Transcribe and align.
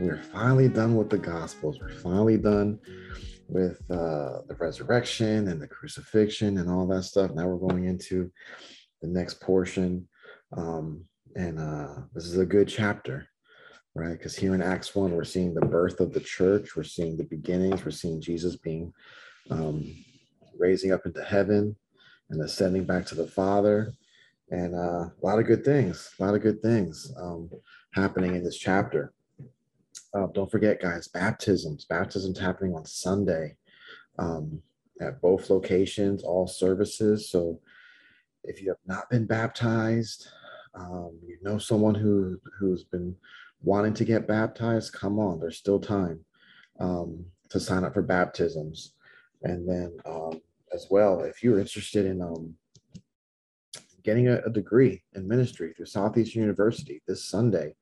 We're 0.00 0.22
finally 0.32 0.68
done 0.68 0.96
with 0.96 1.10
the 1.10 1.18
Gospels. 1.18 1.78
We're 1.80 1.90
finally 1.90 2.38
done 2.38 2.78
with 3.48 3.80
uh, 3.90 4.40
the 4.48 4.56
resurrection 4.58 5.48
and 5.48 5.60
the 5.60 5.68
crucifixion 5.68 6.58
and 6.58 6.70
all 6.70 6.86
that 6.88 7.02
stuff. 7.02 7.32
Now 7.32 7.46
we're 7.46 7.68
going 7.68 7.84
into 7.84 8.32
the 9.02 9.08
next 9.08 9.40
portion. 9.40 10.08
Um, 10.56 11.04
and 11.36 11.58
uh, 11.58 11.94
this 12.14 12.24
is 12.24 12.38
a 12.38 12.46
good 12.46 12.68
chapter 12.68 13.28
right? 13.94 14.12
Because 14.12 14.36
here 14.36 14.54
in 14.54 14.62
Acts 14.62 14.94
1, 14.94 15.10
we're 15.10 15.24
seeing 15.24 15.54
the 15.54 15.60
birth 15.60 16.00
of 16.00 16.12
the 16.12 16.20
church, 16.20 16.76
we're 16.76 16.82
seeing 16.84 17.16
the 17.16 17.24
beginnings, 17.24 17.84
we're 17.84 17.90
seeing 17.90 18.20
Jesus 18.20 18.56
being 18.56 18.92
um, 19.50 19.84
raising 20.58 20.92
up 20.92 21.06
into 21.06 21.22
heaven 21.22 21.76
and 22.30 22.42
ascending 22.42 22.84
back 22.84 23.06
to 23.06 23.14
the 23.14 23.26
Father. 23.26 23.92
And 24.50 24.74
uh, 24.74 25.08
a 25.10 25.22
lot 25.22 25.38
of 25.38 25.46
good 25.46 25.64
things, 25.64 26.10
a 26.18 26.24
lot 26.24 26.34
of 26.34 26.42
good 26.42 26.62
things 26.62 27.12
um, 27.20 27.50
happening 27.92 28.34
in 28.34 28.44
this 28.44 28.58
chapter. 28.58 29.12
Uh, 30.12 30.26
don't 30.34 30.50
forget, 30.50 30.80
guys, 30.80 31.08
baptisms. 31.08 31.84
Baptisms 31.84 32.38
happening 32.38 32.74
on 32.74 32.84
Sunday 32.84 33.56
um, 34.18 34.60
at 35.00 35.20
both 35.20 35.50
locations, 35.50 36.22
all 36.22 36.46
services. 36.46 37.30
So 37.30 37.60
if 38.44 38.60
you 38.60 38.68
have 38.68 38.78
not 38.86 39.08
been 39.10 39.26
baptized, 39.26 40.28
um, 40.74 41.18
you 41.26 41.36
know 41.42 41.58
someone 41.58 41.94
who 41.94 42.40
who's 42.58 42.84
been 42.84 43.14
wanting 43.62 43.94
to 43.94 44.04
get 44.04 44.28
baptized, 44.28 44.92
come 44.92 45.18
on, 45.18 45.38
there's 45.38 45.58
still 45.58 45.80
time 45.80 46.24
um, 46.78 47.24
to 47.50 47.60
sign 47.60 47.84
up 47.84 47.94
for 47.94 48.02
baptisms. 48.02 48.94
And 49.42 49.68
then 49.68 49.96
um, 50.06 50.40
as 50.72 50.86
well, 50.90 51.20
if 51.20 51.42
you're 51.42 51.60
interested 51.60 52.06
in 52.06 52.22
um, 52.22 52.54
getting 54.02 54.28
a, 54.28 54.40
a, 54.46 54.50
degree 54.50 55.02
in 55.14 55.28
ministry 55.28 55.72
through 55.76 55.86
Southeastern 55.86 56.42
University 56.42 57.02
this 57.06 57.24
Sunday 57.24 57.74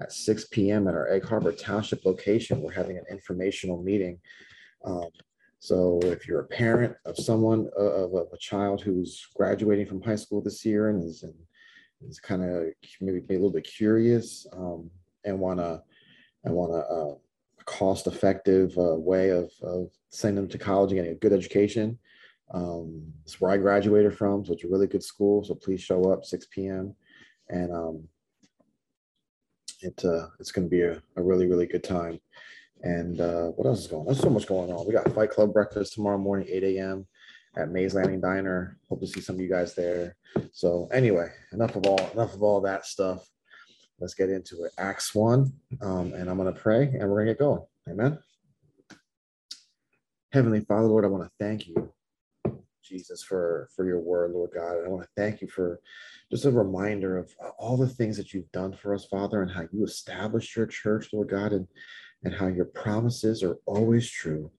at 0.00 0.12
6 0.12 0.46
p.m. 0.46 0.88
at 0.88 0.94
our 0.94 1.10
Egg 1.10 1.24
Harbor 1.24 1.52
Township 1.52 2.04
location, 2.04 2.62
we're 2.62 2.72
having 2.72 2.96
an 2.96 3.04
informational 3.10 3.82
meeting. 3.82 4.18
Um, 4.84 5.08
so 5.58 6.00
if 6.04 6.26
you're 6.26 6.40
a 6.40 6.46
parent 6.46 6.96
of 7.04 7.18
someone, 7.18 7.68
uh, 7.78 7.82
of, 7.82 8.14
of, 8.14 8.28
a 8.32 8.38
child 8.38 8.80
who's 8.80 9.26
graduating 9.34 9.86
from 9.86 10.00
high 10.00 10.16
school 10.16 10.40
this 10.40 10.64
year 10.64 10.88
and 10.88 11.04
is, 11.04 11.22
and 11.22 11.34
is 12.08 12.18
kind 12.18 12.42
of 12.42 12.64
maybe 13.00 13.18
a 13.28 13.32
little 13.32 13.52
bit 13.52 13.64
curious, 13.64 14.46
um, 14.54 14.90
and 15.24 15.38
want 15.38 15.58
to 15.58 15.82
and 16.44 16.54
want 16.54 16.72
a, 16.72 16.78
uh, 16.78 17.14
cost 17.66 18.06
effective 18.06 18.76
uh, 18.78 18.94
way 18.94 19.28
of, 19.28 19.52
of 19.62 19.90
sending 20.08 20.36
them 20.36 20.48
to 20.48 20.58
college 20.58 20.90
and 20.90 20.98
getting 20.98 21.12
a 21.12 21.18
good 21.20 21.32
education. 21.32 21.98
Um, 22.52 23.12
it's 23.24 23.40
where 23.40 23.50
I 23.50 23.58
graduated 23.58 24.16
from, 24.16 24.44
so 24.44 24.54
it's 24.54 24.64
a 24.64 24.68
really 24.68 24.86
good 24.86 25.04
school. 25.04 25.44
So 25.44 25.54
please 25.54 25.80
show 25.80 26.10
up 26.10 26.24
6 26.24 26.46
p.m. 26.50 26.96
and 27.48 27.70
um, 27.70 28.08
it 29.82 30.04
uh, 30.04 30.26
it's 30.38 30.52
going 30.52 30.66
to 30.66 30.70
be 30.70 30.82
a, 30.82 31.00
a 31.16 31.22
really 31.22 31.46
really 31.46 31.66
good 31.66 31.84
time. 31.84 32.18
And 32.82 33.20
uh, 33.20 33.48
what 33.48 33.66
else 33.66 33.80
is 33.80 33.86
going 33.88 34.00
on? 34.00 34.06
There's 34.06 34.20
so 34.20 34.30
much 34.30 34.46
going 34.46 34.72
on. 34.72 34.86
We 34.86 34.94
got 34.94 35.12
Fight 35.14 35.30
Club 35.30 35.52
breakfast 35.52 35.92
tomorrow 35.92 36.16
morning, 36.16 36.48
8 36.50 36.64
a.m. 36.64 37.06
at 37.58 37.68
Mays 37.68 37.92
Landing 37.92 38.22
Diner. 38.22 38.78
Hope 38.88 39.00
to 39.00 39.06
see 39.06 39.20
some 39.20 39.36
of 39.36 39.40
you 39.42 39.50
guys 39.50 39.74
there. 39.74 40.16
So 40.52 40.88
anyway, 40.90 41.28
enough 41.52 41.76
of 41.76 41.84
all 41.86 42.00
enough 42.14 42.32
of 42.32 42.42
all 42.42 42.62
that 42.62 42.86
stuff 42.86 43.28
let's 44.00 44.14
get 44.14 44.30
into 44.30 44.64
it. 44.64 44.72
Acts 44.78 45.14
1, 45.14 45.52
um, 45.82 46.14
and 46.14 46.28
I'm 46.28 46.36
going 46.36 46.52
to 46.52 46.58
pray 46.58 46.84
and 46.84 47.08
we're 47.08 47.24
going 47.24 47.26
to 47.26 47.32
get 47.32 47.38
going. 47.38 47.62
Amen. 47.88 48.18
Heavenly 50.32 50.60
Father, 50.60 50.86
Lord, 50.86 51.04
I 51.04 51.08
want 51.08 51.24
to 51.24 51.30
thank 51.38 51.66
you, 51.66 51.92
Jesus, 52.90 53.22
for, 53.22 53.68
for 53.74 53.86
your 53.86 54.00
word, 54.00 54.32
Lord 54.32 54.50
God. 54.54 54.76
And 54.76 54.86
I 54.86 54.90
want 54.90 55.02
to 55.04 55.08
thank 55.16 55.40
you 55.40 55.48
for 55.48 55.80
just 56.30 56.44
a 56.44 56.50
reminder 56.50 57.16
of 57.16 57.32
all 57.58 57.76
the 57.76 57.88
things 57.88 58.16
that 58.16 58.34
you've 58.34 58.52
done 58.52 58.74
for 58.74 58.94
us, 58.94 59.06
Father, 59.06 59.42
and 59.42 59.50
how 59.50 59.62
you 59.72 59.84
established 59.84 60.54
your 60.56 60.66
church, 60.66 61.10
Lord 61.12 61.30
God, 61.30 61.52
and, 61.52 61.66
and 62.24 62.34
how 62.34 62.48
your 62.48 62.66
promises 62.66 63.42
are 63.42 63.56
always 63.66 64.10
true 64.10 64.50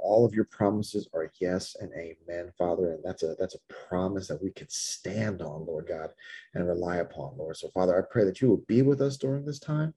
all 0.00 0.24
of 0.24 0.34
your 0.34 0.44
promises 0.44 1.08
are 1.12 1.30
yes 1.40 1.76
and 1.80 1.90
amen, 1.92 2.52
Father. 2.56 2.92
And 2.92 3.04
that's 3.04 3.22
a 3.22 3.34
that's 3.38 3.54
a 3.54 3.74
promise 3.88 4.28
that 4.28 4.42
we 4.42 4.50
can 4.52 4.68
stand 4.68 5.42
on, 5.42 5.66
Lord 5.66 5.86
God, 5.88 6.10
and 6.54 6.66
rely 6.66 6.96
upon, 6.96 7.36
Lord. 7.36 7.56
So, 7.56 7.68
Father, 7.68 7.98
I 7.98 8.02
pray 8.10 8.24
that 8.24 8.40
you 8.40 8.48
will 8.48 8.64
be 8.68 8.82
with 8.82 9.00
us 9.00 9.16
during 9.16 9.44
this 9.44 9.58
time. 9.58 9.94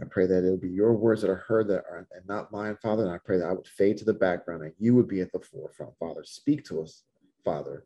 I 0.00 0.04
pray 0.10 0.26
that 0.26 0.44
it'll 0.44 0.56
be 0.56 0.68
your 0.68 0.92
words 0.92 1.22
that 1.22 1.30
are 1.30 1.36
heard 1.36 1.68
that 1.68 1.84
are 1.88 2.06
and 2.12 2.26
not 2.26 2.50
mine, 2.50 2.76
Father. 2.82 3.04
And 3.04 3.12
I 3.12 3.18
pray 3.18 3.38
that 3.38 3.46
I 3.46 3.52
would 3.52 3.66
fade 3.66 3.96
to 3.98 4.04
the 4.04 4.12
background 4.12 4.62
and 4.62 4.72
you 4.78 4.94
would 4.94 5.08
be 5.08 5.20
at 5.20 5.32
the 5.32 5.38
forefront, 5.38 5.96
Father. 5.98 6.24
Speak 6.24 6.64
to 6.66 6.82
us, 6.82 7.04
Father, 7.44 7.84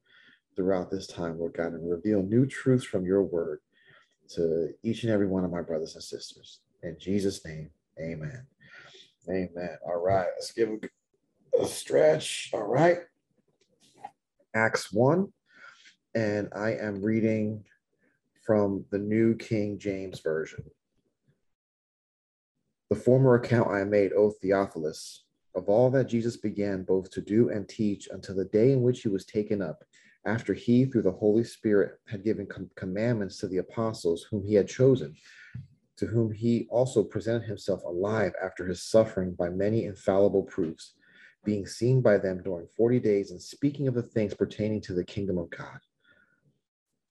throughout 0.56 0.90
this 0.90 1.06
time, 1.06 1.38
Lord 1.38 1.54
God, 1.54 1.74
and 1.74 1.90
reveal 1.90 2.22
new 2.22 2.46
truths 2.46 2.84
from 2.84 3.04
your 3.04 3.22
word 3.22 3.60
to 4.30 4.70
each 4.82 5.02
and 5.04 5.12
every 5.12 5.26
one 5.26 5.44
of 5.44 5.50
my 5.50 5.62
brothers 5.62 5.94
and 5.94 6.02
sisters. 6.02 6.60
In 6.82 6.96
Jesus' 6.98 7.44
name, 7.44 7.70
amen. 8.00 8.46
Amen. 9.28 9.76
All 9.86 10.02
right, 10.02 10.28
let's 10.38 10.52
give 10.52 10.70
a 10.70 10.78
a 11.60 11.66
stretch. 11.66 12.50
All 12.52 12.62
right. 12.62 12.98
Acts 14.54 14.92
1. 14.92 15.32
And 16.14 16.48
I 16.54 16.72
am 16.74 17.02
reading 17.02 17.64
from 18.44 18.84
the 18.90 18.98
New 18.98 19.34
King 19.36 19.78
James 19.78 20.20
Version. 20.20 20.64
The 22.90 22.96
former 22.96 23.34
account 23.34 23.70
I 23.70 23.84
made, 23.84 24.12
O 24.14 24.30
Theophilus, 24.30 25.24
of 25.54 25.68
all 25.68 25.90
that 25.90 26.08
Jesus 26.08 26.38
began 26.38 26.84
both 26.84 27.10
to 27.10 27.20
do 27.20 27.50
and 27.50 27.68
teach 27.68 28.08
until 28.10 28.36
the 28.36 28.46
day 28.46 28.72
in 28.72 28.82
which 28.82 29.02
he 29.02 29.08
was 29.08 29.26
taken 29.26 29.60
up, 29.60 29.84
after 30.24 30.54
he, 30.54 30.86
through 30.86 31.02
the 31.02 31.12
Holy 31.12 31.44
Spirit, 31.44 31.98
had 32.06 32.24
given 32.24 32.46
com- 32.46 32.70
commandments 32.76 33.38
to 33.38 33.48
the 33.48 33.58
apostles 33.58 34.26
whom 34.30 34.42
he 34.42 34.54
had 34.54 34.68
chosen, 34.68 35.14
to 35.98 36.06
whom 36.06 36.32
he 36.32 36.66
also 36.70 37.02
presented 37.04 37.46
himself 37.46 37.82
alive 37.84 38.32
after 38.42 38.66
his 38.66 38.82
suffering 38.82 39.32
by 39.34 39.50
many 39.50 39.84
infallible 39.84 40.44
proofs 40.44 40.94
being 41.44 41.66
seen 41.66 42.00
by 42.00 42.18
them 42.18 42.42
during 42.42 42.66
40 42.76 43.00
days 43.00 43.30
and 43.30 43.40
speaking 43.40 43.88
of 43.88 43.94
the 43.94 44.02
things 44.02 44.34
pertaining 44.34 44.80
to 44.82 44.94
the 44.94 45.04
kingdom 45.04 45.38
of 45.38 45.50
God. 45.50 45.78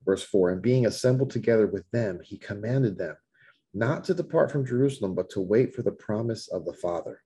Verse 0.05 0.23
4 0.23 0.51
And 0.51 0.61
being 0.61 0.85
assembled 0.85 1.29
together 1.29 1.67
with 1.67 1.89
them, 1.91 2.19
he 2.23 2.37
commanded 2.37 2.97
them 2.97 3.15
not 3.77 4.03
to 4.05 4.13
depart 4.13 4.51
from 4.51 4.65
Jerusalem, 4.65 5.13
but 5.13 5.29
to 5.31 5.41
wait 5.41 5.75
for 5.75 5.83
the 5.83 5.91
promise 5.91 6.47
of 6.47 6.65
the 6.65 6.73
Father, 6.73 7.21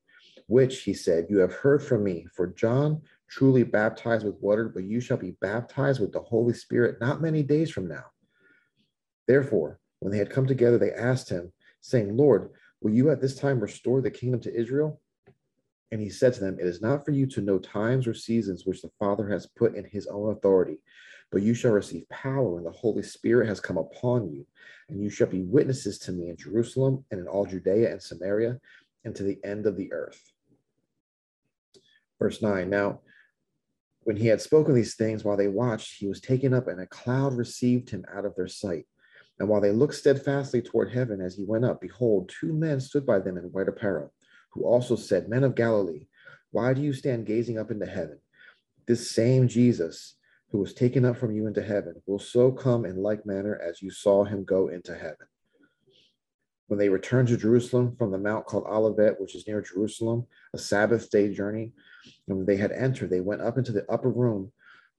which 0.48 0.82
he 0.82 0.94
said, 0.94 1.28
You 1.30 1.40
have 1.40 1.54
heard 1.54 1.82
from 1.82 2.04
me. 2.04 2.28
For 2.36 2.48
John 2.48 3.02
truly 3.30 3.64
baptized 3.64 4.26
with 4.26 4.42
water, 4.42 4.68
but 4.68 4.84
you 4.84 5.00
shall 5.00 5.18
be 5.18 5.38
baptized 5.42 6.02
with 6.02 6.12
the 6.12 6.20
Holy 6.20 6.54
Spirit 6.54 7.00
not 7.00 7.22
many 7.22 7.44
days 7.44 7.72
from 7.72 7.88
now. 7.88 8.06
Therefore, 9.28 9.80
when 10.00 10.12
they 10.12 10.18
had 10.18 10.30
come 10.30 10.48
together, 10.48 10.78
they 10.78 10.92
asked 10.92 11.30
him, 11.30 11.54
saying, 11.82 12.16
Lord, 12.16 12.52
will 12.82 12.92
you 12.92 13.10
at 13.10 13.22
this 13.22 13.36
time 13.36 13.60
restore 13.60 14.02
the 14.02 14.12
kingdom 14.12 14.40
to 14.42 14.54
Israel? 14.56 15.02
And 15.92 16.00
he 16.00 16.10
said 16.10 16.34
to 16.36 16.40
them, 16.40 16.58
It 16.60 16.66
is 16.66 16.82
not 16.82 17.04
for 17.04 17.12
you 17.12 17.26
to 17.28 17.42
know 17.42 17.60
times 17.60 18.08
or 18.08 18.14
seasons 18.14 18.66
which 18.66 18.82
the 18.82 18.92
Father 19.00 19.28
has 19.30 19.48
put 19.58 19.76
in 19.76 19.86
his 19.86 20.08
own 20.08 20.32
authority, 20.32 20.80
but 21.32 21.42
you 21.42 21.54
shall 21.54 21.72
receive 21.72 22.08
power 22.10 22.50
when 22.50 22.64
the 22.64 22.72
Holy 22.72 23.04
Spirit 23.04 23.48
has 23.48 23.60
come 23.60 23.78
upon 23.78 24.32
you, 24.32 24.46
and 24.90 25.02
you 25.02 25.10
shall 25.10 25.28
be 25.28 25.44
witnesses 25.44 25.98
to 26.00 26.12
me 26.12 26.30
in 26.30 26.38
Jerusalem 26.38 27.06
and 27.12 27.20
in 27.20 27.28
all 27.28 27.46
Judea 27.46 27.92
and 27.92 28.02
Samaria 28.02 28.60
and 29.06 29.16
to 29.16 29.24
the 29.24 29.40
end 29.44 29.66
of 29.66 29.78
the 29.78 29.92
earth. 29.94 30.22
Verse 32.20 32.42
9 32.42 32.70
Now, 32.70 33.00
when 34.04 34.18
he 34.18 34.28
had 34.28 34.42
spoken 34.42 34.74
these 34.74 34.96
things 34.96 35.24
while 35.24 35.38
they 35.38 35.48
watched, 35.48 35.98
he 35.98 36.08
was 36.08 36.20
taken 36.20 36.54
up, 36.54 36.68
and 36.68 36.82
a 36.82 36.88
cloud 36.88 37.34
received 37.34 37.90
him 37.90 38.04
out 38.14 38.26
of 38.26 38.36
their 38.36 38.48
sight. 38.48 38.86
And 39.40 39.48
while 39.48 39.62
they 39.62 39.72
looked 39.72 39.96
steadfastly 39.96 40.62
toward 40.62 40.92
heaven 40.92 41.22
as 41.22 41.36
he 41.36 41.46
went 41.46 41.66
up, 41.66 41.82
behold, 41.82 42.30
two 42.30 42.54
men 42.54 42.80
stood 42.80 43.06
by 43.06 43.20
them 43.20 43.38
in 43.38 43.46
white 43.46 43.70
apparel 43.70 44.14
who 44.52 44.66
also 44.66 44.96
said, 44.96 45.30
Men 45.30 45.44
of 45.44 45.56
Galilee, 45.56 46.08
why 46.52 46.74
do 46.74 46.82
you 46.82 46.94
stand 46.94 47.26
gazing 47.26 47.58
up 47.58 47.72
into 47.72 47.86
heaven? 47.86 48.20
This 48.86 49.12
same 49.12 49.48
Jesus 49.48 50.16
who 50.52 50.58
was 50.58 50.74
taken 50.74 51.06
up 51.06 51.18
from 51.18 51.32
you 51.32 51.48
into 51.48 51.62
heaven 51.62 51.96
will 52.06 52.20
so 52.20 52.52
come 52.52 52.86
in 52.86 52.98
like 52.98 53.26
manner 53.26 53.60
as 53.66 53.82
you 53.82 53.90
saw 53.90 54.24
him 54.24 54.44
go 54.44 54.68
into 54.68 54.94
heaven. 54.94 55.28
When 56.68 56.78
they 56.78 56.90
returned 56.90 57.30
to 57.30 57.38
Jerusalem 57.38 57.96
from 57.98 58.12
the 58.12 58.18
mount 58.18 58.46
called 58.46 58.66
Olivet, 58.66 59.20
which 59.20 59.36
is 59.36 59.48
near 59.48 59.62
Jerusalem, 59.62 60.26
a 60.54 60.58
Sabbath 60.58 61.10
day 61.10 61.34
journey, 61.34 61.72
and 62.28 62.38
when 62.38 62.46
they 62.46 62.58
had 62.58 62.72
entered, 62.72 63.10
they 63.10 63.22
went 63.22 63.42
up 63.42 63.58
into 63.58 63.72
the 63.72 63.90
upper 63.90 64.10
room 64.10 64.52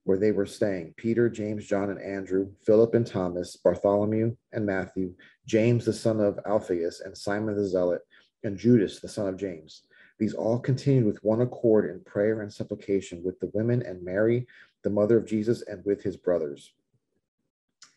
where 0.05 0.17
they 0.17 0.31
were 0.31 0.45
staying 0.45 0.93
Peter, 0.97 1.29
James, 1.29 1.65
John, 1.65 1.89
and 1.89 2.01
Andrew, 2.01 2.51
Philip 2.65 2.93
and 2.93 3.07
Thomas, 3.07 3.55
Bartholomew 3.55 4.35
and 4.51 4.65
Matthew, 4.65 5.13
James 5.45 5.85
the 5.85 5.93
son 5.93 6.19
of 6.19 6.39
Alphaeus, 6.45 7.01
and 7.01 7.17
Simon 7.17 7.55
the 7.55 7.65
Zealot, 7.65 8.01
and 8.43 8.57
Judas 8.57 8.99
the 8.99 9.07
son 9.07 9.27
of 9.27 9.37
James. 9.37 9.83
These 10.19 10.33
all 10.33 10.59
continued 10.59 11.05
with 11.05 11.23
one 11.23 11.41
accord 11.41 11.89
in 11.89 12.03
prayer 12.03 12.41
and 12.41 12.51
supplication 12.51 13.23
with 13.23 13.39
the 13.39 13.49
women 13.53 13.81
and 13.81 14.03
Mary, 14.03 14.47
the 14.83 14.89
mother 14.89 15.17
of 15.17 15.25
Jesus, 15.25 15.61
and 15.63 15.83
with 15.85 16.03
his 16.03 16.17
brothers. 16.17 16.73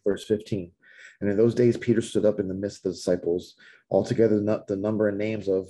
Verse 0.04 0.24
15. 0.24 0.72
And 1.20 1.30
in 1.30 1.36
those 1.36 1.54
days, 1.54 1.76
Peter 1.76 2.00
stood 2.00 2.24
up 2.24 2.40
in 2.40 2.48
the 2.48 2.54
midst 2.54 2.78
of 2.78 2.82
the 2.84 2.96
disciples. 2.96 3.56
Altogether, 3.90 4.40
the 4.68 4.76
number 4.76 5.08
and 5.08 5.18
names 5.18 5.48
of 5.48 5.68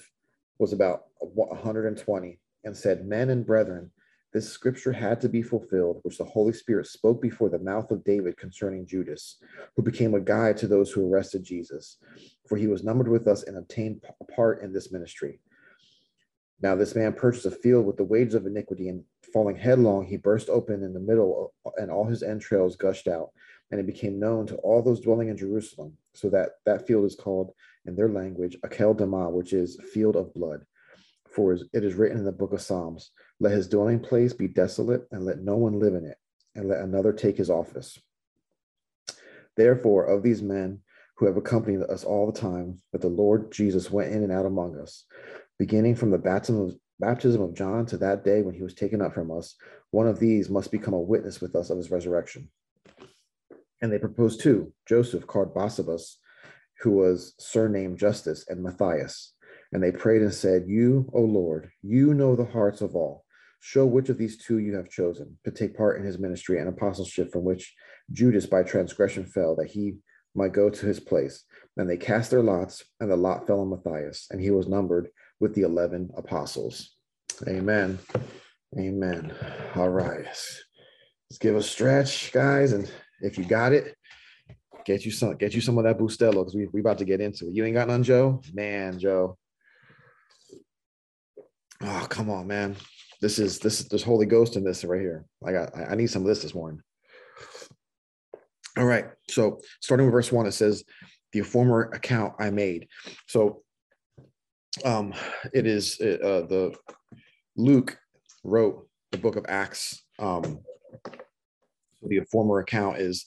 was 0.58 0.72
about 0.72 1.04
120, 1.20 2.38
and 2.64 2.76
said, 2.76 3.06
Men 3.06 3.30
and 3.30 3.46
brethren, 3.46 3.90
this 4.32 4.50
scripture 4.50 4.92
had 4.92 5.20
to 5.22 5.28
be 5.28 5.40
fulfilled, 5.40 6.00
which 6.02 6.18
the 6.18 6.24
Holy 6.24 6.52
Spirit 6.52 6.86
spoke 6.86 7.22
before 7.22 7.48
the 7.48 7.58
mouth 7.58 7.90
of 7.90 8.04
David 8.04 8.36
concerning 8.36 8.86
Judas, 8.86 9.36
who 9.74 9.82
became 9.82 10.14
a 10.14 10.20
guide 10.20 10.56
to 10.58 10.66
those 10.66 10.90
who 10.90 11.10
arrested 11.10 11.42
Jesus, 11.44 11.98
for 12.46 12.56
he 12.56 12.66
was 12.66 12.84
numbered 12.84 13.08
with 13.08 13.28
us 13.28 13.44
and 13.44 13.56
obtained 13.56 14.02
a 14.20 14.24
part 14.24 14.62
in 14.62 14.72
this 14.72 14.92
ministry. 14.92 15.40
Now, 16.60 16.74
this 16.74 16.94
man 16.94 17.12
purchased 17.12 17.46
a 17.46 17.50
field 17.50 17.86
with 17.86 17.96
the 17.96 18.04
wages 18.04 18.34
of 18.34 18.46
iniquity, 18.46 18.88
and 18.88 19.04
falling 19.32 19.56
headlong, 19.56 20.06
he 20.06 20.17
burst 20.17 20.49
open 20.49 20.82
in 20.82 20.93
the 20.93 21.00
middle, 21.00 21.52
and 21.76 21.90
all 21.90 22.05
his 22.05 22.23
entrails 22.23 22.76
gushed 22.76 23.08
out. 23.08 23.31
And 23.70 23.81
it 23.81 23.87
became 23.87 24.20
known 24.20 24.46
to 24.46 24.56
all 24.56 24.82
those 24.82 25.00
dwelling 25.00 25.28
in 25.28 25.37
Jerusalem, 25.37 25.96
so 26.14 26.31
that 26.31 26.50
that 26.67 26.87
field 26.87 27.05
is 27.05 27.17
called 27.17 27.52
in 27.84 27.96
their 27.96 28.08
language 28.08 28.56
Akel 28.64 28.96
Dama, 28.96 29.31
which 29.31 29.52
is 29.52 29.81
field 29.93 30.17
of 30.17 30.32
blood. 30.34 30.64
For 31.34 31.52
it 31.52 31.84
is 31.84 31.94
written 31.94 32.19
in 32.19 32.25
the 32.25 32.32
book 32.32 32.52
of 32.52 32.62
Psalms 32.62 33.11
Let 33.40 33.52
his 33.52 33.69
dwelling 33.69 34.00
place 34.00 34.32
be 34.32 34.49
desolate, 34.49 35.06
and 35.11 35.25
let 35.25 35.40
no 35.40 35.56
one 35.56 35.79
live 35.79 35.94
in 35.94 36.05
it, 36.05 36.17
and 36.55 36.69
let 36.69 36.81
another 36.81 37.12
take 37.12 37.37
his 37.37 37.50
office. 37.50 37.99
Therefore, 39.56 40.05
of 40.05 40.22
these 40.22 40.43
men 40.43 40.81
who 41.17 41.26
have 41.26 41.37
accompanied 41.37 41.82
us 41.82 42.05
all 42.05 42.31
the 42.31 42.38
time, 42.38 42.79
that 42.93 43.00
the 43.00 43.08
Lord 43.08 43.50
Jesus 43.50 43.90
went 43.90 44.12
in 44.12 44.22
and 44.22 44.32
out 44.32 44.46
among 44.46 44.79
us, 44.79 45.05
beginning 45.58 45.94
from 45.94 46.11
the 46.11 46.19
baptism 46.19 46.61
of, 46.61 46.76
baptism 47.00 47.43
of 47.43 47.54
John 47.54 47.87
to 47.87 47.98
that 47.98 48.25
day 48.25 48.43
when 48.43 48.54
he 48.54 48.62
was 48.62 48.75
taken 48.75 49.00
up 49.02 49.14
from 49.14 49.31
us, 49.31 49.54
one 49.90 50.06
of 50.06 50.19
these 50.19 50.48
must 50.48 50.70
become 50.70 50.94
a 50.94 51.00
witness 51.00 51.40
with 51.40 51.54
us 51.54 51.70
of 51.70 51.78
his 51.78 51.90
resurrection. 51.90 52.50
And 53.82 53.93
they 53.93 53.98
proposed 53.98 54.40
two 54.40 54.72
Joseph, 54.88 55.26
called 55.26 55.54
Barsabas, 55.54 56.16
who 56.81 56.93
was 56.93 57.34
surnamed 57.38 57.98
Justus, 57.98 58.46
and 58.48 58.62
Matthias 58.62 59.34
and 59.72 59.82
they 59.82 59.93
prayed 59.93 60.22
and 60.22 60.32
said, 60.32 60.64
You, 60.66 61.10
O 61.12 61.20
Lord, 61.20 61.70
you 61.82 62.14
know 62.14 62.37
the 62.37 62.44
hearts 62.44 62.81
of 62.81 62.94
all. 62.94 63.25
Show 63.60 63.87
which 63.87 64.08
of 64.08 64.19
these 64.19 64.38
two 64.38 64.58
you 64.58 64.76
have 64.76 64.88
chosen 64.88 65.38
to 65.44 65.50
take 65.50 65.76
part 65.76 65.98
in 65.98 66.06
his 66.06 66.19
ministry 66.19 66.58
and 66.58 66.69
apostleship 66.69 67.32
from 67.32 67.44
which 67.44 67.75
Judas 68.12 68.46
by 68.46 68.62
transgression 68.62 69.26
fell, 69.26 69.56
that 69.56 69.70
he 69.70 69.96
might 70.34 70.52
go 70.52 70.70
to 70.70 70.87
his 70.87 71.00
place. 71.00 71.44
And 71.76 71.90
they 71.90 71.96
cast 71.96 72.31
their 72.31 72.43
lots, 72.43 72.84
and 73.00 73.10
the 73.10 73.16
lot 73.16 73.46
fell 73.46 73.60
on 73.60 73.70
Matthias, 73.70 74.28
and 74.31 74.40
he 74.40 74.50
was 74.50 74.69
numbered 74.69 75.08
with 75.40 75.54
the 75.54 75.62
11 75.62 76.10
apostles. 76.16 76.96
Amen. 77.46 77.98
Amen. 78.78 79.32
All 79.74 79.90
right. 79.90 80.24
Let's 80.24 81.38
give 81.40 81.56
a 81.56 81.62
stretch, 81.62 82.32
guys. 82.32 82.72
And 82.72 82.90
if 83.20 83.38
you 83.38 83.44
got 83.44 83.72
it, 83.72 83.96
get 84.84 85.04
you 85.04 85.10
some 85.10 85.36
get 85.36 85.54
you 85.54 85.60
some 85.60 85.76
of 85.78 85.84
that 85.84 85.98
Bustelo 85.98 86.34
because 86.34 86.54
we 86.54 86.66
we 86.72 86.80
about 86.80 86.98
to 86.98 87.04
get 87.04 87.20
into 87.20 87.48
it. 87.48 87.54
You 87.54 87.64
ain't 87.64 87.74
got 87.74 87.88
none, 87.88 88.02
Joe? 88.02 88.40
Man, 88.52 88.98
Joe. 88.98 89.36
Oh, 91.82 92.06
come 92.08 92.30
on, 92.30 92.46
man. 92.46 92.76
This 93.20 93.38
is 93.38 93.58
this 93.58 93.80
is 93.80 93.88
there's 93.88 94.02
Holy 94.02 94.26
Ghost 94.26 94.56
in 94.56 94.64
this 94.64 94.84
right 94.84 95.00
here. 95.00 95.24
I 95.44 95.52
got 95.52 95.76
I 95.76 95.94
need 95.94 96.08
some 96.08 96.22
of 96.22 96.28
this 96.28 96.42
this 96.42 96.54
morning. 96.54 96.80
All 98.76 98.84
right. 98.84 99.06
So 99.30 99.60
starting 99.80 100.06
with 100.06 100.12
verse 100.12 100.30
one, 100.30 100.46
it 100.46 100.52
says, 100.52 100.84
the 101.32 101.40
former 101.42 101.90
account 101.92 102.34
I 102.38 102.50
made. 102.50 102.88
So 103.26 103.62
um 104.84 105.14
it 105.52 105.67
is 105.67 106.00
uh, 106.00 106.43
the 106.49 106.75
Luke 107.56 107.99
wrote 108.44 108.88
the 109.12 109.19
book 109.19 109.37
of 109.37 109.46
Acts. 109.49 110.05
Um 110.19 110.61
the 112.08 112.20
former 112.31 112.61
account 112.61 112.99
is, 112.99 113.26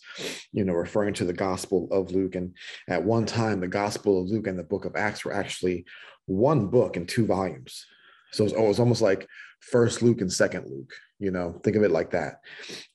you 0.51 0.63
know, 0.63 0.73
referring 0.73 1.13
to 1.15 1.25
the 1.25 1.33
Gospel 1.33 1.87
of 1.91 2.11
Luke. 2.11 2.35
And 2.35 2.53
at 2.87 3.03
one 3.03 3.25
time, 3.25 3.59
the 3.59 3.67
Gospel 3.67 4.21
of 4.21 4.29
Luke 4.29 4.47
and 4.47 4.57
the 4.57 4.63
book 4.63 4.85
of 4.85 4.95
Acts 4.95 5.25
were 5.25 5.33
actually 5.33 5.85
one 6.25 6.67
book 6.67 6.95
in 6.95 7.05
two 7.05 7.25
volumes. 7.25 7.85
So 8.31 8.45
it 8.45 8.57
was 8.57 8.79
almost 8.79 9.01
like 9.01 9.27
first 9.59 10.01
Luke 10.01 10.21
and 10.21 10.31
second 10.31 10.69
Luke, 10.69 10.93
you 11.19 11.31
know, 11.31 11.59
think 11.63 11.75
of 11.75 11.83
it 11.83 11.91
like 11.91 12.11
that. 12.11 12.35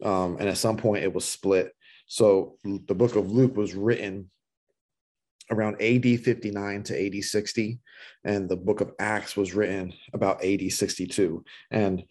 Um, 0.02 0.36
and 0.38 0.48
at 0.48 0.56
some 0.56 0.76
point 0.76 1.04
it 1.04 1.12
was 1.12 1.24
split. 1.24 1.72
So 2.06 2.56
the 2.64 2.94
book 2.94 3.16
of 3.16 3.32
Luke 3.32 3.56
was 3.56 3.74
written 3.74 4.30
around 5.50 5.80
AD 5.80 6.20
59 6.20 6.82
to 6.84 7.06
AD 7.06 7.22
60, 7.22 7.78
and 8.24 8.48
the 8.48 8.56
book 8.56 8.80
of 8.80 8.92
Acts 8.98 9.36
was 9.36 9.54
written 9.54 9.92
about 10.12 10.44
AD 10.44 10.72
62. 10.72 11.44
And 11.70 12.04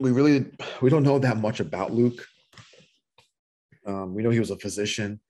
we 0.00 0.10
really 0.10 0.46
we 0.80 0.90
don't 0.90 1.02
know 1.02 1.18
that 1.18 1.38
much 1.38 1.60
about 1.60 1.92
Luke. 1.92 2.26
Um, 3.86 4.14
we 4.14 4.22
know 4.22 4.30
he 4.30 4.40
was 4.40 4.50
a 4.50 4.58
physician. 4.58 5.20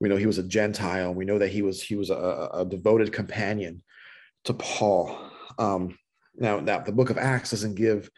We 0.00 0.08
know 0.08 0.16
he 0.16 0.26
was 0.26 0.38
a 0.38 0.42
Gentile. 0.42 1.14
We 1.14 1.24
know 1.24 1.38
that 1.38 1.50
he 1.50 1.62
was 1.62 1.82
he 1.82 1.94
was 1.94 2.10
a, 2.10 2.48
a 2.52 2.66
devoted 2.68 3.12
companion 3.12 3.82
to 4.44 4.54
Paul. 4.54 5.16
Um, 5.58 5.96
now, 6.34 6.60
now 6.60 6.80
the 6.80 6.92
book 6.92 7.10
of 7.10 7.18
Acts 7.18 7.50
doesn't 7.50 7.74
give 7.74 8.10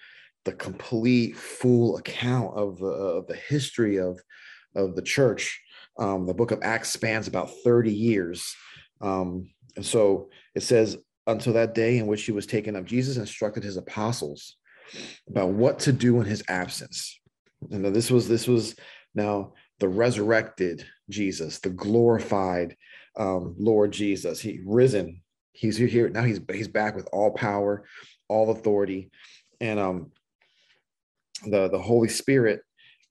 the 0.44 0.53
complete, 0.53 1.37
full 1.37 1.97
account 1.97 2.55
of 2.56 2.79
the, 2.79 2.87
of 2.87 3.27
the 3.27 3.37
history 3.37 3.99
of, 3.99 4.20
of 4.75 4.94
the 4.94 5.03
church. 5.03 5.61
Um, 5.99 6.26
the 6.26 6.35
book 6.35 6.50
of 6.50 6.61
Acts 6.62 6.91
spans 6.91 7.29
about 7.29 7.50
30 7.64 7.93
years. 7.93 8.55
Um, 9.00 9.50
and 9.76 9.85
so 9.85 10.29
it 10.55 10.62
says, 10.62 10.96
until 11.26 11.55
that 11.55 11.75
day 11.75 11.99
in 11.99 12.06
which 12.06 12.25
he 12.25 12.32
was 12.32 12.46
taken 12.46 12.76
up, 12.76 12.85
Jesus 12.85 13.17
instructed 13.17 13.62
his 13.62 13.76
apostles 13.76 14.56
about 15.29 15.50
what 15.50 15.79
to 15.81 15.93
do 15.93 16.20
in 16.20 16.26
his 16.26 16.43
absence. 16.49 17.19
And 17.70 17.85
this 17.85 18.11
was 18.11 18.29
this 18.29 18.46
was 18.46 18.76
now 19.14 19.55
the 19.81 19.88
resurrected 19.88 20.85
Jesus, 21.08 21.61
the 21.61 21.70
glorified 21.70 22.76
um, 23.17 23.55
Lord 23.58 23.93
Jesus. 23.93 24.38
He 24.41 24.61
risen 24.67 25.23
He's 25.55 25.76
here 25.76 26.08
now. 26.08 26.25
He's 26.25 26.41
he's 26.52 26.69
back 26.69 26.96
with 26.96 27.08
all 27.12 27.31
power, 27.31 27.85
all 28.29 28.50
authority, 28.50 29.11
and 29.61 29.79
um, 29.79 30.10
the 31.46 31.69
the 31.69 31.81
Holy 31.81 32.08
Spirit. 32.08 32.60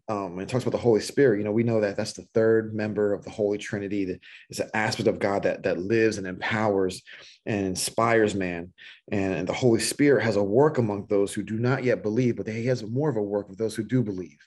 Um, 0.10 0.33
and 0.33 0.41
it 0.41 0.50
talks 0.50 0.63
about 0.63 0.72
the 0.72 0.83
Holy 0.83 1.00
Spirit. 1.00 1.38
You 1.38 1.45
know, 1.45 1.51
we 1.51 1.63
know 1.63 1.79
that 1.79 1.95
that's 1.95 2.13
the 2.13 2.27
third 2.33 2.75
member 2.75 3.13
of 3.13 3.24
the 3.24 3.29
Holy 3.29 3.57
Trinity. 3.57 4.05
That 4.05 4.19
is 4.50 4.60
an 4.60 4.69
aspect 4.74 5.07
of 5.07 5.19
God 5.19 5.43
that 5.43 5.63
that 5.63 5.79
lives 5.79 6.17
and 6.17 6.27
empowers 6.27 7.01
and 7.45 7.65
inspires 7.65 8.36
man. 8.36 8.74
And, 9.12 9.33
and 9.33 9.48
the 9.48 9.53
Holy 9.53 9.79
Spirit 9.79 10.24
has 10.24 10.36
a 10.36 10.43
work 10.43 10.77
among 10.77 11.05
those 11.07 11.33
who 11.33 11.43
do 11.43 11.57
not 11.57 11.83
yet 11.83 12.03
believe, 12.03 12.36
but 12.36 12.48
he 12.48 12.65
has 12.65 12.83
more 12.83 13.10
of 13.10 13.15
a 13.15 13.22
work 13.22 13.48
with 13.48 13.57
those 13.57 13.75
who 13.75 13.83
do 13.83 14.03
believe. 14.03 14.38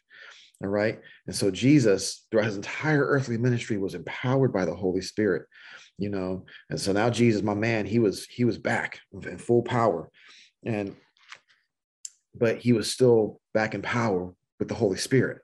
All 0.63 0.69
right. 0.69 1.01
And 1.27 1.35
so 1.35 1.51
Jesus, 1.51 2.27
throughout 2.31 2.47
his 2.47 2.57
entire 2.57 3.05
earthly 3.07 3.39
ministry, 3.39 3.79
was 3.79 3.95
empowered 3.95 4.53
by 4.53 4.65
the 4.65 4.75
Holy 4.75 5.03
Spirit 5.03 5.47
you 5.99 6.11
know 6.11 6.45
and 6.71 6.81
so 6.81 6.93
now 6.93 7.09
jesus 7.09 7.43
my 7.43 7.55
man 7.55 7.87
he 7.87 7.99
was 7.99 8.27
he 8.27 8.45
was 8.45 8.59
back 8.59 9.01
in 9.25 9.39
full 9.39 9.63
power 9.63 10.11
and 10.65 10.95
but 12.35 12.59
he 12.59 12.73
was 12.73 12.93
still 12.93 13.41
back 13.55 13.75
in 13.75 13.83
power 13.83 14.33
with 14.59 14.69
the 14.69 14.75
holy 14.75 14.99
spirit 14.99 15.39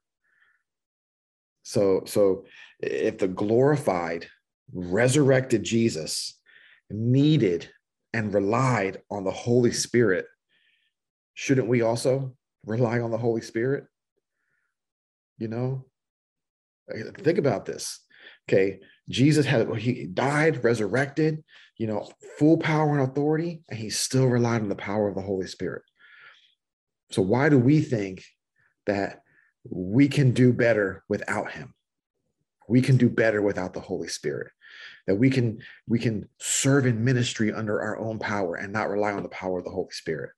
so 1.63 2.03
so 2.07 2.45
if 2.81 3.19
the 3.19 3.29
glorified 3.29 4.27
resurrected 4.73 5.63
jesus 5.63 6.39
needed 6.91 7.69
and 8.13 8.35
relied 8.35 9.01
on 9.11 9.25
the 9.25 9.31
holy 9.31 9.73
spirit 9.73 10.27
shouldn't 11.35 11.69
we 11.69 11.83
also 11.83 12.35
rely 12.65 13.01
on 13.01 13.11
the 13.11 13.19
holy 13.19 13.41
spirit? 13.41 13.85
You 15.39 15.49
know? 15.49 15.87
Think 17.19 17.39
about 17.39 17.65
this. 17.65 18.01
Okay 18.49 18.81
Jesus 19.09 19.45
had 19.45 19.75
he 19.77 20.07
died, 20.07 20.63
resurrected, 20.63 21.43
you 21.77 21.89
know, 21.89 22.09
full 22.39 22.57
power 22.57 22.93
and 22.93 23.11
authority, 23.11 23.63
and 23.69 23.79
he 23.79 23.91
still 23.91 24.27
relied 24.27 24.63
on 24.63 24.69
the 24.69 24.77
power 24.77 25.09
of 25.09 25.17
the 25.17 25.21
Holy 25.21 25.49
Spirit. 25.49 25.83
So 27.11 27.21
why 27.21 27.49
do 27.49 27.59
we 27.59 27.81
think 27.81 28.25
that 28.87 29.22
we 29.69 30.09
can 30.09 30.33
do 30.33 30.53
better 30.53 31.05
without 31.09 31.53
him? 31.53 31.75
We 32.69 32.83
can 32.83 32.97
do 32.97 33.09
better 33.11 33.43
without 33.43 33.73
the 33.75 33.81
Holy 33.81 34.09
Spirit. 34.09 34.53
That 35.07 35.17
we 35.17 35.31
can 35.31 35.61
we 35.87 35.99
can 35.99 36.29
serve 36.41 36.87
in 36.87 37.05
ministry 37.05 37.53
under 37.53 37.83
our 37.83 37.99
own 37.99 38.19
power 38.19 38.55
and 38.57 38.73
not 38.73 38.89
rely 38.89 39.13
on 39.13 39.23
the 39.23 39.29
power 39.29 39.59
of 39.59 39.65
the 39.65 39.71
Holy 39.71 39.91
Spirit. 39.91 40.31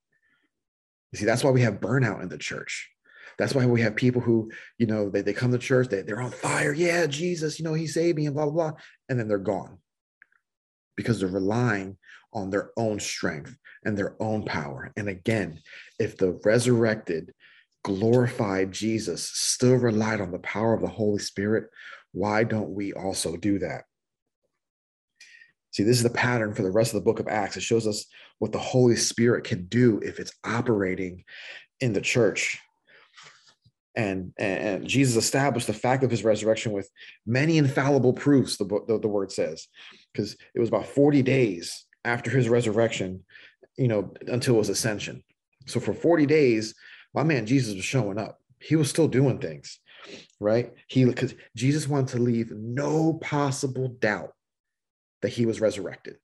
You 1.12 1.18
see, 1.18 1.26
that's 1.26 1.44
why 1.44 1.50
we 1.50 1.62
have 1.62 1.80
burnout 1.80 2.22
in 2.22 2.28
the 2.28 2.38
church 2.38 2.90
that's 3.38 3.54
why 3.54 3.66
we 3.66 3.80
have 3.80 3.96
people 3.96 4.20
who, 4.20 4.50
you 4.78 4.86
know, 4.86 5.10
they, 5.10 5.20
they 5.20 5.32
come 5.32 5.50
to 5.50 5.58
church, 5.58 5.88
they, 5.88 6.02
they're 6.02 6.20
on 6.22 6.30
fire. 6.30 6.72
Yeah, 6.72 7.06
Jesus, 7.06 7.58
you 7.58 7.64
know, 7.64 7.74
he 7.74 7.88
saved 7.88 8.16
me 8.16 8.26
and 8.26 8.34
blah, 8.34 8.44
blah, 8.44 8.70
blah. 8.70 8.80
And 9.08 9.18
then 9.18 9.26
they're 9.28 9.38
gone. 9.38 9.78
because 10.96 11.20
they're 11.20 11.28
relying 11.28 11.96
on 12.32 12.50
their 12.50 12.70
own 12.76 13.00
strength 13.00 13.56
and 13.84 13.96
their 13.96 14.16
own 14.22 14.44
power. 14.44 14.92
And 14.96 15.08
again, 15.08 15.60
if 15.98 16.16
the 16.16 16.40
resurrected, 16.44 17.32
glorified 17.84 18.72
Jesus 18.72 19.30
still 19.32 19.76
relied 19.76 20.20
on 20.20 20.32
the 20.32 20.38
power 20.40 20.74
of 20.74 20.80
the 20.80 20.88
Holy 20.88 21.20
Spirit, 21.20 21.68
why 22.12 22.42
don't 22.42 22.70
we 22.70 22.92
also 22.92 23.36
do 23.36 23.60
that? 23.60 23.84
See, 25.70 25.82
this 25.82 25.96
is 25.96 26.02
the 26.02 26.10
pattern 26.10 26.54
for 26.54 26.62
the 26.62 26.70
rest 26.70 26.94
of 26.94 27.00
the 27.00 27.04
book 27.04 27.20
of 27.20 27.28
Acts. 27.28 27.56
It 27.56 27.62
shows 27.62 27.86
us 27.86 28.06
what 28.38 28.52
the 28.52 28.58
Holy 28.58 28.96
Spirit 28.96 29.44
can 29.44 29.66
do 29.66 30.00
if 30.02 30.18
it's 30.18 30.32
operating 30.44 31.24
in 31.80 31.92
the 31.92 32.00
church. 32.00 32.58
And, 33.96 34.32
and 34.38 34.86
Jesus 34.86 35.16
established 35.16 35.66
the 35.66 35.72
fact 35.72 36.02
of 36.02 36.10
his 36.10 36.24
resurrection 36.24 36.72
with 36.72 36.88
many 37.26 37.58
infallible 37.58 38.12
proofs, 38.12 38.56
the, 38.56 38.64
the, 38.88 38.98
the 38.98 39.08
word 39.08 39.30
says, 39.30 39.68
because 40.12 40.36
it 40.54 40.60
was 40.60 40.68
about 40.68 40.86
40 40.86 41.22
days 41.22 41.84
after 42.04 42.30
his 42.30 42.48
resurrection, 42.48 43.24
you 43.76 43.88
know, 43.88 44.12
until 44.26 44.58
his 44.58 44.68
ascension. 44.68 45.22
So 45.66 45.80
for 45.80 45.92
40 45.92 46.26
days, 46.26 46.74
my 47.14 47.22
man 47.22 47.46
Jesus 47.46 47.74
was 47.74 47.84
showing 47.84 48.18
up. 48.18 48.40
He 48.60 48.76
was 48.76 48.90
still 48.90 49.08
doing 49.08 49.38
things, 49.38 49.78
right? 50.40 50.72
He 50.88 51.04
because 51.04 51.34
Jesus 51.56 51.88
wanted 51.88 52.16
to 52.16 52.22
leave 52.22 52.50
no 52.50 53.14
possible 53.14 53.88
doubt 53.88 54.32
that 55.22 55.28
he 55.28 55.46
was 55.46 55.60
resurrected. 55.60 56.16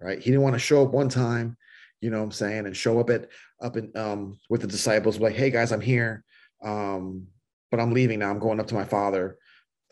Right? 0.00 0.18
He 0.18 0.30
didn't 0.30 0.42
want 0.42 0.54
to 0.54 0.58
show 0.58 0.84
up 0.84 0.92
one 0.92 1.08
time, 1.08 1.56
you 2.00 2.10
know 2.10 2.18
what 2.18 2.24
I'm 2.24 2.32
saying, 2.32 2.66
and 2.66 2.76
show 2.76 2.98
up 2.98 3.10
at 3.10 3.28
up 3.60 3.76
in 3.76 3.92
um 3.96 4.38
with 4.50 4.62
the 4.62 4.66
disciples, 4.66 5.18
like, 5.18 5.34
hey 5.34 5.50
guys, 5.50 5.72
I'm 5.72 5.80
here. 5.80 6.24
Um, 6.62 7.26
but 7.70 7.80
I'm 7.80 7.92
leaving 7.92 8.20
now. 8.20 8.30
I'm 8.30 8.38
going 8.38 8.60
up 8.60 8.66
to 8.68 8.74
my 8.74 8.84
father. 8.84 9.38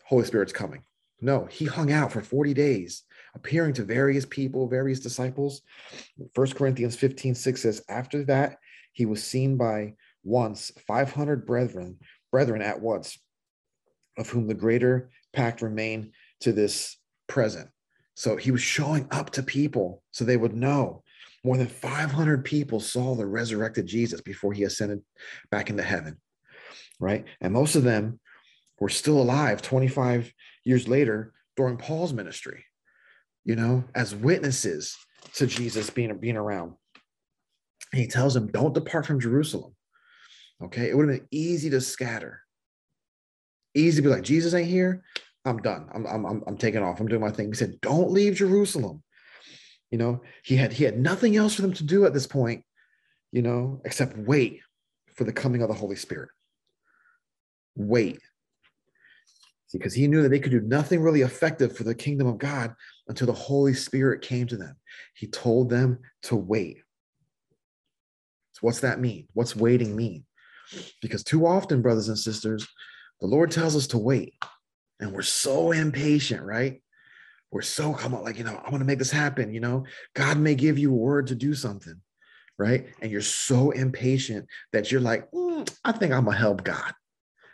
Holy 0.05 0.25
Spirit's 0.25 0.53
coming. 0.53 0.83
No, 1.21 1.45
he 1.45 1.65
hung 1.65 1.91
out 1.91 2.11
for 2.11 2.21
40 2.21 2.53
days, 2.53 3.03
appearing 3.35 3.73
to 3.73 3.83
various 3.83 4.25
people, 4.25 4.67
various 4.67 4.99
disciples. 4.99 5.61
First 6.33 6.55
Corinthians 6.55 6.95
15, 6.95 7.35
6 7.35 7.61
says, 7.61 7.83
after 7.89 8.23
that, 8.25 8.57
he 8.93 9.05
was 9.05 9.23
seen 9.23 9.57
by 9.57 9.95
once 10.23 10.71
500 10.87 11.45
brethren, 11.45 11.97
brethren 12.31 12.61
at 12.61 12.81
once, 12.81 13.17
of 14.17 14.29
whom 14.29 14.47
the 14.47 14.53
greater 14.53 15.09
pact 15.33 15.61
remain 15.61 16.11
to 16.41 16.51
this 16.51 16.97
present. 17.27 17.69
So 18.15 18.35
he 18.35 18.51
was 18.51 18.61
showing 18.61 19.07
up 19.11 19.31
to 19.31 19.43
people 19.43 20.03
so 20.11 20.25
they 20.25 20.37
would 20.37 20.55
know. 20.55 21.03
More 21.43 21.57
than 21.57 21.67
500 21.67 22.45
people 22.45 22.79
saw 22.79 23.15
the 23.15 23.25
resurrected 23.25 23.87
Jesus 23.87 24.21
before 24.21 24.53
he 24.53 24.63
ascended 24.63 25.01
back 25.49 25.69
into 25.69 25.81
heaven, 25.81 26.17
right? 26.99 27.25
And 27.39 27.51
most 27.51 27.75
of 27.75 27.83
them 27.83 28.19
were 28.79 28.89
still 28.89 29.19
alive 29.19 29.61
25 29.61 30.31
years 30.65 30.87
later 30.87 31.33
during 31.55 31.77
Paul's 31.77 32.13
ministry, 32.13 32.65
you 33.43 33.55
know, 33.55 33.83
as 33.95 34.13
witnesses 34.13 34.95
to 35.35 35.47
Jesus 35.47 35.89
being, 35.89 36.15
being 36.17 36.37
around. 36.37 36.73
He 37.93 38.07
tells 38.07 38.33
them, 38.33 38.47
don't 38.47 38.73
depart 38.73 39.05
from 39.05 39.19
Jerusalem. 39.19 39.75
Okay. 40.63 40.89
It 40.89 40.95
would 40.95 41.09
have 41.09 41.19
been 41.19 41.27
easy 41.31 41.69
to 41.71 41.81
scatter, 41.81 42.41
easy 43.73 43.97
to 43.97 44.07
be 44.07 44.13
like, 44.13 44.23
Jesus 44.23 44.53
ain't 44.53 44.69
here. 44.69 45.03
I'm 45.43 45.57
done. 45.57 45.89
I'm, 45.93 46.05
I'm, 46.05 46.43
I'm 46.45 46.57
taking 46.57 46.83
off. 46.83 46.99
I'm 46.99 47.07
doing 47.07 47.21
my 47.21 47.31
thing. 47.31 47.47
He 47.47 47.55
said, 47.55 47.81
don't 47.81 48.11
leave 48.11 48.35
Jerusalem. 48.35 49.01
You 49.89 49.97
know, 49.97 50.21
he 50.43 50.55
had, 50.55 50.71
he 50.71 50.83
had 50.83 50.99
nothing 50.99 51.35
else 51.35 51.55
for 51.55 51.63
them 51.63 51.73
to 51.73 51.83
do 51.83 52.05
at 52.05 52.13
this 52.13 52.27
point, 52.27 52.63
you 53.31 53.41
know, 53.41 53.81
except 53.83 54.17
wait 54.17 54.61
for 55.15 55.23
the 55.23 55.33
coming 55.33 55.61
of 55.61 55.67
the 55.67 55.73
Holy 55.73 55.95
Spirit. 55.95 56.29
Wait. 57.75 58.19
Because 59.73 59.93
he 59.93 60.07
knew 60.07 60.21
that 60.21 60.29
they 60.29 60.39
could 60.39 60.51
do 60.51 60.61
nothing 60.61 61.01
really 61.01 61.21
effective 61.21 61.75
for 61.75 61.83
the 61.83 61.95
kingdom 61.95 62.27
of 62.27 62.37
God 62.37 62.75
until 63.07 63.27
the 63.27 63.33
Holy 63.33 63.73
Spirit 63.73 64.21
came 64.21 64.45
to 64.47 64.57
them. 64.57 64.75
He 65.15 65.27
told 65.27 65.69
them 65.69 65.99
to 66.23 66.35
wait. 66.35 66.83
What's 68.61 68.81
that 68.81 68.99
mean? 68.99 69.27
What's 69.33 69.55
waiting 69.55 69.95
mean? 69.95 70.25
Because 71.01 71.23
too 71.23 71.45
often, 71.45 71.81
brothers 71.81 72.07
and 72.07 72.17
sisters, 72.17 72.67
the 73.19 73.27
Lord 73.27 73.51
tells 73.51 73.75
us 73.75 73.87
to 73.87 73.97
wait 73.97 74.35
and 74.99 75.11
we're 75.11 75.21
so 75.23 75.71
impatient, 75.71 76.43
right? 76.43 76.81
We're 77.51 77.61
so 77.61 77.93
come 77.93 78.13
on, 78.13 78.23
like, 78.23 78.37
you 78.37 78.45
know, 78.45 78.61
I 78.63 78.69
want 78.69 78.81
to 78.81 78.85
make 78.85 78.99
this 78.99 79.11
happen. 79.11 79.53
You 79.53 79.59
know, 79.59 79.85
God 80.15 80.37
may 80.37 80.55
give 80.55 80.77
you 80.77 80.91
a 80.91 80.97
word 80.97 81.27
to 81.27 81.35
do 81.35 81.53
something, 81.53 81.99
right? 82.57 82.87
And 83.01 83.11
you're 83.11 83.21
so 83.21 83.71
impatient 83.71 84.47
that 84.71 84.91
you're 84.91 85.01
like, 85.01 85.29
mm, 85.31 85.69
I 85.83 85.91
think 85.91 86.13
I'm 86.13 86.25
gonna 86.25 86.37
help 86.37 86.63
God. 86.63 86.93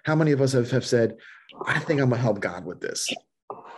How 0.04 0.16
many 0.16 0.34
of 0.34 0.42
us 0.42 0.52
have, 0.52 0.70
have 0.72 0.86
said, 0.86 1.18
I 1.66 1.80
think 1.80 2.00
I'm 2.00 2.10
gonna 2.10 2.22
help 2.22 2.40
God 2.40 2.64
with 2.66 2.80
this? 2.80 3.10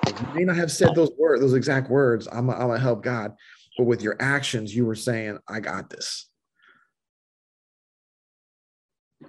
You 0.05 0.27
may 0.33 0.43
not 0.43 0.57
have 0.57 0.71
said 0.71 0.93
those 0.93 1.12
words, 1.17 1.41
those 1.41 1.53
exact 1.53 1.89
words, 1.89 2.27
I'm 2.31 2.48
gonna 2.48 2.77
help 2.77 3.01
God, 3.01 3.33
but 3.77 3.86
with 3.86 4.01
your 4.01 4.17
actions, 4.19 4.75
you 4.75 4.86
were 4.86 4.95
saying, 4.95 5.39
I 5.48 5.62
got 5.62 5.89
this. 5.89 6.29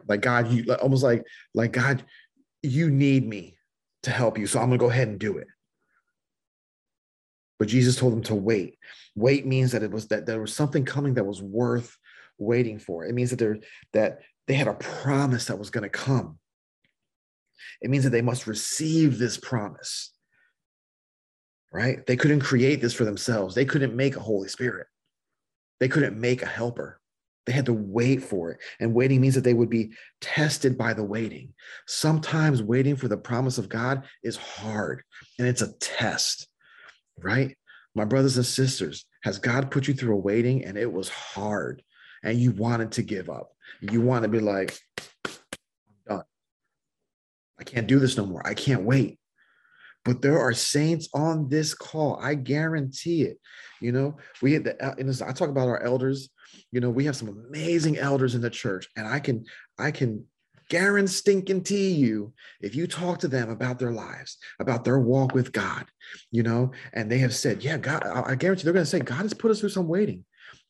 Like 0.09 0.20
God, 0.20 0.50
you 0.52 0.73
almost 0.75 1.02
like, 1.02 1.25
like 1.54 1.73
God, 1.73 2.04
you 2.62 2.90
need 2.90 3.26
me 3.26 3.56
to 4.02 4.11
help 4.11 4.38
you. 4.38 4.47
So 4.47 4.61
I'm 4.61 4.70
to 4.70 4.78
go 4.78 4.90
ahead 4.90 5.09
and 5.09 5.18
do 5.18 5.38
it. 5.38 5.47
But 7.59 7.68
Jesus 7.68 7.97
told 7.97 8.12
them 8.12 8.23
to 8.23 8.35
wait. 8.35 8.78
Wait 9.14 9.47
means 9.47 9.73
that 9.73 9.82
it 9.82 9.90
was 9.90 10.09
that 10.09 10.26
there 10.26 10.40
was 10.40 10.54
something 10.54 10.85
coming 10.85 11.14
that 11.14 11.26
was 11.26 11.42
worth 11.42 11.97
waiting 12.38 12.78
for. 12.78 13.04
It 13.04 13.14
means 13.14 13.30
that 13.30 13.38
there 13.38 13.59
that 13.92 14.20
they 14.47 14.54
had 14.54 14.68
a 14.68 14.75
promise 14.75 15.47
that 15.47 15.59
was 15.59 15.70
going 15.70 15.82
to 15.82 15.90
come. 15.90 16.38
It 17.82 17.90
means 17.90 18.04
that 18.04 18.11
they 18.11 18.23
must 18.23 18.47
receive 18.47 19.18
this 19.18 19.37
promise. 19.37 20.12
Right? 21.73 22.04
They 22.06 22.16
couldn't 22.16 22.40
create 22.40 22.80
this 22.80 22.94
for 22.94 23.04
themselves. 23.04 23.54
They 23.54 23.64
couldn't 23.64 23.94
make 23.94 24.16
a 24.16 24.20
Holy 24.20 24.49
Spirit. 24.49 24.87
They 25.78 25.88
couldn't 25.88 26.18
make 26.18 26.42
a 26.42 26.47
helper. 26.47 27.00
They 27.50 27.57
had 27.57 27.66
to 27.66 27.73
wait 27.73 28.23
for 28.23 28.52
it. 28.52 28.61
And 28.78 28.95
waiting 28.95 29.21
means 29.21 29.35
that 29.35 29.42
they 29.42 29.54
would 29.54 29.71
be 29.71 29.90
tested 30.21 30.78
by 30.78 30.92
the 30.92 31.02
waiting. 31.02 31.52
Sometimes 31.88 32.62
waiting 32.62 32.95
for 32.95 33.09
the 33.09 33.16
promise 33.16 33.59
of 33.59 33.69
God 33.69 34.04
is 34.23 34.37
hard 34.37 35.02
and 35.37 35.49
it's 35.49 35.61
a 35.61 35.73
test, 35.80 36.47
right? 37.19 37.57
My 37.97 38.04
brothers 38.04 38.37
and 38.37 38.47
sisters, 38.47 39.04
has 39.25 39.40
God 39.40 39.73
put 39.73 39.88
you 39.88 39.95
through 39.95 40.14
a 40.14 40.21
waiting 40.21 40.64
and 40.64 40.78
it 40.78 40.92
was 40.92 41.09
hard 41.09 41.83
and 42.23 42.38
you 42.38 42.52
wanted 42.52 42.92
to 42.92 43.02
give 43.02 43.28
up? 43.28 43.50
You 43.80 44.00
want 44.00 44.23
to 44.23 44.28
be 44.28 44.38
like, 44.38 44.78
I'm 45.25 45.33
done. 46.07 46.25
I 47.59 47.64
can't 47.64 47.88
do 47.88 47.99
this 47.99 48.16
no 48.16 48.26
more. 48.26 48.47
I 48.47 48.54
can't 48.54 48.85
wait. 48.85 49.19
But 50.04 50.23
there 50.23 50.38
are 50.38 50.52
saints 50.52 51.09
on 51.12 51.49
this 51.49 51.75
call. 51.75 52.19
I 52.21 52.35
guarantee 52.35 53.23
it. 53.23 53.38
You 53.80 53.92
know, 53.92 54.16
we 54.40 54.54
had 54.54 54.64
the, 54.64 54.95
and 54.99 55.11
I 55.23 55.33
talk 55.33 55.50
about 55.50 55.69
our 55.69 55.83
elders 55.83 56.30
you 56.73 56.80
know 56.80 56.90
we 56.90 57.04
have 57.04 57.16
some 57.16 57.28
amazing 57.28 57.99
elders 57.99 58.35
in 58.35 58.40
the 58.40 58.50
church 58.50 58.88
and 58.97 59.07
i 59.07 59.19
can 59.19 59.45
i 59.78 59.90
can 59.90 60.25
guarantee 60.69 61.90
you 61.90 62.33
if 62.61 62.76
you 62.76 62.87
talk 62.87 63.19
to 63.19 63.28
them 63.28 63.50
about 63.50 63.78
their 63.78 63.90
lives 63.90 64.38
about 64.61 64.85
their 64.85 65.00
walk 65.00 65.35
with 65.35 65.52
god 65.52 65.85
you 66.30 66.42
know 66.42 66.71
and 66.92 67.11
they 67.11 67.19
have 67.19 67.35
said 67.35 67.62
yeah 67.62 67.76
god 67.76 68.04
i 68.07 68.35
guarantee 68.35 68.62
they're 68.62 68.73
going 68.73 68.85
to 68.85 68.90
say 68.90 69.00
god 69.00 69.23
has 69.23 69.35
put 69.35 69.50
us 69.50 69.61
through 69.61 69.69
some 69.69 69.88
waiting 69.88 70.25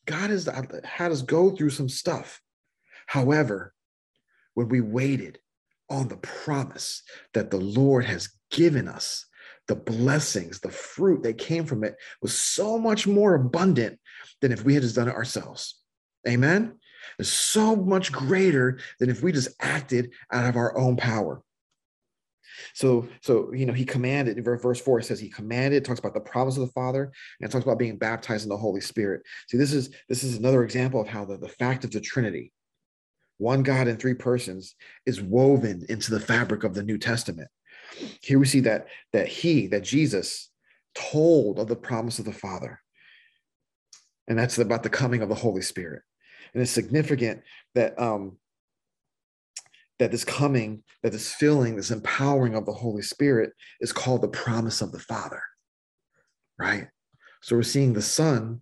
god 0.06 0.30
has 0.30 0.48
uh, 0.48 0.62
had 0.84 1.12
us 1.12 1.22
go 1.22 1.50
through 1.50 1.70
some 1.70 1.88
stuff 1.88 2.40
however 3.06 3.74
when 4.54 4.68
we 4.68 4.80
waited 4.80 5.38
on 5.90 6.08
the 6.08 6.16
promise 6.16 7.02
that 7.34 7.50
the 7.50 7.58
lord 7.58 8.04
has 8.04 8.30
given 8.50 8.88
us 8.88 9.26
the 9.68 9.76
blessings, 9.76 10.60
the 10.60 10.70
fruit 10.70 11.22
that 11.22 11.38
came 11.38 11.64
from 11.64 11.84
it 11.84 11.96
was 12.20 12.36
so 12.36 12.78
much 12.78 13.06
more 13.06 13.34
abundant 13.34 13.98
than 14.40 14.52
if 14.52 14.64
we 14.64 14.74
had 14.74 14.82
just 14.82 14.96
done 14.96 15.08
it 15.08 15.14
ourselves. 15.14 15.80
Amen. 16.28 16.74
It's 17.18 17.28
so 17.28 17.76
much 17.76 18.12
greater 18.12 18.78
than 18.98 19.10
if 19.10 19.22
we 19.22 19.32
just 19.32 19.50
acted 19.60 20.12
out 20.32 20.46
of 20.46 20.56
our 20.56 20.76
own 20.76 20.96
power. 20.96 21.42
So, 22.74 23.08
so 23.22 23.52
you 23.52 23.64
know, 23.64 23.72
he 23.72 23.84
commanded. 23.84 24.36
in 24.36 24.44
Verse 24.44 24.80
four 24.80 24.98
It 24.98 25.04
says 25.04 25.20
he 25.20 25.30
commanded. 25.30 25.84
Talks 25.84 26.00
about 26.00 26.14
the 26.14 26.20
promise 26.20 26.56
of 26.56 26.66
the 26.66 26.72
Father, 26.72 27.12
and 27.40 27.50
talks 27.50 27.64
about 27.64 27.78
being 27.78 27.96
baptized 27.96 28.44
in 28.44 28.50
the 28.50 28.56
Holy 28.56 28.80
Spirit. 28.80 29.22
See, 29.48 29.56
this 29.56 29.72
is 29.72 29.90
this 30.08 30.24
is 30.24 30.36
another 30.36 30.62
example 30.64 31.00
of 31.00 31.08
how 31.08 31.24
the, 31.24 31.38
the 31.38 31.48
fact 31.48 31.84
of 31.84 31.90
the 31.90 32.00
Trinity, 32.00 32.52
one 33.38 33.62
God 33.62 33.88
in 33.88 33.96
three 33.96 34.14
persons, 34.14 34.74
is 35.06 35.22
woven 35.22 35.86
into 35.88 36.10
the 36.10 36.20
fabric 36.20 36.64
of 36.64 36.74
the 36.74 36.82
New 36.82 36.98
Testament. 36.98 37.48
Here 38.22 38.38
we 38.38 38.46
see 38.46 38.60
that 38.60 38.86
that 39.12 39.28
he, 39.28 39.66
that 39.68 39.82
Jesus, 39.82 40.50
told 40.94 41.58
of 41.58 41.68
the 41.68 41.76
promise 41.76 42.18
of 42.18 42.24
the 42.24 42.32
Father. 42.32 42.80
And 44.28 44.38
that's 44.38 44.58
about 44.58 44.82
the 44.82 44.90
coming 44.90 45.22
of 45.22 45.28
the 45.28 45.34
Holy 45.34 45.62
Spirit. 45.62 46.02
And 46.54 46.62
it's 46.62 46.70
significant 46.70 47.42
that 47.74 47.98
um, 48.00 48.38
that 49.98 50.10
this 50.10 50.24
coming, 50.24 50.82
that 51.02 51.12
this 51.12 51.32
filling, 51.32 51.76
this 51.76 51.90
empowering 51.90 52.54
of 52.54 52.64
the 52.64 52.72
Holy 52.72 53.02
Spirit 53.02 53.52
is 53.80 53.92
called 53.92 54.22
the 54.22 54.28
promise 54.28 54.80
of 54.80 54.92
the 54.92 54.98
Father. 54.98 55.42
Right? 56.58 56.88
So 57.42 57.56
we're 57.56 57.62
seeing 57.62 57.92
the 57.92 58.02
Son 58.02 58.60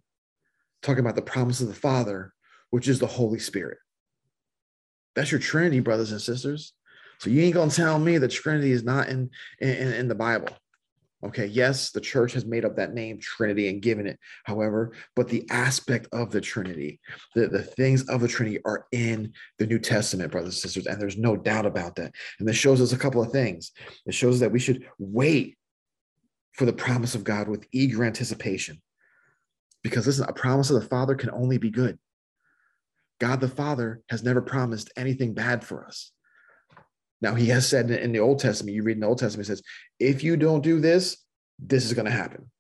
talking 0.83 1.01
about 1.01 1.17
the 1.17 1.23
promise 1.23 1.61
of 1.61 1.69
the 1.69 1.75
Father, 1.75 2.33
which 2.71 2.89
is 2.89 2.99
the 2.99 3.07
Holy 3.07 3.39
Spirit. 3.39 3.79
That's 5.15 5.33
your 5.33 5.41
Trinity, 5.41 5.81
brothers 5.81 6.13
and 6.13 6.21
sisters. 6.21 6.75
So 7.21 7.31
you 7.31 7.43
ain't 7.43 7.55
gonna 7.55 7.71
tell 7.71 7.99
me 7.99 8.19
the 8.19 8.29
Trinity 8.29 8.73
is 8.73 8.85
not 8.85 9.09
in 9.09 9.31
in, 9.61 9.93
in 9.93 10.09
the 10.09 10.15
Bible. 10.15 10.49
Okay, 11.25 11.47
yes, 11.47 11.91
the 11.91 12.01
church 12.01 12.33
has 12.35 12.45
made 12.45 12.65
up 12.65 12.77
that 12.77 12.95
name 12.95 13.19
Trinity 13.19 13.69
and 13.69 13.83
given 13.83 14.07
it, 14.07 14.21
however, 14.45 14.93
but 15.17 15.29
the 15.29 15.45
aspect 15.51 16.07
of 16.13 16.31
the 16.31 16.41
Trinity, 16.41 17.01
the, 17.35 17.49
the 17.49 17.63
things 17.63 18.09
of 18.09 18.21
the 18.21 18.29
Trinity 18.29 18.61
are 18.65 18.87
in 18.93 19.33
the 19.59 19.67
New 19.67 19.81
Testament, 19.81 20.31
brothers 20.31 20.55
and 20.55 20.63
sisters, 20.63 20.87
and 20.87 21.01
there's 21.01 21.19
no 21.19 21.37
doubt 21.37 21.67
about 21.67 21.97
that. 21.97 22.15
And 22.39 22.47
this 22.47 22.57
shows 22.57 22.81
us 22.81 22.93
a 22.93 22.99
couple 22.99 23.21
of 23.21 23.33
things. 23.33 23.73
It 24.07 24.15
shows 24.15 24.39
that 24.39 24.53
we 24.53 24.61
should 24.61 24.87
wait 25.01 25.57
for 26.53 26.67
the 26.67 26.73
promise 26.73 27.17
of 27.17 27.25
God 27.25 27.49
with 27.49 27.67
eager 27.73 28.05
anticipation. 28.05 28.81
Because 29.83 30.07
listen, 30.07 30.27
a 30.29 30.33
promise 30.33 30.71
of 30.71 30.81
the 30.81 30.89
Father 30.89 31.17
can 31.17 31.31
only 31.31 31.59
be 31.59 31.71
good. 31.71 31.99
God 33.19 33.41
the 33.41 33.49
Father 33.49 34.03
has 34.09 34.23
never 34.23 34.41
promised 34.41 34.93
anything 34.97 35.35
bad 35.35 35.65
for 35.65 35.85
us. 35.85 36.13
Now, 37.21 37.35
he 37.35 37.47
has 37.47 37.69
said 37.69 37.91
in 37.91 38.13
the 38.13 38.21
Old 38.21 38.39
Testament, 38.39 38.75
you 38.77 38.83
read 38.83 38.97
in 38.97 39.01
the 39.01 39.09
Old 39.09 39.19
Testament, 39.19 39.47
he 39.47 39.53
says, 39.53 39.63
if 39.99 40.23
you 40.23 40.37
don't 40.37 40.63
do 40.63 40.81
this, 40.81 41.17
this 41.59 41.85
is 41.85 41.95
going 41.95 42.07
to 42.07 42.13
happen, 42.13 42.51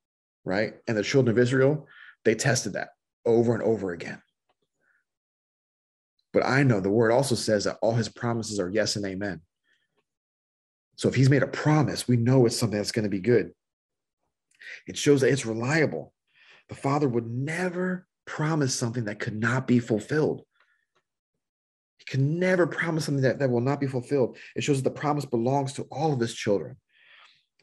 right? 0.44 0.74
And 0.88 0.96
the 0.96 1.02
children 1.02 1.32
of 1.32 1.38
Israel, 1.38 1.86
they 2.24 2.34
tested 2.34 2.72
that 2.72 2.88
over 3.24 3.54
and 3.54 3.62
over 3.62 3.92
again. 3.92 4.20
But 6.32 6.44
I 6.44 6.62
know 6.62 6.80
the 6.80 6.90
word 6.90 7.12
also 7.12 7.34
says 7.34 7.64
that 7.64 7.78
all 7.80 7.94
his 7.94 8.08
promises 8.08 8.58
are 8.58 8.68
yes 8.68 8.96
and 8.96 9.06
amen. 9.06 9.40
So 10.96 11.08
if 11.08 11.14
he's 11.14 11.30
made 11.30 11.44
a 11.44 11.48
promise, 11.48 12.08
we 12.08 12.16
know 12.16 12.44
it's 12.44 12.56
something 12.56 12.76
that's 12.76 12.92
going 12.92 13.04
to 13.04 13.08
be 13.08 13.20
good. 13.20 13.52
It 14.86 14.96
shows 14.96 15.20
that 15.20 15.30
it's 15.30 15.46
reliable. 15.46 16.12
The 16.68 16.74
Father 16.74 17.08
would 17.08 17.30
never 17.30 18.06
promise 18.26 18.74
something 18.74 19.04
that 19.04 19.20
could 19.20 19.38
not 19.38 19.66
be 19.66 19.78
fulfilled. 19.78 20.42
Can 22.08 22.38
never 22.38 22.66
promise 22.66 23.04
something 23.04 23.22
that, 23.22 23.38
that 23.38 23.50
will 23.50 23.60
not 23.60 23.80
be 23.80 23.86
fulfilled. 23.86 24.38
It 24.56 24.64
shows 24.64 24.82
that 24.82 24.88
the 24.88 24.98
promise 24.98 25.26
belongs 25.26 25.74
to 25.74 25.82
all 25.90 26.12
of 26.12 26.20
his 26.20 26.34
children, 26.34 26.76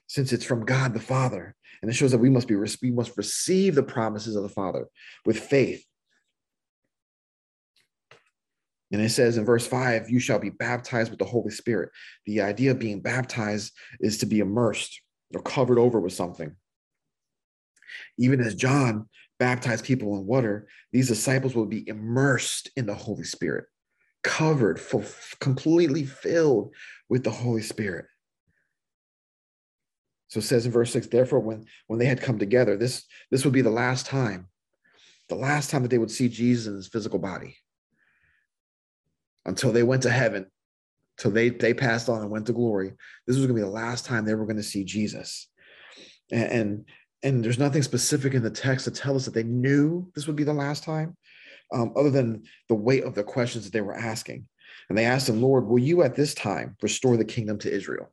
since 0.08 0.32
it's 0.32 0.46
from 0.46 0.66
God 0.66 0.94
the 0.94 1.00
Father. 1.00 1.56
And 1.82 1.90
it 1.90 1.96
shows 1.96 2.12
that 2.12 2.20
we 2.20 2.30
must 2.30 2.48
be 2.48 2.56
we 2.56 2.92
must 2.92 3.18
receive 3.18 3.76
the 3.76 3.84
promises 3.84 4.36
of 4.36 4.44
the 4.44 4.50
Father 4.50 4.88
with 5.26 5.40
faith. 5.40 5.84
And 8.92 9.02
it 9.02 9.10
says 9.10 9.38
in 9.38 9.46
verse 9.46 9.66
5, 9.66 10.10
you 10.10 10.20
shall 10.20 10.40
be 10.40 10.52
baptized 10.52 11.10
with 11.10 11.20
the 11.20 11.26
Holy 11.26 11.50
Spirit. 11.50 11.90
The 12.26 12.42
idea 12.42 12.72
of 12.72 12.80
being 12.80 13.02
baptized 13.02 13.74
is 14.00 14.20
to 14.20 14.26
be 14.26 14.40
immersed 14.40 15.02
or 15.34 15.42
covered 15.42 15.80
over 15.80 16.00
with 16.00 16.14
something. 16.14 16.56
Even 18.18 18.42
as 18.42 18.54
John 18.56 19.10
baptized 19.40 19.86
people 19.86 20.16
in 20.16 20.26
water, 20.26 20.68
these 20.94 21.08
disciples 21.08 21.56
will 21.56 21.66
be 21.66 21.88
immersed 21.90 22.70
in 22.78 22.86
the 22.86 22.94
Holy 22.94 23.24
Spirit 23.24 23.66
covered, 24.26 24.80
full, 24.80 25.06
completely 25.40 26.04
filled 26.04 26.74
with 27.10 27.24
the 27.24 27.30
Holy 27.30 27.62
Spirit. 27.62 28.06
So 30.30 30.40
it 30.40 30.42
says 30.42 30.66
in 30.66 30.72
verse 30.72 30.92
6, 30.92 31.08
therefore, 31.08 31.40
when, 31.40 31.66
when 31.86 32.00
they 32.00 32.08
had 32.08 32.24
come 32.24 32.40
together, 32.40 32.76
this, 32.76 33.06
this 33.30 33.46
would 33.46 33.54
be 33.54 33.62
the 33.62 33.70
last 33.70 34.08
time, 34.08 34.48
the 35.30 35.36
last 35.36 35.70
time 35.70 35.84
that 35.84 35.90
they 35.90 36.00
would 36.00 36.10
see 36.10 36.28
Jesus 36.28 36.66
in 36.66 36.76
his 36.76 36.88
physical 36.88 37.20
body 37.20 37.56
until 39.46 39.72
they 39.72 39.84
went 39.84 40.02
to 40.02 40.10
heaven, 40.10 40.48
till 41.20 41.30
they, 41.30 41.50
they 41.50 41.76
passed 41.76 42.10
on 42.10 42.22
and 42.22 42.32
went 42.32 42.48
to 42.48 42.54
glory. 42.54 42.94
This 43.28 43.38
was 43.38 43.46
going 43.46 43.56
to 43.56 43.62
be 43.62 43.62
the 43.62 43.68
last 43.68 44.06
time 44.06 44.26
they 44.26 44.34
were 44.34 44.48
going 44.48 44.58
to 44.58 44.64
see 44.64 44.84
Jesus. 44.84 45.48
And, 46.32 46.52
and, 46.52 46.86
and 47.22 47.46
there's 47.46 47.60
nothing 47.60 47.84
specific 47.84 48.34
in 48.34 48.42
the 48.42 48.50
text 48.50 48.86
to 48.86 48.92
tell 48.92 49.16
us 49.16 49.26
that 49.26 49.36
they 49.36 49.44
knew 49.44 50.12
this 50.16 50.26
would 50.26 50.36
be 50.36 50.44
the 50.44 50.52
last 50.52 50.84
time 50.84 51.16
um, 51.74 51.94
other 51.96 52.10
than 52.10 52.44
the 52.70 52.76
weight 52.76 53.04
of 53.04 53.16
the 53.16 53.24
questions 53.24 53.66
that 53.66 53.74
they 53.74 53.82
were 53.82 53.96
asking. 53.96 54.48
And 54.90 54.98
they 54.98 55.06
asked 55.06 55.30
him, 55.30 55.42
Lord, 55.42 55.66
will 55.66 55.80
you 55.80 56.04
at 56.04 56.16
this 56.16 56.34
time 56.34 56.76
restore 56.82 57.18
the 57.18 57.26
kingdom 57.26 57.58
to 57.60 57.72
Israel? 57.72 58.12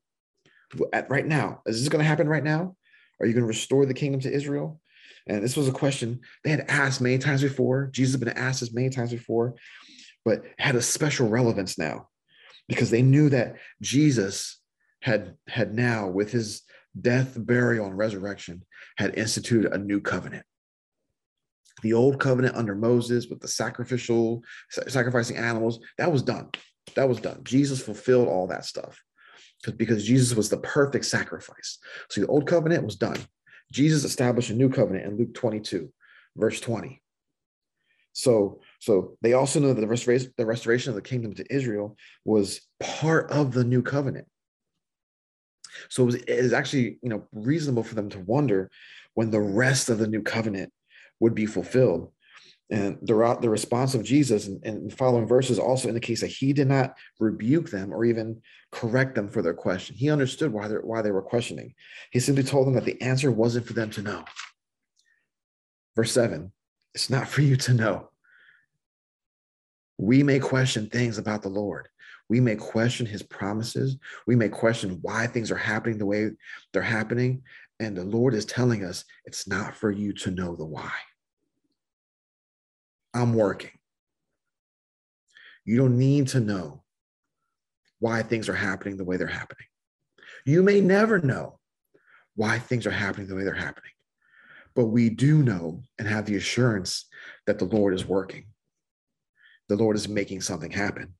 At 0.92 1.10
right 1.10 1.26
now, 1.26 1.62
is 1.66 1.80
this 1.80 1.88
going 1.88 2.02
to 2.02 2.08
happen 2.08 2.28
right 2.28 2.44
now? 2.44 2.76
Are 3.20 3.26
you 3.26 3.34
going 3.34 3.42
to 3.42 3.48
restore 3.48 3.84
the 3.84 3.94
kingdom 3.94 4.20
to 4.22 4.32
Israel? 4.32 4.80
And 5.26 5.42
this 5.42 5.56
was 5.56 5.68
a 5.68 5.72
question 5.72 6.20
they 6.42 6.50
had 6.50 6.64
asked 6.68 7.00
many 7.00 7.18
times 7.18 7.42
before. 7.42 7.88
Jesus 7.92 8.14
had 8.14 8.20
been 8.20 8.36
asked 8.36 8.60
this 8.60 8.72
many 8.72 8.90
times 8.90 9.12
before, 9.12 9.54
but 10.24 10.42
had 10.58 10.74
a 10.74 10.82
special 10.82 11.28
relevance 11.28 11.78
now 11.78 12.08
because 12.68 12.90
they 12.90 13.02
knew 13.02 13.28
that 13.28 13.56
Jesus 13.80 14.58
had 15.02 15.36
had 15.46 15.74
now, 15.74 16.08
with 16.08 16.32
his 16.32 16.62
death, 17.00 17.34
burial, 17.36 17.86
and 17.86 17.98
resurrection, 17.98 18.64
had 18.96 19.18
instituted 19.18 19.72
a 19.72 19.78
new 19.78 20.00
covenant 20.00 20.44
the 21.82 21.94
old 21.94 22.20
covenant 22.20 22.56
under 22.56 22.74
Moses 22.74 23.26
with 23.28 23.40
the 23.40 23.48
sacrificial 23.48 24.42
sacrificing 24.88 25.36
animals, 25.36 25.80
that 25.98 26.12
was 26.12 26.22
done. 26.22 26.48
That 26.94 27.08
was 27.08 27.20
done. 27.20 27.40
Jesus 27.44 27.82
fulfilled 27.82 28.28
all 28.28 28.46
that 28.48 28.64
stuff 28.64 29.00
because 29.76 30.04
Jesus 30.04 30.36
was 30.36 30.50
the 30.50 30.58
perfect 30.58 31.04
sacrifice. 31.04 31.78
So 32.10 32.20
the 32.20 32.26
old 32.26 32.46
covenant 32.46 32.84
was 32.84 32.96
done. 32.96 33.18
Jesus 33.72 34.04
established 34.04 34.50
a 34.50 34.54
new 34.54 34.68
covenant 34.68 35.06
in 35.06 35.16
Luke 35.16 35.34
22, 35.34 35.90
verse 36.36 36.60
20. 36.60 37.00
So, 38.12 38.60
so 38.78 39.16
they 39.22 39.32
also 39.32 39.58
know 39.58 39.72
that 39.72 39.80
the 39.80 39.86
restoration, 39.86 40.32
the 40.36 40.44
restoration 40.44 40.90
of 40.90 40.96
the 40.96 41.02
kingdom 41.02 41.34
to 41.34 41.54
Israel 41.54 41.96
was 42.24 42.60
part 42.80 43.30
of 43.30 43.52
the 43.52 43.64
new 43.64 43.82
covenant. 43.82 44.26
So 45.88 46.02
it, 46.02 46.06
was, 46.06 46.14
it 46.16 46.28
is 46.28 46.52
actually, 46.52 46.98
you 47.02 47.08
know, 47.08 47.26
reasonable 47.32 47.82
for 47.82 47.94
them 47.94 48.10
to 48.10 48.18
wonder 48.20 48.70
when 49.14 49.30
the 49.30 49.40
rest 49.40 49.88
of 49.88 49.98
the 49.98 50.06
new 50.06 50.22
covenant 50.22 50.70
would 51.22 51.34
be 51.36 51.46
fulfilled. 51.46 52.10
And 52.68 52.98
the, 53.02 53.38
the 53.40 53.50
response 53.50 53.94
of 53.94 54.02
Jesus 54.02 54.48
in, 54.48 54.60
in 54.64 54.90
following 54.90 55.26
verses 55.26 55.58
also 55.58 55.88
indicates 55.88 56.20
that 56.22 56.26
he 56.28 56.52
did 56.52 56.68
not 56.68 56.96
rebuke 57.20 57.70
them 57.70 57.92
or 57.92 58.04
even 58.04 58.42
correct 58.72 59.14
them 59.14 59.28
for 59.28 59.40
their 59.40 59.54
question. 59.54 59.94
He 59.94 60.10
understood 60.10 60.52
why, 60.52 60.66
why 60.68 61.00
they 61.00 61.12
were 61.12 61.22
questioning. 61.22 61.74
He 62.10 62.18
simply 62.18 62.42
told 62.42 62.66
them 62.66 62.74
that 62.74 62.84
the 62.84 63.00
answer 63.00 63.30
wasn't 63.30 63.66
for 63.66 63.74
them 63.74 63.90
to 63.90 64.02
know. 64.02 64.24
Verse 65.94 66.12
7 66.12 66.50
it's 66.94 67.08
not 67.08 67.28
for 67.28 67.40
you 67.40 67.56
to 67.56 67.72
know. 67.72 68.10
We 69.96 70.22
may 70.22 70.40
question 70.40 70.88
things 70.88 71.16
about 71.16 71.42
the 71.42 71.48
Lord. 71.48 71.88
We 72.28 72.40
may 72.40 72.56
question 72.56 73.06
his 73.06 73.22
promises. 73.22 73.96
We 74.26 74.36
may 74.36 74.48
question 74.48 74.98
why 75.02 75.26
things 75.26 75.50
are 75.50 75.56
happening 75.56 75.98
the 75.98 76.06
way 76.06 76.30
they're 76.72 76.82
happening. 76.82 77.42
And 77.80 77.96
the 77.96 78.04
Lord 78.04 78.34
is 78.34 78.44
telling 78.44 78.84
us 78.84 79.04
it's 79.24 79.46
not 79.46 79.74
for 79.74 79.90
you 79.90 80.12
to 80.14 80.30
know 80.30 80.54
the 80.54 80.64
why. 80.64 80.92
I'm 83.14 83.34
working. 83.34 83.70
You 85.64 85.76
don't 85.76 85.98
need 85.98 86.28
to 86.28 86.40
know 86.40 86.82
why 88.00 88.22
things 88.22 88.48
are 88.48 88.54
happening 88.54 88.96
the 88.96 89.04
way 89.04 89.16
they're 89.16 89.26
happening. 89.26 89.66
You 90.44 90.62
may 90.62 90.80
never 90.80 91.20
know 91.20 91.58
why 92.34 92.58
things 92.58 92.86
are 92.86 92.90
happening 92.90 93.28
the 93.28 93.36
way 93.36 93.44
they're 93.44 93.54
happening, 93.54 93.92
but 94.74 94.86
we 94.86 95.10
do 95.10 95.42
know 95.42 95.82
and 95.98 96.08
have 96.08 96.26
the 96.26 96.36
assurance 96.36 97.06
that 97.46 97.58
the 97.58 97.64
Lord 97.64 97.94
is 97.94 98.06
working. 98.06 98.46
The 99.68 99.76
Lord 99.76 99.96
is 99.96 100.08
making 100.08 100.40
something 100.40 100.70
happen. 100.70 101.14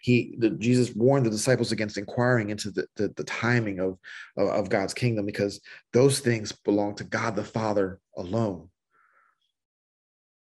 He, 0.00 0.34
the, 0.38 0.50
Jesus 0.50 0.94
warned 0.94 1.26
the 1.26 1.30
disciples 1.30 1.70
against 1.70 1.98
inquiring 1.98 2.50
into 2.50 2.70
the, 2.70 2.88
the, 2.96 3.12
the 3.16 3.24
timing 3.24 3.78
of, 3.78 3.98
of, 4.36 4.48
of 4.48 4.68
God's 4.68 4.94
kingdom 4.94 5.24
because 5.24 5.60
those 5.92 6.18
things 6.18 6.50
belong 6.50 6.96
to 6.96 7.04
God 7.04 7.36
the 7.36 7.44
Father 7.44 8.00
alone. 8.16 8.70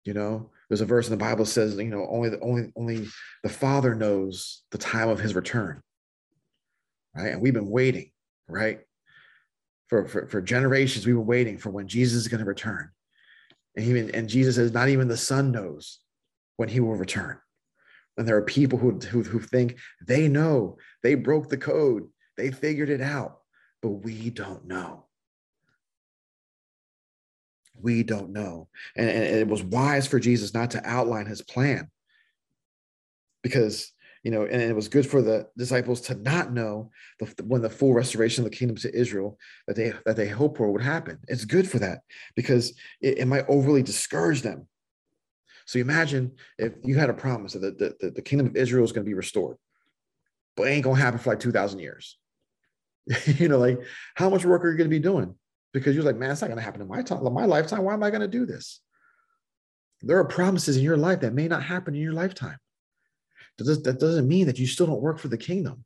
You 0.06 0.14
know, 0.14 0.50
there's 0.68 0.80
a 0.80 0.86
verse 0.86 1.06
in 1.06 1.10
the 1.10 1.24
Bible 1.24 1.44
says, 1.44 1.76
you 1.76 1.84
know, 1.84 2.06
only 2.08 2.28
the 2.28 2.40
only 2.40 2.72
only 2.76 3.08
the 3.42 3.48
Father 3.48 3.94
knows 3.94 4.62
the 4.70 4.78
time 4.78 5.08
of 5.08 5.18
his 5.18 5.34
return. 5.34 5.82
Right. 7.14 7.32
And 7.32 7.42
we've 7.42 7.54
been 7.54 7.70
waiting, 7.70 8.10
right? 8.48 8.80
For, 9.88 10.06
for, 10.06 10.26
for 10.26 10.42
generations, 10.42 11.06
we've 11.06 11.14
been 11.14 11.26
waiting 11.26 11.58
for 11.58 11.70
when 11.70 11.88
Jesus 11.88 12.18
is 12.18 12.28
going 12.28 12.40
to 12.40 12.46
return. 12.46 12.90
And 13.76 13.86
even 13.86 14.10
and 14.14 14.28
Jesus 14.28 14.56
says, 14.56 14.72
not 14.72 14.88
even 14.88 15.08
the 15.08 15.16
Son 15.16 15.50
knows 15.50 16.00
when 16.56 16.68
he 16.68 16.80
will 16.80 16.94
return. 16.94 17.38
And 18.16 18.26
there 18.26 18.36
are 18.36 18.42
people 18.42 18.78
who, 18.78 18.98
who, 18.98 19.22
who 19.22 19.40
think 19.40 19.76
they 20.06 20.28
know, 20.28 20.78
they 21.02 21.14
broke 21.14 21.48
the 21.48 21.58
code, 21.58 22.08
they 22.36 22.50
figured 22.50 22.90
it 22.90 23.00
out, 23.00 23.38
but 23.82 23.90
we 23.90 24.30
don't 24.30 24.66
know 24.66 25.05
we 27.80 28.02
don't 28.02 28.30
know. 28.30 28.68
And, 28.96 29.08
and, 29.08 29.24
it 29.24 29.48
was 29.48 29.62
wise 29.62 30.06
for 30.06 30.18
Jesus 30.18 30.54
not 30.54 30.70
to 30.72 30.86
outline 30.88 31.26
his 31.26 31.42
plan 31.42 31.90
because, 33.42 33.92
you 34.22 34.30
know, 34.30 34.42
and 34.42 34.60
it 34.62 34.74
was 34.74 34.88
good 34.88 35.06
for 35.06 35.22
the 35.22 35.48
disciples 35.56 36.00
to 36.02 36.14
not 36.14 36.52
know 36.52 36.90
the, 37.20 37.44
when 37.44 37.62
the 37.62 37.70
full 37.70 37.92
restoration 37.92 38.44
of 38.44 38.50
the 38.50 38.56
kingdom 38.56 38.76
to 38.78 38.94
Israel 38.94 39.38
that 39.66 39.76
they 39.76 39.92
that 40.04 40.16
they 40.16 40.28
hope 40.28 40.56
for 40.56 40.70
would 40.72 40.82
happen. 40.82 41.18
It's 41.28 41.44
good 41.44 41.68
for 41.68 41.78
that 41.78 42.00
because 42.34 42.70
it, 43.00 43.18
it 43.18 43.26
might 43.26 43.44
overly 43.48 43.82
discourage 43.82 44.42
them. 44.42 44.66
So 45.66 45.78
imagine 45.78 46.32
if 46.58 46.74
you 46.84 46.96
had 46.96 47.10
a 47.10 47.14
promise 47.14 47.54
that 47.54 47.78
the, 47.78 47.96
the, 48.00 48.10
the 48.10 48.22
kingdom 48.22 48.46
of 48.46 48.56
Israel 48.56 48.84
is 48.84 48.92
going 48.92 49.04
to 49.04 49.08
be 49.08 49.14
restored, 49.14 49.56
but 50.56 50.64
it 50.64 50.70
ain't 50.70 50.84
going 50.84 50.96
to 50.96 51.02
happen 51.02 51.18
for 51.18 51.30
like 51.30 51.40
2,000 51.40 51.80
years. 51.80 52.16
you 53.26 53.48
know, 53.48 53.58
like 53.58 53.80
how 54.14 54.30
much 54.30 54.44
work 54.44 54.64
are 54.64 54.70
you 54.70 54.76
going 54.76 54.90
to 54.90 54.96
be 54.96 55.00
doing? 55.00 55.34
Because 55.76 55.94
you're 55.94 56.04
like, 56.04 56.16
man, 56.16 56.30
it's 56.30 56.40
not 56.40 56.46
going 56.46 56.56
to 56.56 56.64
happen 56.64 56.80
in 56.80 56.88
my 56.88 57.02
time, 57.02 57.22
my 57.34 57.44
lifetime. 57.44 57.82
Why 57.82 57.92
am 57.92 58.02
I 58.02 58.08
going 58.08 58.22
to 58.22 58.28
do 58.28 58.46
this? 58.46 58.80
There 60.00 60.18
are 60.18 60.24
promises 60.24 60.78
in 60.78 60.82
your 60.82 60.96
life 60.96 61.20
that 61.20 61.34
may 61.34 61.48
not 61.48 61.62
happen 61.62 61.94
in 61.94 62.00
your 62.00 62.14
lifetime. 62.14 62.56
That 63.58 63.98
doesn't 64.00 64.26
mean 64.26 64.46
that 64.46 64.58
you 64.58 64.66
still 64.66 64.86
don't 64.86 65.02
work 65.02 65.18
for 65.18 65.28
the 65.28 65.36
kingdom. 65.36 65.84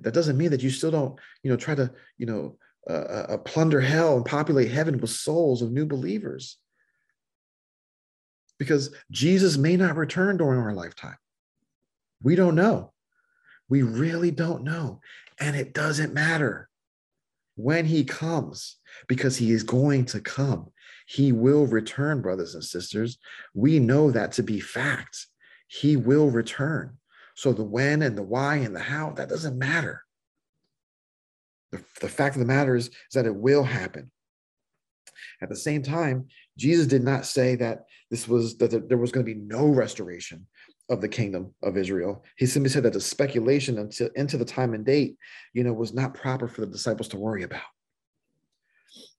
That 0.00 0.12
doesn't 0.12 0.36
mean 0.36 0.50
that 0.50 0.62
you 0.62 0.70
still 0.70 0.90
don't, 0.90 1.20
you 1.44 1.50
know, 1.52 1.56
try 1.56 1.76
to, 1.76 1.92
you 2.16 2.26
know, 2.26 2.56
uh, 2.90 2.92
uh, 2.92 3.38
plunder 3.38 3.80
hell 3.80 4.16
and 4.16 4.24
populate 4.24 4.72
heaven 4.72 4.98
with 4.98 5.10
souls 5.10 5.62
of 5.62 5.70
new 5.70 5.86
believers. 5.86 6.56
Because 8.58 8.92
Jesus 9.12 9.56
may 9.56 9.76
not 9.76 9.94
return 9.94 10.36
during 10.36 10.58
our 10.58 10.74
lifetime. 10.74 11.16
We 12.24 12.34
don't 12.34 12.56
know. 12.56 12.92
We 13.68 13.82
really 13.82 14.32
don't 14.32 14.64
know. 14.64 15.00
And 15.38 15.54
it 15.54 15.74
doesn't 15.74 16.12
matter 16.12 16.68
when 17.54 17.84
he 17.84 18.02
comes 18.02 18.77
because 19.06 19.36
he 19.36 19.52
is 19.52 19.62
going 19.62 20.04
to 20.06 20.20
come. 20.20 20.70
He 21.06 21.32
will 21.32 21.66
return, 21.66 22.20
brothers 22.20 22.54
and 22.54 22.64
sisters. 22.64 23.18
We 23.54 23.78
know 23.78 24.10
that 24.10 24.32
to 24.32 24.42
be 24.42 24.60
fact. 24.60 25.26
He 25.66 25.96
will 25.96 26.30
return. 26.30 26.98
So 27.34 27.52
the 27.52 27.64
when 27.64 28.02
and 28.02 28.16
the 28.16 28.22
why 28.22 28.56
and 28.56 28.74
the 28.74 28.80
how, 28.80 29.12
that 29.12 29.28
doesn't 29.28 29.56
matter. 29.56 30.02
The, 31.72 31.82
the 32.00 32.08
fact 32.08 32.34
of 32.36 32.40
the 32.40 32.46
matter 32.46 32.74
is, 32.74 32.88
is 32.88 32.94
that 33.14 33.26
it 33.26 33.34
will 33.34 33.64
happen. 33.64 34.10
At 35.40 35.48
the 35.48 35.56
same 35.56 35.82
time, 35.82 36.26
Jesus 36.56 36.86
did 36.86 37.04
not 37.04 37.26
say 37.26 37.54
that 37.56 37.84
this 38.10 38.26
was 38.26 38.56
that 38.58 38.88
there 38.88 38.98
was 38.98 39.12
going 39.12 39.24
to 39.24 39.34
be 39.34 39.40
no 39.40 39.66
restoration 39.66 40.46
of 40.88 41.00
the 41.00 41.08
kingdom 41.08 41.54
of 41.62 41.76
Israel. 41.76 42.24
He 42.36 42.46
simply 42.46 42.70
said 42.70 42.82
that 42.84 42.94
the 42.94 43.00
speculation 43.00 43.78
until 43.78 44.08
into 44.16 44.38
the 44.38 44.44
time 44.44 44.74
and 44.74 44.84
date, 44.84 45.16
you 45.52 45.62
know, 45.62 45.72
was 45.72 45.92
not 45.92 46.14
proper 46.14 46.48
for 46.48 46.62
the 46.62 46.66
disciples 46.66 47.08
to 47.08 47.18
worry 47.18 47.42
about. 47.42 47.62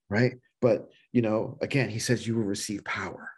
Right. 0.10 0.34
But, 0.62 0.90
you 1.12 1.22
know, 1.22 1.58
again, 1.62 1.90
he 1.90 2.00
says, 2.00 2.28
you 2.28 2.36
will 2.36 2.44
receive 2.44 2.84
power. 2.84 3.30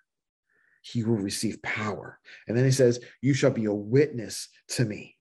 He 0.81 1.03
will 1.03 1.17
receive 1.17 1.61
power. 1.61 2.19
And 2.47 2.57
then 2.57 2.65
he 2.65 2.71
says, 2.71 2.99
you 3.21 3.33
shall 3.33 3.51
be 3.51 3.65
a 3.65 3.73
witness 3.73 4.47
to 4.69 4.85
me. 4.85 5.17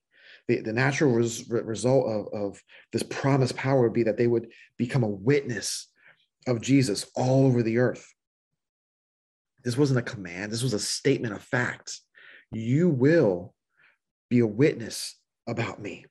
The, 0.47 0.61
the 0.61 0.73
natural 0.73 1.11
res, 1.11 1.47
result 1.49 2.07
of, 2.07 2.33
of 2.33 2.63
this 2.91 3.03
promised 3.03 3.55
power 3.55 3.81
would 3.83 3.93
be 3.93 4.03
that 4.03 4.17
they 4.17 4.27
would 4.27 4.47
become 4.77 5.03
a 5.03 5.09
witness 5.09 5.87
of 6.47 6.61
Jesus 6.61 7.05
all 7.15 7.45
over 7.45 7.61
the 7.61 7.77
earth. 7.77 8.11
This 9.63 9.77
wasn't 9.77 9.99
a 9.99 10.03
command, 10.03 10.51
this 10.51 10.63
was 10.63 10.73
a 10.73 10.79
statement 10.79 11.35
of 11.35 11.43
fact. 11.43 11.99
you 12.51 12.89
will 12.89 13.53
be 14.29 14.39
a 14.39 14.47
witness 14.47 15.19
about 15.47 15.81
me. 15.81 16.05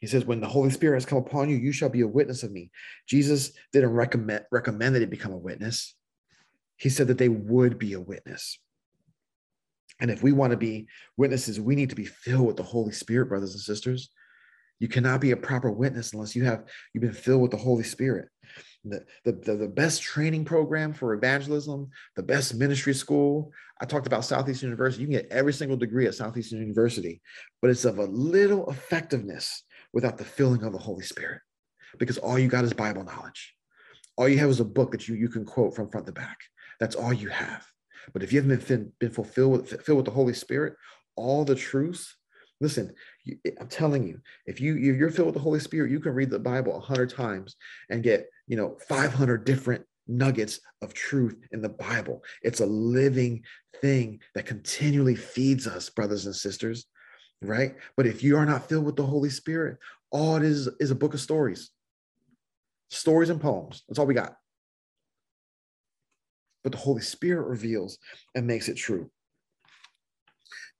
He 0.00 0.06
says, 0.06 0.24
when 0.24 0.40
the 0.40 0.48
Holy 0.48 0.70
Spirit 0.70 0.96
has 0.96 1.06
come 1.06 1.18
upon 1.18 1.50
you, 1.50 1.56
you 1.56 1.72
shall 1.72 1.90
be 1.90 2.00
a 2.00 2.08
witness 2.08 2.42
of 2.42 2.50
me. 2.50 2.70
Jesus 3.06 3.52
didn't 3.72 3.90
recommend, 3.90 4.44
recommend 4.50 4.94
that 4.94 5.00
they 5.00 5.06
become 5.06 5.32
a 5.32 5.38
witness. 5.38 5.94
He 6.76 6.88
said 6.88 7.08
that 7.08 7.18
they 7.18 7.28
would 7.28 7.78
be 7.78 7.92
a 7.92 8.00
witness. 8.00 8.58
And 10.00 10.10
if 10.10 10.22
we 10.22 10.32
want 10.32 10.52
to 10.52 10.56
be 10.56 10.88
witnesses, 11.18 11.60
we 11.60 11.76
need 11.76 11.90
to 11.90 11.96
be 11.96 12.06
filled 12.06 12.46
with 12.46 12.56
the 12.56 12.62
Holy 12.62 12.92
Spirit, 12.92 13.28
brothers 13.28 13.52
and 13.52 13.60
sisters. 13.60 14.08
You 14.78 14.88
cannot 14.88 15.20
be 15.20 15.32
a 15.32 15.36
proper 15.36 15.70
witness 15.70 16.14
unless 16.14 16.34
you 16.34 16.44
have 16.44 16.64
you've 16.94 17.02
been 17.02 17.12
filled 17.12 17.42
with 17.42 17.50
the 17.50 17.58
Holy 17.58 17.82
Spirit 17.82 18.28
the, 18.84 19.04
the, 19.24 19.56
the, 19.56 19.68
best 19.68 20.02
training 20.02 20.44
program 20.44 20.94
for 20.94 21.12
evangelism, 21.12 21.90
the 22.16 22.22
best 22.22 22.54
ministry 22.54 22.94
school. 22.94 23.52
I 23.80 23.84
talked 23.84 24.06
about 24.06 24.24
Southeastern 24.24 24.70
University. 24.70 25.02
You 25.02 25.08
can 25.08 25.20
get 25.20 25.32
every 25.32 25.52
single 25.52 25.76
degree 25.76 26.06
at 26.06 26.14
Southeastern 26.14 26.60
University, 26.60 27.20
but 27.60 27.70
it's 27.70 27.84
of 27.84 27.98
a 27.98 28.04
little 28.04 28.70
effectiveness 28.70 29.64
without 29.92 30.18
the 30.18 30.24
filling 30.24 30.62
of 30.62 30.72
the 30.72 30.78
Holy 30.78 31.04
Spirit 31.04 31.40
because 31.98 32.18
all 32.18 32.38
you 32.38 32.48
got 32.48 32.64
is 32.64 32.72
Bible 32.72 33.04
knowledge. 33.04 33.54
All 34.16 34.28
you 34.28 34.38
have 34.38 34.50
is 34.50 34.60
a 34.60 34.64
book 34.64 34.92
that 34.92 35.08
you, 35.08 35.14
you 35.14 35.28
can 35.28 35.44
quote 35.44 35.74
from 35.74 35.90
front 35.90 36.06
to 36.06 36.12
back. 36.12 36.38
That's 36.78 36.96
all 36.96 37.12
you 37.12 37.28
have. 37.28 37.66
But 38.12 38.22
if 38.22 38.32
you 38.32 38.40
haven't 38.40 38.66
been, 38.66 38.92
been 38.98 39.10
fulfilled 39.10 39.52
with, 39.52 39.82
filled 39.82 39.98
with 39.98 40.06
the 40.06 40.12
Holy 40.12 40.34
Spirit, 40.34 40.74
all 41.16 41.44
the 41.44 41.54
truths 41.54 42.16
Listen, 42.60 42.92
I'm 43.58 43.68
telling 43.68 44.06
you, 44.06 44.20
if 44.46 44.60
you 44.60 44.76
if 44.76 44.96
you're 44.96 45.10
filled 45.10 45.26
with 45.26 45.34
the 45.34 45.40
Holy 45.40 45.60
Spirit, 45.60 45.90
you 45.90 45.98
can 45.98 46.12
read 46.12 46.28
the 46.28 46.38
Bible 46.38 46.76
a 46.76 46.80
hundred 46.80 47.10
times 47.10 47.56
and 47.88 48.02
get 48.02 48.28
you 48.46 48.56
know 48.56 48.76
500 48.86 49.44
different 49.44 49.84
nuggets 50.06 50.60
of 50.82 50.92
truth 50.92 51.36
in 51.52 51.62
the 51.62 51.70
Bible. 51.70 52.22
It's 52.42 52.60
a 52.60 52.66
living 52.66 53.44
thing 53.80 54.20
that 54.34 54.44
continually 54.44 55.14
feeds 55.14 55.66
us, 55.66 55.88
brothers 55.88 56.26
and 56.26 56.36
sisters, 56.36 56.86
right? 57.42 57.74
But 57.96 58.06
if 58.06 58.22
you 58.22 58.36
are 58.36 58.46
not 58.46 58.68
filled 58.68 58.84
with 58.84 58.96
the 58.96 59.06
Holy 59.06 59.30
Spirit, 59.30 59.78
all 60.10 60.36
it 60.36 60.42
is 60.42 60.68
is 60.78 60.90
a 60.90 60.96
book 60.96 61.14
of 61.14 61.20
stories, 61.20 61.70
stories 62.88 63.30
and 63.30 63.40
poems. 63.40 63.82
That's 63.88 63.98
all 63.98 64.06
we 64.06 64.14
got. 64.14 64.36
But 66.62 66.72
the 66.72 66.78
Holy 66.78 67.02
Spirit 67.02 67.46
reveals 67.48 67.98
and 68.34 68.46
makes 68.46 68.68
it 68.68 68.76
true. 68.76 69.10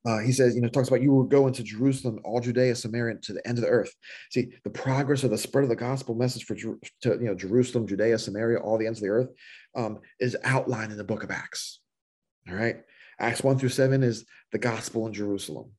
Uh, 0.07 0.19
he 0.19 0.33
says, 0.33 0.55
you 0.55 0.63
know, 0.63 0.69
talks 0.69 0.89
about 0.89 1.03
you 1.03 1.13
will 1.13 1.25
go 1.25 1.47
into 1.47 1.63
Jerusalem, 1.63 2.21
all 2.25 2.41
Judea, 2.41 2.75
Samaria, 2.75 3.17
to 3.23 3.35
the 3.35 3.47
end 3.47 3.59
of 3.59 3.65
the 3.65 3.71
earth. 3.71 3.95
See, 4.31 4.51
the 4.65 4.71
progress 4.71 5.25
of 5.25 5.31
the 5.31 5.37
spread 5.37 5.63
of 5.63 5.69
the 5.69 5.77
gospel 5.77 6.15
message 6.15 6.45
for 6.45 6.55
to, 6.55 6.79
you 7.05 7.19
know 7.21 7.35
Jerusalem, 7.35 7.87
Judea, 7.87 8.19
Samaria, 8.19 8.61
all 8.61 8.79
the 8.79 8.87
ends 8.87 8.99
of 8.99 9.03
the 9.03 9.11
earth, 9.11 9.29
um, 9.77 9.99
is 10.19 10.37
outlined 10.43 10.91
in 10.91 10.97
the 10.97 11.05
book 11.05 11.23
of 11.23 11.31
Acts. 11.31 11.81
All 12.49 12.55
right, 12.55 12.77
Acts 13.19 13.43
one 13.43 13.59
through 13.59 13.69
seven 13.69 14.03
is 14.03 14.25
the 14.53 14.59
gospel 14.59 15.07
in 15.07 15.13
Jerusalem. 15.13 15.71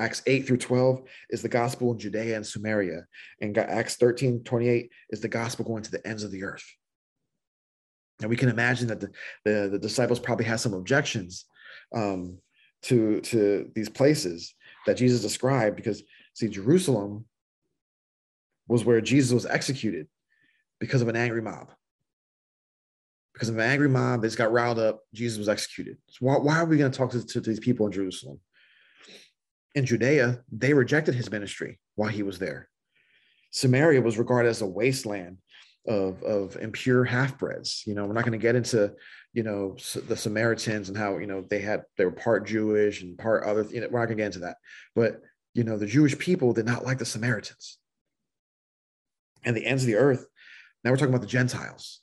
Acts 0.00 0.22
8 0.26 0.46
through 0.46 0.58
12 0.58 1.02
is 1.30 1.42
the 1.42 1.48
gospel 1.48 1.92
in 1.92 1.98
Judea 1.98 2.36
and 2.36 2.46
Samaria. 2.46 3.04
And 3.40 3.56
Acts 3.58 3.96
13, 3.96 4.44
28 4.44 4.90
is 5.10 5.20
the 5.20 5.28
gospel 5.28 5.64
going 5.64 5.82
to 5.82 5.90
the 5.90 6.06
ends 6.06 6.22
of 6.22 6.30
the 6.30 6.44
earth. 6.44 6.64
And 8.20 8.30
we 8.30 8.36
can 8.36 8.48
imagine 8.48 8.88
that 8.88 9.00
the, 9.00 9.10
the, 9.44 9.68
the 9.72 9.78
disciples 9.78 10.18
probably 10.18 10.44
had 10.44 10.60
some 10.60 10.74
objections 10.74 11.46
um, 11.94 12.38
to 12.82 13.20
to 13.22 13.70
these 13.74 13.88
places 13.88 14.54
that 14.86 14.96
Jesus 14.96 15.22
described 15.22 15.76
because 15.76 16.02
see 16.34 16.48
Jerusalem 16.48 17.24
was 18.68 18.84
where 18.84 19.00
Jesus 19.00 19.32
was 19.32 19.46
executed 19.46 20.06
because 20.78 21.02
of 21.02 21.08
an 21.08 21.16
angry 21.16 21.42
mob. 21.42 21.70
Because 23.32 23.48
of 23.48 23.56
an 23.56 23.62
angry 23.62 23.88
mob, 23.88 24.20
they 24.20 24.28
just 24.28 24.38
got 24.38 24.52
riled 24.52 24.78
up. 24.78 25.00
Jesus 25.14 25.38
was 25.38 25.48
executed. 25.48 25.96
So 26.08 26.18
why, 26.20 26.38
why 26.38 26.58
are 26.58 26.66
we 26.66 26.76
going 26.76 26.90
to 26.90 26.98
talk 26.98 27.10
to, 27.10 27.24
to 27.24 27.40
these 27.40 27.60
people 27.60 27.86
in 27.86 27.92
Jerusalem? 27.92 28.40
In 29.78 29.86
Judea, 29.86 30.40
they 30.50 30.74
rejected 30.74 31.14
his 31.14 31.30
ministry 31.30 31.78
while 31.94 32.10
he 32.10 32.24
was 32.24 32.40
there. 32.40 32.68
Samaria 33.52 34.02
was 34.02 34.18
regarded 34.18 34.48
as 34.48 34.60
a 34.60 34.66
wasteland 34.66 35.38
of, 35.86 36.20
of 36.24 36.56
impure 36.56 37.04
half-breds. 37.04 37.84
You 37.86 37.94
know, 37.94 38.04
we're 38.04 38.12
not 38.12 38.24
going 38.24 38.32
to 38.32 38.38
get 38.38 38.56
into 38.56 38.92
you 39.32 39.44
know 39.44 39.76
the 40.08 40.16
Samaritans 40.16 40.88
and 40.88 40.98
how 40.98 41.18
you 41.18 41.28
know 41.28 41.44
they 41.48 41.60
had 41.60 41.84
they 41.96 42.04
were 42.04 42.10
part 42.10 42.44
Jewish 42.44 43.02
and 43.02 43.16
part 43.16 43.44
other. 43.44 43.62
You 43.70 43.80
know, 43.80 43.88
we're 43.88 44.00
not 44.00 44.06
gonna 44.06 44.16
get 44.16 44.26
into 44.26 44.40
that, 44.40 44.56
but 44.96 45.20
you 45.54 45.62
know 45.62 45.78
the 45.78 45.86
Jewish 45.86 46.18
people 46.18 46.52
did 46.52 46.66
not 46.66 46.84
like 46.84 46.98
the 46.98 47.04
Samaritans 47.04 47.78
and 49.44 49.56
the 49.56 49.64
ends 49.64 49.84
of 49.84 49.86
the 49.86 49.94
earth. 49.94 50.26
Now 50.82 50.90
we're 50.90 50.96
talking 50.96 51.14
about 51.14 51.20
the 51.20 51.28
Gentiles, 51.28 52.00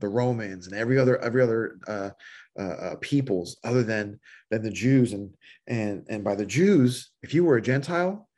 the 0.00 0.08
Romans, 0.08 0.66
and 0.66 0.76
every 0.76 0.98
other 0.98 1.18
every 1.18 1.42
other 1.42 1.78
uh, 1.86 2.10
uh, 2.58 2.62
uh, 2.62 2.94
peoples 3.00 3.58
other 3.64 3.82
than 3.82 4.18
than 4.50 4.62
the 4.62 4.70
Jews. 4.70 5.12
And 5.12 5.30
and 5.66 6.06
and 6.08 6.24
by 6.24 6.34
the 6.34 6.46
Jews, 6.46 7.10
if 7.22 7.34
you 7.34 7.44
were 7.44 7.56
a 7.56 7.62
Gentile, 7.62 8.28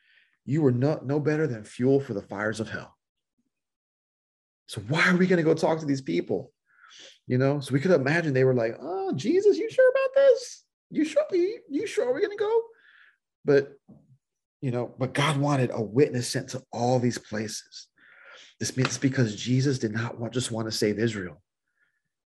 you 0.44 0.62
were 0.62 0.73
no 0.73 1.01
no 1.05 1.20
better 1.20 1.46
than 1.46 1.64
fuel 1.64 2.01
for 2.01 2.14
the 2.14 2.23
fires 2.23 2.61
of 2.61 2.68
hell. 2.68 2.96
So 4.66 4.81
why 4.88 5.09
are 5.09 5.16
we 5.16 5.27
going 5.27 5.38
to 5.38 5.42
go 5.42 5.55
talk 5.55 5.81
to 5.81 5.87
these 5.87 6.03
people? 6.03 6.53
you 7.31 7.38
know 7.38 7.61
so 7.61 7.73
we 7.73 7.79
could 7.79 7.92
imagine 7.92 8.35
they 8.35 8.44
were 8.44 8.55
like 8.55 8.77
oh 8.81 9.12
jesus 9.14 9.57
you 9.57 9.70
sure 9.70 9.88
about 9.90 10.14
this 10.16 10.64
you 10.90 11.05
sure 11.05 11.25
you, 11.31 11.61
you 11.68 11.87
sure 11.87 12.12
we're 12.12 12.20
gonna 12.20 12.37
go 12.37 12.62
but 13.44 13.73
you 14.61 14.73
know 14.73 14.92
but 14.99 15.14
god 15.14 15.37
wanted 15.37 15.70
a 15.73 15.81
witness 15.81 16.29
sent 16.29 16.49
to 16.49 16.62
all 16.73 16.99
these 16.99 17.18
places 17.18 17.87
this 18.59 18.77
means 18.77 18.99
because 18.99 19.37
jesus 19.37 19.79
did 19.79 19.92
not 19.92 20.18
want, 20.18 20.33
just 20.33 20.51
want 20.51 20.66
to 20.66 20.73
save 20.73 20.99
israel 20.99 21.40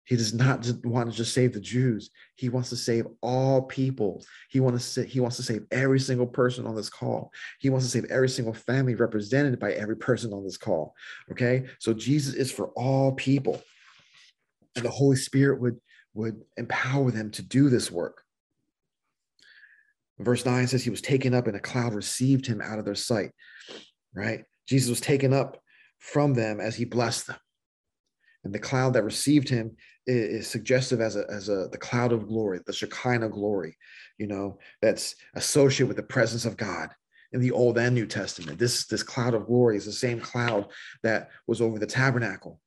he 0.09 0.15
does 0.15 0.33
not 0.33 0.67
want 0.83 1.09
to 1.09 1.15
just 1.15 1.33
save 1.33 1.53
the 1.53 1.59
jews 1.59 2.09
he 2.35 2.49
wants 2.49 2.69
to 2.69 2.75
save 2.75 3.05
all 3.21 3.61
people 3.61 4.23
he 4.49 4.59
wants 4.59 4.95
to 4.95 5.05
he 5.05 5.19
wants 5.19 5.37
to 5.37 5.43
save 5.43 5.65
every 5.71 5.99
single 5.99 6.27
person 6.27 6.65
on 6.65 6.75
this 6.75 6.89
call 6.89 7.31
he 7.59 7.69
wants 7.69 7.85
to 7.85 7.91
save 7.91 8.09
every 8.11 8.29
single 8.29 8.53
family 8.53 8.95
represented 8.95 9.59
by 9.59 9.71
every 9.73 9.97
person 9.97 10.33
on 10.33 10.43
this 10.43 10.57
call 10.57 10.93
okay 11.31 11.65
so 11.79 11.93
jesus 11.93 12.33
is 12.33 12.51
for 12.51 12.69
all 12.75 13.13
people 13.13 13.61
and 14.75 14.85
the 14.85 14.91
Holy 14.91 15.15
Spirit 15.15 15.59
would, 15.61 15.79
would 16.13 16.41
empower 16.57 17.11
them 17.11 17.31
to 17.31 17.41
do 17.41 17.69
this 17.69 17.91
work. 17.91 18.23
Verse 20.17 20.45
9 20.45 20.67
says 20.67 20.83
he 20.83 20.89
was 20.89 21.01
taken 21.01 21.33
up 21.33 21.47
and 21.47 21.55
a 21.55 21.61
cloud 21.61 21.93
received 21.93 22.45
him 22.45 22.61
out 22.61 22.79
of 22.79 22.85
their 22.85 22.95
sight, 22.95 23.31
right? 24.13 24.43
Jesus 24.67 24.89
was 24.89 24.99
taken 24.99 25.33
up 25.33 25.61
from 25.99 26.33
them 26.33 26.59
as 26.59 26.75
he 26.75 26.85
blessed 26.85 27.27
them. 27.27 27.37
And 28.43 28.53
the 28.53 28.59
cloud 28.59 28.93
that 28.93 29.03
received 29.03 29.49
him 29.49 29.75
is, 30.09 30.47
suggestive 30.47 31.01
as 31.01 31.15
a, 31.15 31.25
as 31.29 31.49
a 31.49 31.67
the 31.71 31.77
cloud 31.77 32.11
of 32.11 32.27
glory, 32.27 32.59
the 32.65 32.73
Shekinah 32.73 33.29
glory, 33.29 33.77
you 34.17 34.27
know, 34.27 34.59
that's 34.81 35.15
associated 35.35 35.87
with 35.87 35.97
the 35.97 36.03
presence 36.03 36.45
of 36.45 36.57
God 36.57 36.89
in 37.31 37.41
the 37.41 37.51
Old 37.51 37.77
and 37.77 37.93
New 37.93 38.07
Testament. 38.07 38.57
This, 38.57 38.87
this 38.87 39.03
cloud 39.03 39.33
of 39.33 39.45
glory 39.45 39.77
is 39.77 39.85
the 39.85 39.91
same 39.91 40.19
cloud 40.19 40.67
that 41.03 41.29
was 41.47 41.61
over 41.61 41.79
the 41.79 41.87
tabernacle 41.87 42.59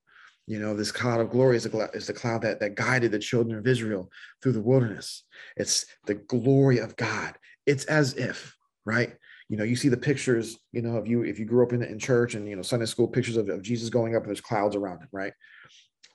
you 0.49 0.59
know, 0.59 0.75
this 0.75 0.91
cloud 0.91 1.21
of 1.21 1.31
glory 1.31 1.57
is, 1.57 1.67
a, 1.67 1.91
is 1.95 2.09
the 2.09 2.13
cloud 2.13 2.43
that, 2.43 2.59
that 2.59 2.75
guided 2.75 3.13
the 3.13 3.19
children 3.19 3.57
of 3.57 3.67
Israel 3.67 4.11
through 4.43 4.53
the 4.53 4.61
wilderness. 4.61 5.23
It's 5.57 5.87
the 6.07 6.15
glory 6.15 6.79
of 6.79 6.97
God. 6.97 7.37
It's 7.65 7.85
as 7.85 8.15
if, 8.15 8.57
right? 8.85 9.15
you 9.53 9.59
know, 9.59 9.65
you 9.65 9.77
see 9.77 9.91
the 9.91 9.99
pictures, 9.99 10.59
you 10.73 10.81
know, 10.81 10.97
of 10.97 11.07
you 11.07 11.25
if 11.25 11.39
you 11.39 11.45
grew 11.45 11.63
up 11.63 11.75
in, 11.75 11.83
in 11.83 11.99
church 11.99 12.35
and 12.35 12.49
you 12.49 12.57
know 12.57 12.63
Sunday 12.63 12.87
school 12.87 13.07
pictures 13.07 13.37
of, 13.37 13.51
of 13.51 13.61
Jesus 13.61 13.91
going 13.91 14.17
up 14.17 14.23
and 14.23 14.31
there's 14.31 14.41
clouds 14.41 14.75
around 14.75 15.01
him, 15.01 15.09
right? 15.13 15.35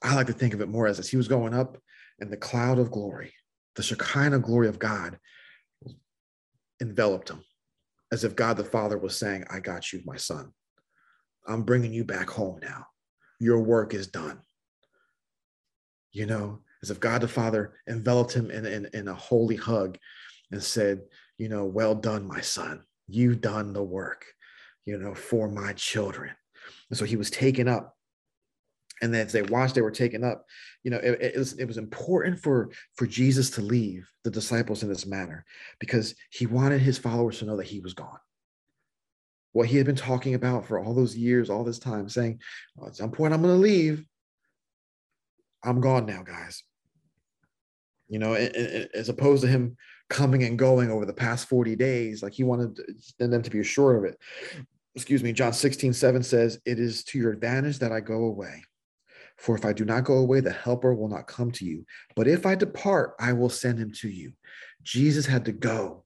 I 0.01 0.15
like 0.15 0.27
to 0.27 0.33
think 0.33 0.53
of 0.53 0.61
it 0.61 0.69
more 0.69 0.87
as 0.87 0.99
as 0.99 1.09
he 1.09 1.17
was 1.17 1.27
going 1.27 1.53
up 1.53 1.77
and 2.19 2.31
the 2.31 2.37
cloud 2.37 2.79
of 2.79 2.91
glory, 2.91 3.33
the 3.75 3.83
Shekinah 3.83 4.39
glory 4.39 4.67
of 4.67 4.79
God 4.79 5.19
enveloped 6.81 7.29
him, 7.29 7.43
as 8.11 8.23
if 8.23 8.35
God 8.35 8.57
the 8.57 8.63
Father 8.63 8.97
was 8.97 9.15
saying, 9.17 9.45
I 9.49 9.59
got 9.59 9.91
you, 9.91 10.01
my 10.05 10.17
son. 10.17 10.51
I'm 11.47 11.63
bringing 11.63 11.93
you 11.93 12.03
back 12.03 12.29
home 12.29 12.59
now. 12.61 12.85
Your 13.39 13.59
work 13.59 13.93
is 13.93 14.07
done. 14.07 14.39
You 16.11 16.25
know, 16.25 16.59
as 16.81 16.91
if 16.91 16.99
God 16.99 17.21
the 17.21 17.27
Father 17.27 17.75
enveloped 17.87 18.33
him 18.33 18.51
in, 18.51 18.65
in, 18.65 18.87
in 18.93 19.07
a 19.07 19.13
holy 19.13 19.55
hug 19.55 19.97
and 20.51 20.61
said, 20.61 21.01
You 21.37 21.49
know, 21.49 21.65
well 21.65 21.95
done, 21.95 22.27
my 22.27 22.41
son. 22.41 22.83
You've 23.07 23.41
done 23.41 23.73
the 23.73 23.83
work, 23.83 24.25
you 24.85 24.97
know, 24.97 25.13
for 25.13 25.47
my 25.47 25.73
children. 25.73 26.31
And 26.89 26.97
so 26.97 27.05
he 27.05 27.15
was 27.15 27.29
taken 27.29 27.67
up 27.67 27.96
and 29.01 29.13
then 29.13 29.25
as 29.25 29.33
they 29.33 29.41
watched 29.43 29.75
they 29.75 29.81
were 29.81 29.91
taken 29.91 30.23
up. 30.23 30.45
You 30.83 30.91
know 30.91 30.97
it, 30.97 31.21
it, 31.21 31.37
was, 31.37 31.53
it 31.53 31.65
was 31.65 31.77
important 31.77 32.39
for 32.39 32.69
for 32.95 33.05
jesus 33.05 33.49
to 33.51 33.61
leave 33.61 34.09
the 34.23 34.31
disciples 34.31 34.83
in 34.83 34.89
this 34.89 35.05
manner 35.05 35.45
because 35.79 36.15
he 36.31 36.45
wanted 36.45 36.81
his 36.81 36.97
followers 36.97 37.39
to 37.39 37.45
know 37.45 37.57
that 37.57 37.67
he 37.67 37.79
was 37.79 37.93
gone. 37.93 38.19
What 39.53 39.67
he 39.67 39.77
had 39.77 39.85
been 39.85 39.95
talking 39.95 40.35
about 40.35 40.65
for 40.65 40.79
all 40.79 40.93
those 40.93 41.15
years 41.15 41.49
all 41.49 41.63
this 41.63 41.79
time 41.79 42.09
saying 42.09 42.39
well, 42.75 42.87
at 42.87 42.95
some 42.95 43.11
point 43.11 43.33
i'm 43.33 43.41
going 43.41 43.55
to 43.55 43.61
leave. 43.61 44.05
I'm 45.63 45.81
gone 45.81 46.05
now 46.05 46.23
guys. 46.23 46.63
You 48.07 48.19
know 48.19 48.33
as 48.33 49.09
opposed 49.09 49.43
to 49.43 49.49
him 49.49 49.77
coming 50.09 50.43
and 50.43 50.57
going 50.57 50.89
over 50.89 51.05
the 51.05 51.11
past 51.11 51.49
40 51.49 51.75
days 51.75 52.23
like 52.23 52.31
he 52.31 52.43
wanted 52.45 52.79
them 53.19 53.41
to 53.41 53.49
be 53.49 53.59
assured 53.59 53.97
of 53.97 54.11
it. 54.11 54.17
Excuse 54.95 55.21
me 55.21 55.33
john 55.33 55.53
16 55.53 55.93
7 55.93 56.23
says 56.23 56.59
it 56.65 56.79
is 56.79 57.03
to 57.03 57.19
your 57.19 57.31
advantage 57.31 57.79
that 57.79 57.91
i 57.91 57.99
go 57.99 58.23
away 58.25 58.63
for 59.37 59.55
if 59.55 59.65
I 59.65 59.73
do 59.73 59.85
not 59.85 60.03
go 60.03 60.17
away, 60.17 60.39
the 60.39 60.51
helper 60.51 60.93
will 60.93 61.09
not 61.09 61.27
come 61.27 61.51
to 61.51 61.65
you. 61.65 61.85
But 62.15 62.27
if 62.27 62.45
I 62.45 62.55
depart, 62.55 63.13
I 63.19 63.33
will 63.33 63.49
send 63.49 63.79
him 63.79 63.91
to 63.97 64.09
you. 64.09 64.33
Jesus 64.83 65.25
had 65.25 65.45
to 65.45 65.51
go 65.51 66.03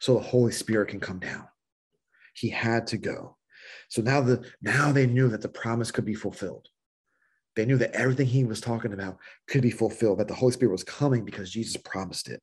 so 0.00 0.14
the 0.14 0.20
Holy 0.20 0.52
Spirit 0.52 0.88
can 0.88 1.00
come 1.00 1.20
down. 1.20 1.46
He 2.34 2.50
had 2.50 2.88
to 2.88 2.98
go. 2.98 3.36
So 3.88 4.02
now 4.02 4.20
the 4.20 4.44
now 4.60 4.92
they 4.92 5.06
knew 5.06 5.28
that 5.28 5.40
the 5.40 5.48
promise 5.48 5.90
could 5.90 6.04
be 6.04 6.14
fulfilled. 6.14 6.68
They 7.54 7.64
knew 7.64 7.78
that 7.78 7.92
everything 7.92 8.26
he 8.26 8.44
was 8.44 8.60
talking 8.60 8.92
about 8.92 9.18
could 9.46 9.62
be 9.62 9.70
fulfilled, 9.70 10.18
that 10.18 10.28
the 10.28 10.34
Holy 10.34 10.52
Spirit 10.52 10.72
was 10.72 10.82
coming 10.82 11.24
because 11.24 11.50
Jesus 11.50 11.76
promised 11.76 12.28
it. 12.28 12.42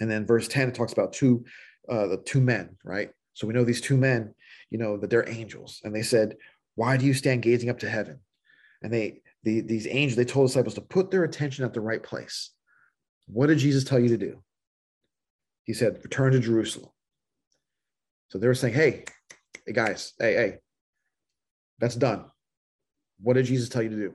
And 0.00 0.10
then 0.10 0.26
verse 0.26 0.48
10 0.48 0.70
it 0.70 0.74
talks 0.74 0.92
about 0.92 1.12
two 1.12 1.44
uh, 1.88 2.08
the 2.08 2.16
two 2.16 2.40
men, 2.40 2.76
right? 2.84 3.10
So 3.34 3.46
we 3.46 3.54
know 3.54 3.64
these 3.64 3.80
two 3.80 3.96
men, 3.96 4.34
you 4.70 4.78
know, 4.78 4.96
that 4.96 5.10
they're 5.10 5.28
angels. 5.28 5.80
And 5.84 5.94
they 5.94 6.02
said, 6.02 6.36
Why 6.74 6.96
do 6.96 7.06
you 7.06 7.14
stand 7.14 7.42
gazing 7.42 7.70
up 7.70 7.78
to 7.80 7.88
heaven? 7.88 8.20
And 8.82 8.92
they 8.92 9.22
the, 9.44 9.60
these 9.60 9.86
angels 9.86 10.16
they 10.16 10.24
told 10.24 10.48
disciples 10.48 10.74
to 10.74 10.80
put 10.80 11.10
their 11.10 11.24
attention 11.24 11.64
at 11.64 11.72
the 11.72 11.80
right 11.80 12.02
place. 12.02 12.50
What 13.26 13.46
did 13.46 13.58
jesus 13.58 13.84
tell 13.84 13.98
you 13.98 14.08
to 14.08 14.18
do? 14.18 14.42
He 15.64 15.72
said 15.72 16.00
return 16.02 16.32
to 16.32 16.40
jerusalem. 16.40 16.90
So 18.28 18.38
they 18.38 18.46
were 18.46 18.54
saying 18.54 18.74
hey 18.74 19.04
hey 19.66 19.72
guys 19.72 20.12
hey 20.18 20.34
hey 20.34 20.54
that's 21.78 21.96
done. 21.96 22.26
What 23.20 23.34
did 23.34 23.46
jesus 23.46 23.68
tell 23.68 23.82
you 23.82 23.90
to 23.90 23.96
do? 23.96 24.14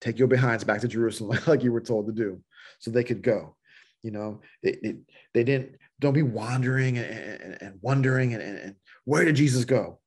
Take 0.00 0.18
your 0.18 0.28
behinds 0.28 0.64
back 0.64 0.80
to 0.82 0.88
jerusalem 0.88 1.38
like 1.46 1.62
you 1.62 1.72
were 1.72 1.80
told 1.80 2.06
to 2.06 2.12
do 2.12 2.40
so 2.78 2.90
they 2.90 3.04
could 3.04 3.22
go. 3.22 3.56
You 4.02 4.12
know 4.12 4.40
it, 4.62 4.78
it, 4.82 4.96
they 5.34 5.44
didn't 5.44 5.76
don't 5.98 6.12
be 6.12 6.22
wandering 6.22 6.98
and, 6.98 7.06
and, 7.06 7.58
and 7.60 7.78
wondering 7.80 8.34
and, 8.34 8.42
and, 8.42 8.74
where 9.04 9.24
did 9.24 9.36
jesus 9.36 9.64
go? 9.64 9.98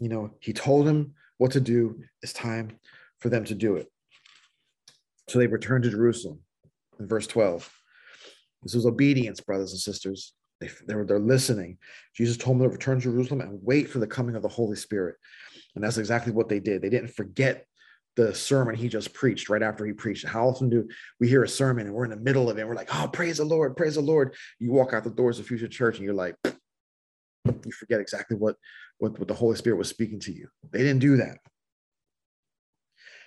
You 0.00 0.08
know 0.08 0.30
he 0.40 0.52
told 0.52 0.88
him 0.88 1.14
what 1.38 1.52
to 1.52 1.60
do. 1.60 2.00
It's 2.22 2.32
time 2.32 2.78
for 3.18 3.28
them 3.28 3.44
to 3.44 3.54
do 3.54 3.76
it. 3.76 3.90
So 5.28 5.38
they 5.38 5.46
returned 5.46 5.84
to 5.84 5.90
Jerusalem 5.90 6.40
in 6.98 7.08
verse 7.08 7.26
12. 7.26 7.70
This 8.62 8.74
was 8.74 8.86
obedience, 8.86 9.40
brothers 9.40 9.72
and 9.72 9.80
sisters. 9.80 10.34
They, 10.60 10.70
they 10.86 10.94
were 10.94 11.04
they're 11.04 11.18
listening. 11.18 11.78
Jesus 12.14 12.36
told 12.36 12.58
them 12.58 12.68
to 12.68 12.72
return 12.72 12.98
to 12.98 13.02
Jerusalem 13.02 13.40
and 13.40 13.58
wait 13.62 13.88
for 13.88 13.98
the 13.98 14.06
coming 14.06 14.36
of 14.36 14.42
the 14.42 14.48
Holy 14.48 14.76
Spirit. 14.76 15.16
And 15.74 15.82
that's 15.82 15.98
exactly 15.98 16.32
what 16.32 16.48
they 16.48 16.60
did. 16.60 16.82
They 16.82 16.90
didn't 16.90 17.08
forget 17.08 17.66
the 18.16 18.34
sermon 18.34 18.74
he 18.76 18.88
just 18.88 19.12
preached 19.12 19.48
right 19.48 19.62
after 19.62 19.84
he 19.84 19.92
preached. 19.92 20.26
How 20.26 20.48
often 20.48 20.70
do 20.70 20.88
we 21.18 21.28
hear 21.28 21.42
a 21.42 21.48
sermon 21.48 21.86
and 21.86 21.94
we're 21.94 22.04
in 22.04 22.10
the 22.10 22.16
middle 22.16 22.48
of 22.48 22.56
it? 22.56 22.60
And 22.60 22.68
we're 22.68 22.76
like, 22.76 22.94
oh, 22.94 23.08
praise 23.08 23.38
the 23.38 23.44
Lord, 23.44 23.76
praise 23.76 23.96
the 23.96 24.00
Lord. 24.00 24.34
You 24.60 24.72
walk 24.72 24.92
out 24.92 25.04
the 25.04 25.10
doors 25.10 25.38
of 25.38 25.46
Fusion 25.46 25.70
Church 25.70 25.96
and 25.96 26.04
you're 26.04 26.14
like, 26.14 26.36
you 26.44 27.72
forget 27.72 28.00
exactly 28.00 28.36
what, 28.36 28.56
what, 28.98 29.18
what 29.18 29.28
the 29.28 29.34
Holy 29.34 29.56
Spirit 29.56 29.76
was 29.76 29.88
speaking 29.88 30.20
to 30.20 30.32
you. 30.32 30.48
They 30.70 30.80
didn't 30.80 31.00
do 31.00 31.16
that. 31.16 31.38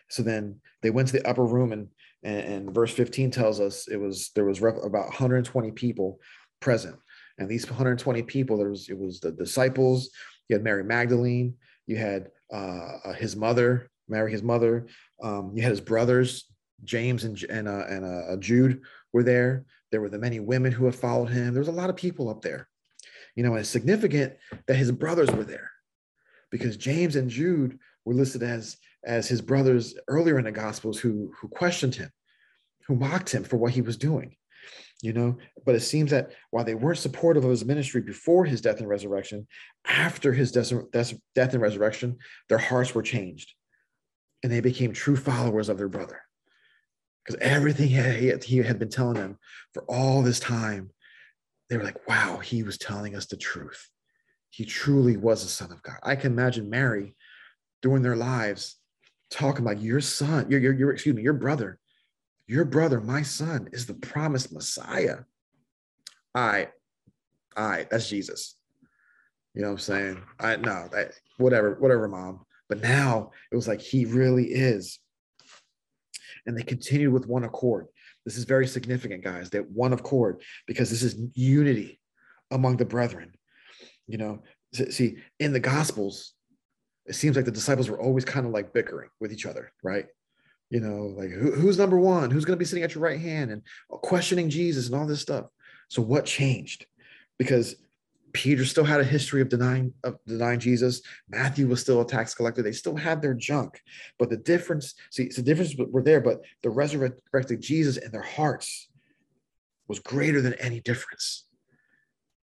So 0.10 0.24
then 0.24 0.62
they 0.82 0.90
went 0.90 1.10
to 1.10 1.18
the 1.18 1.28
upper 1.28 1.46
room 1.46 1.72
and, 1.74 1.88
and, 2.24 2.40
and 2.40 2.74
verse 2.74 2.94
15 2.94 3.32
tells 3.32 3.60
us 3.60 3.88
it 3.88 3.98
was 3.98 4.32
there 4.36 4.46
was 4.46 4.60
about 4.60 5.08
120 5.08 5.72
people 5.72 6.20
present. 6.60 6.96
And 7.38 7.50
these 7.50 7.68
120 7.68 8.24
people, 8.24 8.58
there 8.58 8.70
was 8.70 8.90
it 8.90 8.98
was 8.98 9.20
the 9.20 9.32
disciples, 9.32 10.10
you 10.48 10.56
had 10.56 10.64
Mary 10.64 10.84
Magdalene, 10.84 11.56
you 11.86 11.98
had 11.98 12.30
uh, 12.52 13.14
his 13.14 13.36
mother, 13.36 13.90
Mary, 14.08 14.32
his 14.32 14.44
mother, 14.44 14.88
um, 15.22 15.52
you 15.54 15.62
had 15.62 15.72
his 15.72 15.82
brothers, 15.82 16.46
James 16.84 17.24
and 17.24 17.42
and, 17.50 17.68
uh, 17.68 17.86
and 17.90 18.06
uh, 18.06 18.38
Jude 18.38 18.82
were 19.14 19.24
there. 19.24 19.66
There 19.92 20.02
were 20.02 20.10
the 20.10 20.20
many 20.20 20.40
women 20.40 20.72
who 20.72 20.86
had 20.86 20.96
followed 20.96 21.30
him. 21.30 21.54
There 21.54 21.62
was 21.62 21.68
a 21.68 21.72
lot 21.72 21.90
of 21.90 21.96
people 21.96 22.30
up 22.30 22.42
there. 22.42 22.68
You 23.38 23.44
know, 23.44 23.54
it's 23.54 23.70
significant 23.70 24.34
that 24.66 24.78
his 24.78 24.92
brothers 24.92 25.30
were 25.30 25.44
there 25.44 25.70
because 26.50 26.76
James 26.76 27.16
and 27.16 27.30
Jude 27.30 27.78
were 28.04 28.16
listed 28.16 28.42
as 28.42 28.78
as 29.06 29.28
his 29.28 29.42
brothers 29.42 29.96
earlier 30.08 30.40
in 30.40 30.46
the 30.46 30.52
gospels 30.52 31.00
who 31.00 31.32
who 31.40 31.48
questioned 31.48 31.94
him, 31.94 32.10
who 32.88 32.96
mocked 32.96 33.32
him 33.32 33.44
for 33.44 33.58
what 33.58 33.74
he 33.74 33.82
was 33.82 33.96
doing. 33.96 34.36
You 35.04 35.14
know, 35.14 35.38
but 35.64 35.76
it 35.76 35.82
seems 35.82 36.10
that 36.10 36.32
while 36.50 36.64
they 36.64 36.74
weren't 36.74 36.98
supportive 36.98 37.44
of 37.44 37.52
his 37.52 37.64
ministry 37.64 38.02
before 38.02 38.44
his 38.44 38.60
death 38.60 38.80
and 38.80 38.90
resurrection, 38.90 39.48
after 39.86 40.34
his 40.34 40.52
death, 40.52 40.74
death 41.36 41.54
and 41.54 41.62
resurrection, 41.62 42.18
their 42.50 42.58
hearts 42.58 42.96
were 42.96 43.04
changed 43.04 43.54
and 44.42 44.52
they 44.52 44.62
became 44.62 44.94
true 44.94 45.16
followers 45.16 45.70
of 45.70 45.78
their 45.78 45.88
brother. 45.88 46.24
Because 47.24 47.40
everything 47.40 47.90
he 47.90 48.58
had 48.58 48.80
been 48.80 48.90
telling 48.90 49.14
them 49.14 49.38
for 49.76 49.84
all 49.84 50.24
this 50.24 50.40
time 50.40 50.90
they 51.70 51.78
were 51.78 51.84
like, 51.84 52.08
wow, 52.08 52.38
he 52.38 52.64
was 52.64 52.78
telling 52.78 53.16
us 53.16 53.26
the 53.26 53.38
truth. 53.38 53.90
He 54.50 54.66
truly 54.66 55.18
was 55.18 55.44
the 55.44 55.50
son 55.50 55.72
of 55.72 55.84
God. 55.84 55.98
I 56.04 56.16
can 56.16 56.32
imagine 56.32 56.70
Mary 56.70 57.16
during 57.82 58.02
their 58.02 58.16
lives 58.16 58.78
talking 59.30 59.66
about 59.66 59.82
your 59.82 60.02
son, 60.02 60.50
your, 60.50 60.60
your, 60.60 60.74
your 60.74 60.92
excuse 60.92 61.16
me, 61.16 61.22
your 61.22 61.34
brother, 61.34 61.80
your 62.48 62.64
brother, 62.64 63.02
my 63.02 63.22
son, 63.22 63.68
is 63.74 63.86
the 63.86 63.94
promised 63.94 64.54
Messiah. 64.54 65.20
I, 66.34 66.70
I, 67.56 67.88
that's 67.92 68.10
Jesus. 68.10 68.56
You 69.54 69.64
know 69.64 69.70
what 69.70 69.74
I'm 69.74 69.80
saying? 69.80 70.24
I 70.40 70.56
no, 70.56 70.88
that 70.94 71.14
whatever, 71.38 71.76
whatever, 71.80 72.08
mom. 72.08 72.46
But 72.70 72.82
now 72.82 73.32
it 73.52 73.56
was 73.56 73.68
like 73.68 73.82
he 73.82 74.06
really 74.06 74.46
is. 74.46 75.00
And 76.46 76.58
they 76.58 76.64
continued 76.64 77.12
with 77.12 77.28
one 77.28 77.44
accord. 77.44 77.88
This 78.28 78.38
is 78.38 78.44
very 78.44 78.68
significant, 78.68 79.24
guys, 79.24 79.52
that 79.52 79.72
one 79.72 79.94
of 79.94 80.02
accord, 80.02 80.42
because 80.66 80.90
this 80.90 81.02
is 81.02 81.16
unity 81.34 82.02
among 82.52 82.76
the 82.76 82.84
brethren. 82.84 83.34
You 84.06 84.18
know, 84.18 84.44
see, 84.74 85.20
in 85.40 85.54
the 85.54 85.62
Gospels, 85.62 86.34
it 87.06 87.16
seems 87.16 87.38
like 87.38 87.46
the 87.46 87.52
disciples 87.52 87.90
were 87.90 88.02
always 88.02 88.26
kind 88.26 88.46
of 88.46 88.52
like 88.52 88.74
bickering 88.74 89.08
with 89.22 89.32
each 89.32 89.46
other, 89.46 89.72
right? 89.82 90.08
You 90.70 90.82
know, 90.82 91.14
like 91.18 91.30
who, 91.30 91.54
who's 91.54 91.78
number 91.78 91.98
one? 91.98 92.30
Who's 92.30 92.44
going 92.44 92.58
to 92.58 92.60
be 92.60 92.66
sitting 92.66 92.84
at 92.84 92.96
your 92.96 93.02
right 93.02 93.18
hand 93.18 93.50
and 93.50 93.62
questioning 93.88 94.50
Jesus 94.50 94.88
and 94.88 94.96
all 94.96 95.08
this 95.08 95.22
stuff. 95.22 95.46
So, 95.88 96.02
what 96.02 96.26
changed? 96.26 96.86
Because 97.40 97.78
Peter 98.34 98.66
still 98.66 98.84
had 98.84 99.00
a 99.00 99.06
history 99.06 99.42
of 99.42 99.50
denying 99.50 99.94
of 100.04 100.18
denying 100.26 100.60
Jesus. 100.60 101.02
Matthew 101.30 101.68
was 101.68 101.82
still 101.82 102.02
a 102.02 102.08
tax 102.08 102.34
collector. 102.34 102.62
They 102.62 102.72
still 102.72 102.96
had 102.96 103.22
their 103.22 103.34
junk, 103.34 103.82
but 104.20 104.30
the 104.30 104.38
difference, 104.38 104.96
see, 105.12 105.30
the 105.30 105.42
difference 105.42 105.76
were 105.78 106.04
there, 106.04 106.22
but 106.22 106.42
the 106.64 106.70
resurrected 106.70 107.62
Jesus 107.62 107.98
in 107.98 108.12
their 108.12 108.22
hearts 108.22 108.90
was 109.88 110.00
greater 110.00 110.42
than 110.42 110.54
any 110.56 110.80
difference. 110.82 111.46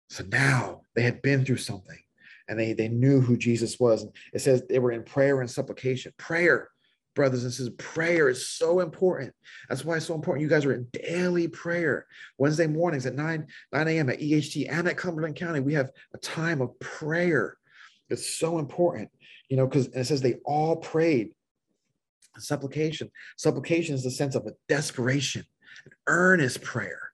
So 0.10 0.24
now 0.32 0.82
they 0.96 1.04
had 1.04 1.22
been 1.22 1.46
through 1.46 1.58
something, 1.58 2.00
and 2.48 2.60
they 2.60 2.74
they 2.74 2.88
knew 2.88 3.22
who 3.22 3.38
Jesus 3.38 3.80
was. 3.80 4.04
And 4.04 4.12
It 4.34 4.40
says 4.40 4.64
they 4.68 4.80
were 4.80 4.92
in 4.92 5.04
prayer 5.04 5.42
and 5.42 5.50
supplication. 5.50 6.14
Prayer 6.18 6.70
brothers 7.16 7.44
and 7.44 7.52
sisters. 7.52 7.74
Prayer 7.78 8.30
is 8.30 8.48
so 8.48 8.80
important. 8.80 9.34
That's 9.68 9.84
why 9.84 9.98
it's 9.98 10.06
so 10.06 10.16
important. 10.16 10.44
You 10.44 10.50
guys 10.50 10.66
are 10.66 10.74
in 10.74 10.88
daily 10.94 11.48
prayer. 11.48 12.06
Wednesday 12.38 12.68
mornings 12.68 13.06
at 13.06 13.16
9, 13.16 13.48
9 13.74 13.88
a.m. 13.88 14.10
at 14.10 14.20
EHT 14.20 14.72
and 14.72 14.88
at 14.88 14.98
Cumberland 14.98 15.36
County, 15.36 15.60
we 15.60 15.74
have 15.74 15.92
a 16.14 16.18
time 16.20 16.62
of 16.62 16.80
prayer. 16.80 17.58
It's 18.10 18.36
so 18.36 18.58
important, 18.60 19.10
you 19.50 19.58
know, 19.58 19.68
because 19.68 19.88
it 19.88 20.06
says 20.06 20.22
they 20.22 20.36
all 20.46 20.76
prayed. 20.78 21.32
Supplication. 22.38 23.12
Supplication 23.38 23.96
is 23.96 24.04
the 24.04 24.12
sense 24.12 24.34
of 24.36 24.46
a 24.46 24.54
desperation, 24.70 25.44
an 25.86 25.92
earnest 26.08 26.62
prayer, 26.62 27.12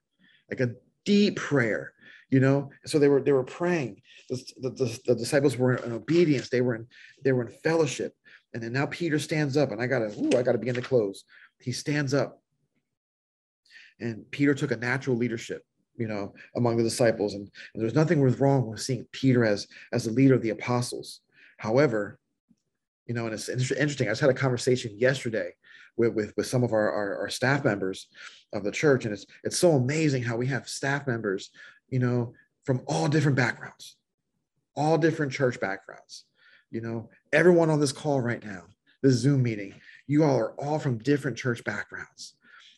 like 0.52 0.60
a 0.60 0.76
deep 1.04 1.36
prayer. 1.38 1.94
you 2.32 2.40
know 2.40 2.70
so 2.86 3.00
they 3.00 3.08
were 3.08 3.22
they 3.22 3.32
were 3.32 3.44
praying 3.44 4.02
the, 4.30 4.36
the, 4.62 4.70
the, 4.72 5.00
the 5.06 5.16
disciples 5.16 5.56
were 5.58 5.76
in 5.76 5.92
obedience 5.92 6.50
they 6.50 6.62
were 6.62 6.76
in 6.76 6.88
they 7.24 7.32
were 7.32 7.46
in 7.46 7.54
fellowship 7.64 8.16
and 8.56 8.64
then 8.64 8.72
now 8.72 8.88
peter 8.88 9.20
stands 9.20 9.58
up 9.58 9.72
and 9.72 9.82
i 9.82 9.86
gotta 9.86 10.06
ooh, 10.18 10.36
i 10.36 10.42
gotta 10.42 10.58
begin 10.58 10.74
to 10.74 10.82
close. 10.82 11.26
He 11.60 11.72
stands 11.72 12.14
up. 12.14 12.42
And 14.00 14.30
peter 14.32 14.56
took 14.56 14.72
a 14.72 14.78
natural 14.78 15.18
leadership 15.18 15.64
you 15.98 16.08
know 16.08 16.34
among 16.56 16.78
the 16.78 16.84
disciples. 16.84 17.36
And, 17.36 17.50
and 17.74 17.84
there's 17.84 17.94
nothing 17.94 18.22
wrong 18.22 18.66
with 18.66 18.82
seeing 18.82 19.06
peter 19.12 19.46
as 19.46 19.68
as 19.94 20.06
the 20.06 20.12
leader 20.12 20.34
of 20.34 20.42
the 20.42 20.50
apostles. 20.50 21.22
However 21.58 22.18
you 23.06 23.14
know 23.14 23.26
and 23.26 23.34
it's 23.34 23.50
interesting 23.50 24.08
i 24.08 24.12
just 24.12 24.22
had 24.22 24.32
a 24.32 24.34
conversation 24.34 24.98
yesterday 24.98 25.52
with, 25.98 26.14
with, 26.14 26.34
with 26.36 26.48
some 26.48 26.64
of 26.64 26.74
our, 26.74 26.92
our, 26.92 27.20
our 27.22 27.30
staff 27.30 27.64
members 27.64 28.08
of 28.52 28.64
the 28.64 28.72
church. 28.72 29.06
And 29.06 29.14
it's 29.14 29.26
it's 29.44 29.58
so 29.58 29.74
amazing 29.74 30.24
how 30.24 30.38
we 30.38 30.48
have 30.48 30.68
staff 30.68 31.08
members 31.08 31.52
you 31.90 32.00
know 32.00 32.34
from 32.64 32.82
all 32.88 33.08
different 33.08 33.38
backgrounds 33.38 33.98
all 34.76 34.98
different 34.98 35.32
church 35.32 35.60
backgrounds 35.60 36.26
you 36.72 36.82
know 36.82 37.10
everyone 37.34 37.70
on 37.70 37.80
this 37.80 37.92
call 37.92 38.22
right 38.22 38.44
now 38.44 38.64
this 39.02 39.14
zoom 39.14 39.44
meeting 39.44 39.74
you 40.08 40.24
all 40.24 40.38
are 40.38 40.54
all 40.60 40.80
from 40.80 40.98
different 41.00 41.38
church 41.38 41.64
backgrounds 41.64 42.36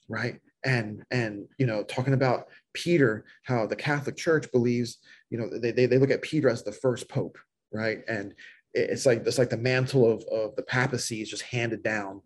right? 0.07 0.39
And 0.63 1.03
and 1.11 1.47
you 1.57 1.65
know 1.65 1.83
talking 1.83 2.13
about 2.13 2.47
peter 2.73 3.25
how 3.43 3.67
the 3.67 3.75
catholic 3.75 4.17
church 4.17 4.51
believes 4.51 4.97
you 5.29 5.37
know 5.37 5.49
they, 5.49 5.71
they, 5.71 5.85
they 5.85 5.97
look 5.97 6.11
at 6.11 6.21
peter 6.21 6.49
as 6.49 6.63
the 6.63 6.71
first 6.71 7.07
pope 7.09 7.37
right? 7.71 7.99
And 8.07 8.33
it's 8.73 9.05
like 9.05 9.25
it's 9.25 9.37
like 9.37 9.49
the 9.49 9.57
mantle 9.57 10.11
of, 10.11 10.23
of 10.31 10.55
the 10.55 10.63
papacy 10.63 11.21
is 11.21 11.29
just 11.29 11.43
handed 11.43 11.83
down 11.83 12.21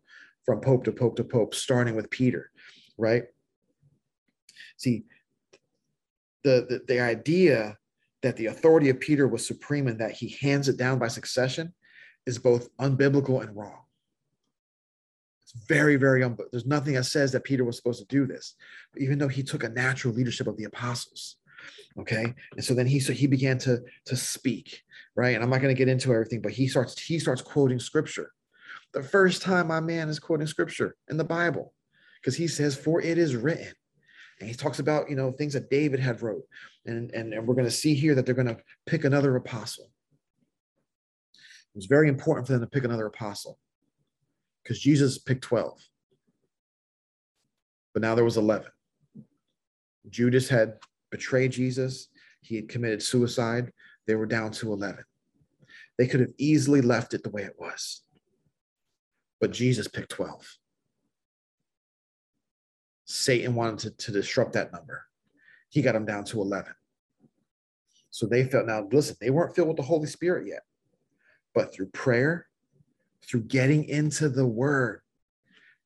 from 0.45 0.61
pope 0.61 0.83
to 0.85 0.91
pope 0.91 1.15
to 1.17 1.23
pope 1.23 1.53
starting 1.53 1.95
with 1.95 2.09
peter 2.09 2.51
right? 2.97 3.23
See 4.77 5.03
the, 6.43 6.65
the, 6.67 6.81
the 6.87 6.99
idea 6.99 7.77
that 8.21 8.37
the 8.37 8.47
authority 8.47 8.89
of 8.89 8.99
peter 8.99 9.27
was 9.27 9.45
supreme 9.45 9.87
and 9.87 9.99
that 9.99 10.11
he 10.11 10.37
hands 10.41 10.69
it 10.69 10.77
down 10.77 10.99
by 10.99 11.07
succession 11.07 11.73
is 12.27 12.37
both 12.37 12.69
unbiblical 12.77 13.41
and 13.41 13.55
wrong. 13.55 13.81
It's 15.41 15.53
very 15.67 15.95
very 15.95 16.23
un- 16.23 16.37
there's 16.51 16.65
nothing 16.65 16.93
that 16.93 17.05
says 17.05 17.31
that 17.31 17.43
peter 17.43 17.63
was 17.63 17.77
supposed 17.77 17.99
to 17.99 18.07
do 18.07 18.25
this 18.25 18.55
even 18.97 19.17
though 19.17 19.27
he 19.27 19.43
took 19.43 19.63
a 19.63 19.69
natural 19.69 20.13
leadership 20.13 20.47
of 20.47 20.57
the 20.57 20.65
apostles 20.65 21.37
okay? 21.99 22.33
And 22.53 22.63
so 22.63 22.73
then 22.73 22.87
he 22.87 22.99
so 22.99 23.13
he 23.13 23.27
began 23.27 23.57
to 23.59 23.81
to 24.05 24.15
speak 24.15 24.83
right? 25.15 25.35
And 25.35 25.43
i'm 25.43 25.49
not 25.49 25.61
going 25.61 25.73
to 25.73 25.77
get 25.77 25.89
into 25.89 26.13
everything 26.13 26.41
but 26.41 26.51
he 26.51 26.67
starts 26.67 26.99
he 26.99 27.19
starts 27.19 27.41
quoting 27.41 27.79
scripture. 27.79 28.31
The 28.93 29.03
first 29.03 29.41
time 29.41 29.67
my 29.67 29.79
man 29.79 30.09
is 30.09 30.19
quoting 30.19 30.47
scripture 30.47 30.95
in 31.09 31.17
the 31.17 31.23
bible 31.23 31.73
because 32.21 32.35
he 32.35 32.47
says 32.47 32.75
for 32.75 33.01
it 33.01 33.17
is 33.17 33.35
written 33.35 33.73
and 34.41 34.49
he 34.49 34.55
talks 34.55 34.79
about 34.79 35.09
you 35.09 35.15
know 35.15 35.31
things 35.31 35.53
that 35.53 35.69
david 35.69 35.99
had 35.99 36.21
wrote. 36.21 36.43
And 36.85 37.11
and, 37.11 37.31
and 37.33 37.47
we're 37.47 37.55
going 37.55 37.67
to 37.67 37.71
see 37.71 37.93
here 37.93 38.15
that 38.15 38.25
they're 38.25 38.35
going 38.35 38.47
to 38.47 38.57
pick 38.87 39.05
another 39.05 39.35
apostle. 39.35 39.91
It 41.33 41.77
was 41.77 41.85
very 41.85 42.09
important 42.09 42.47
for 42.47 42.53
them 42.53 42.61
to 42.61 42.67
pick 42.67 42.83
another 42.83 43.05
apostle 43.05 43.57
because 44.63 44.79
jesus 44.79 45.17
picked 45.17 45.43
12 45.43 45.79
but 47.93 48.01
now 48.01 48.13
there 48.13 48.25
was 48.25 48.37
11 48.37 48.67
judas 50.09 50.49
had 50.49 50.73
betrayed 51.11 51.51
jesus. 51.51 52.07
He 52.43 52.55
had 52.55 52.69
committed 52.69 53.03
suicide. 53.03 53.71
They 54.07 54.15
were 54.15 54.25
down 54.25 54.51
to 54.53 54.73
11 54.73 55.03
they 55.97 56.07
could 56.07 56.19
have 56.19 56.33
easily 56.39 56.81
left 56.81 57.13
it 57.13 57.21
the 57.21 57.29
way 57.29 57.43
it 57.43 57.55
was. 57.59 58.01
But 59.39 59.51
jesus 59.51 59.87
picked 59.87 60.09
12 60.09 60.57
Satan 63.11 63.55
wanted 63.55 63.79
to, 63.79 64.05
to 64.05 64.11
disrupt 64.11 64.53
that 64.53 64.71
number. 64.71 65.05
He 65.69 65.81
got 65.81 65.93
them 65.93 66.05
down 66.05 66.23
to 66.25 66.41
11. 66.41 66.73
So 68.09 68.25
they 68.25 68.43
felt 68.43 68.67
now, 68.67 68.87
listen, 68.91 69.15
they 69.19 69.29
weren't 69.29 69.55
filled 69.55 69.69
with 69.69 69.77
the 69.77 69.83
Holy 69.83 70.07
Spirit 70.07 70.47
yet, 70.47 70.63
but 71.53 71.73
through 71.73 71.87
prayer, 71.87 72.47
through 73.25 73.43
getting 73.43 73.85
into 73.85 74.29
the 74.29 74.45
word, 74.45 75.01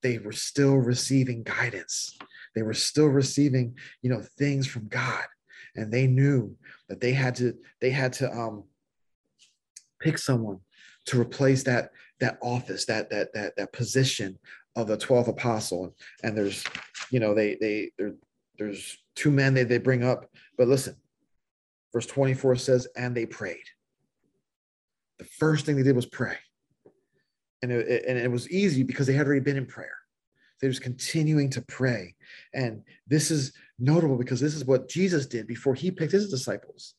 they 0.02 0.18
were 0.18 0.32
still 0.32 0.76
receiving 0.76 1.44
guidance. 1.44 2.18
They 2.56 2.62
were 2.62 2.74
still 2.74 3.08
receiving, 3.08 3.78
you 4.02 4.10
know, 4.10 4.22
things 4.38 4.68
from 4.68 4.88
God. 4.88 5.24
And 5.76 5.92
they 5.92 6.08
knew 6.08 6.56
that 6.90 7.02
they 7.02 7.12
had 7.12 7.36
to, 7.36 7.56
they 7.82 7.90
had 7.90 8.14
to 8.14 8.32
um 8.32 8.64
pick 10.00 10.18
someone 10.18 10.60
to 11.08 11.20
replace 11.20 11.64
that 11.64 11.92
that 12.20 12.38
office, 12.42 12.86
that 12.86 13.10
that 13.10 13.34
that 13.34 13.56
that 13.58 13.74
position 13.74 14.40
of 14.76 14.88
the 14.88 14.98
12th 14.98 15.28
apostle. 15.28 15.96
And 16.24 16.38
there's, 16.38 16.64
you 17.10 17.20
know, 17.20 17.34
they 17.34 17.56
they 17.60 17.92
there, 17.98 18.16
there's 18.58 18.98
two 19.16 19.32
men 19.32 19.54
that 19.56 19.70
they 19.70 19.78
bring 19.78 20.04
up. 20.04 20.26
But 20.58 20.68
listen, 20.68 20.96
verse 21.94 22.06
24 22.06 22.58
says, 22.58 22.88
and 22.96 23.16
they 23.16 23.26
prayed. 23.26 23.64
The 25.20 25.26
first 25.26 25.66
thing 25.66 25.76
they 25.76 25.84
did 25.84 25.96
was 25.96 26.06
pray. 26.06 26.38
And 27.62 27.72
it, 27.72 28.06
and 28.06 28.18
it 28.18 28.30
was 28.30 28.50
easy 28.50 28.84
because 28.84 29.08
they 29.08 29.14
had 29.14 29.26
already 29.26 29.42
been 29.42 29.58
in 29.58 29.66
prayer. 29.66 29.98
They're 30.60 30.70
just 30.70 30.84
continuing 30.84 31.50
to 31.52 31.62
pray. 31.62 32.16
And 32.54 32.84
this 33.08 33.32
is 33.32 33.54
notable 33.80 34.18
because 34.18 34.40
this 34.40 34.56
is 34.56 34.66
what 34.66 34.90
Jesus 34.90 35.26
did 35.26 35.48
before 35.48 35.76
he 35.76 35.92
picked 35.92 36.12
his 36.12 36.30
disciples. 36.30 36.96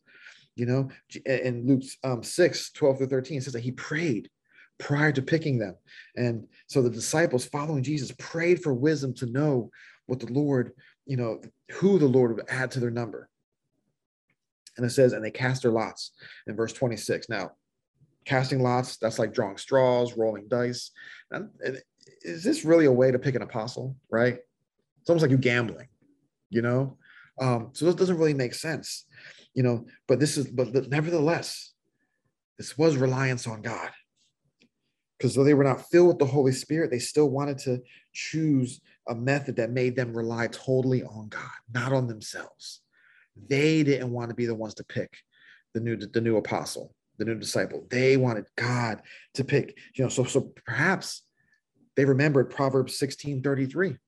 You 0.54 0.66
know, 0.66 0.88
in 1.26 1.66
Luke 1.66 1.82
um, 2.02 2.22
6, 2.22 2.72
12 2.72 2.98
through 2.98 3.08
13, 3.08 3.38
it 3.38 3.44
says 3.44 3.52
that 3.52 3.60
he 3.62 3.72
prayed 3.72 4.30
prior 4.78 5.12
to 5.12 5.22
picking 5.22 5.58
them. 5.58 5.74
And 6.16 6.46
so 6.66 6.82
the 6.82 6.90
disciples 6.90 7.46
following 7.46 7.82
Jesus 7.82 8.12
prayed 8.18 8.62
for 8.62 8.74
wisdom 8.74 9.14
to 9.14 9.26
know 9.26 9.70
what 10.06 10.20
the 10.20 10.32
Lord, 10.32 10.72
you 11.06 11.16
know, 11.16 11.40
who 11.72 11.98
the 11.98 12.06
Lord 12.06 12.36
would 12.36 12.48
add 12.48 12.70
to 12.72 12.80
their 12.80 12.90
number. 12.90 13.28
And 14.76 14.84
it 14.84 14.90
says, 14.90 15.12
and 15.12 15.24
they 15.24 15.30
cast 15.30 15.62
their 15.62 15.70
lots 15.70 16.12
in 16.46 16.54
verse 16.54 16.72
26. 16.72 17.28
Now, 17.28 17.52
casting 18.26 18.62
lots, 18.62 18.98
that's 18.98 19.18
like 19.18 19.32
drawing 19.32 19.56
straws, 19.56 20.16
rolling 20.16 20.48
dice. 20.48 20.90
And, 21.30 21.48
and 21.64 21.80
is 22.22 22.44
this 22.44 22.64
really 22.64 22.84
a 22.84 22.92
way 22.92 23.10
to 23.10 23.18
pick 23.18 23.34
an 23.34 23.42
apostle, 23.42 23.96
right? 24.10 24.38
It's 25.00 25.08
almost 25.08 25.22
like 25.22 25.30
you're 25.30 25.38
gambling, 25.38 25.88
you 26.50 26.60
know? 26.60 26.98
Um, 27.40 27.70
so 27.72 27.86
this 27.86 27.94
doesn't 27.94 28.18
really 28.18 28.34
make 28.34 28.54
sense, 28.54 29.06
you 29.54 29.62
know, 29.62 29.86
but 30.08 30.20
this 30.20 30.36
is, 30.36 30.46
but 30.48 30.88
nevertheless, 30.88 31.72
this 32.58 32.76
was 32.76 32.96
reliance 32.96 33.46
on 33.46 33.62
God 33.62 33.90
because 35.18 35.34
though 35.34 35.44
they 35.44 35.54
were 35.54 35.64
not 35.64 35.88
filled 35.88 36.08
with 36.08 36.18
the 36.18 36.26
Holy 36.26 36.52
Spirit, 36.52 36.90
they 36.90 36.98
still 36.98 37.30
wanted 37.30 37.58
to 37.58 37.82
choose 38.12 38.80
a 39.08 39.14
method 39.14 39.56
that 39.56 39.70
made 39.70 39.96
them 39.96 40.16
rely 40.16 40.46
totally 40.48 41.02
on 41.02 41.28
God, 41.28 41.50
not 41.72 41.92
on 41.92 42.06
themselves. 42.06 42.82
They 43.48 43.82
didn't 43.82 44.10
want 44.10 44.30
to 44.30 44.34
be 44.34 44.46
the 44.46 44.54
ones 44.54 44.74
to 44.74 44.84
pick 44.84 45.16
the 45.74 45.80
new 45.80 45.96
the 45.96 46.20
new 46.20 46.36
apostle, 46.36 46.94
the 47.18 47.24
new 47.24 47.34
disciple. 47.34 47.86
They 47.90 48.16
wanted 48.16 48.46
God 48.56 49.02
to 49.34 49.44
pick, 49.44 49.78
you 49.94 50.04
know, 50.04 50.08
so 50.08 50.24
so 50.24 50.52
perhaps 50.64 51.22
they 51.96 52.04
remembered 52.04 52.50
Proverbs 52.50 52.98
16:33. 52.98 53.98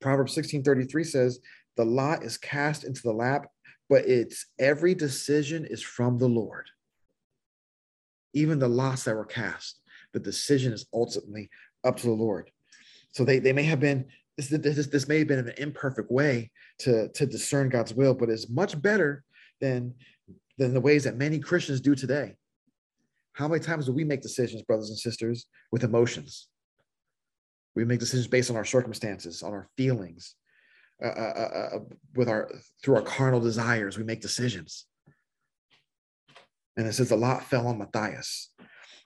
Proverbs 0.00 0.34
16:33 0.34 1.04
says, 1.04 1.40
"The 1.76 1.84
lot 1.84 2.24
is 2.24 2.38
cast 2.38 2.84
into 2.84 3.02
the 3.02 3.12
lap, 3.12 3.50
but 3.88 4.06
its 4.06 4.46
every 4.58 4.94
decision 4.94 5.64
is 5.64 5.82
from 5.82 6.18
the 6.18 6.28
Lord." 6.28 6.70
Even 8.36 8.58
the 8.58 8.68
lots 8.68 9.04
that 9.04 9.16
were 9.16 9.24
cast, 9.24 9.80
the 10.12 10.20
decision 10.20 10.72
is 10.72 10.86
ultimately 10.92 11.48
up 11.84 11.96
to 11.96 12.06
the 12.06 12.12
Lord. 12.12 12.50
So 13.12 13.24
they, 13.24 13.38
they 13.38 13.54
may 13.54 13.62
have 13.62 13.80
been, 13.80 14.04
this, 14.36 14.48
this, 14.48 14.86
this 14.86 15.08
may 15.08 15.20
have 15.20 15.28
been 15.28 15.38
an 15.38 15.54
imperfect 15.56 16.10
way 16.10 16.50
to, 16.80 17.08
to 17.08 17.26
discern 17.26 17.70
God's 17.70 17.94
will, 17.94 18.12
but 18.12 18.28
it's 18.28 18.50
much 18.50 18.80
better 18.80 19.24
than, 19.60 19.94
than 20.58 20.74
the 20.74 20.80
ways 20.80 21.04
that 21.04 21.16
many 21.16 21.38
Christians 21.38 21.80
do 21.80 21.94
today. 21.94 22.36
How 23.32 23.48
many 23.48 23.62
times 23.62 23.86
do 23.86 23.92
we 23.92 24.04
make 24.04 24.20
decisions, 24.20 24.62
brothers 24.62 24.90
and 24.90 24.98
sisters, 24.98 25.46
with 25.72 25.82
emotions? 25.82 26.48
We 27.74 27.86
make 27.86 28.00
decisions 28.00 28.26
based 28.26 28.50
on 28.50 28.56
our 28.56 28.64
circumstances, 28.64 29.42
on 29.42 29.52
our 29.52 29.68
feelings, 29.76 30.34
uh, 31.02 31.08
uh, 31.08 31.10
uh, 31.10 31.76
uh 31.76 31.78
with 32.14 32.28
our 32.28 32.50
through 32.82 32.96
our 32.96 33.02
carnal 33.02 33.40
desires. 33.40 33.98
We 33.98 34.04
make 34.04 34.22
decisions. 34.22 34.86
And 36.76 36.86
it 36.86 36.92
says 36.92 37.10
a 37.10 37.16
lot 37.16 37.44
fell 37.44 37.66
on 37.66 37.78
Matthias. 37.78 38.50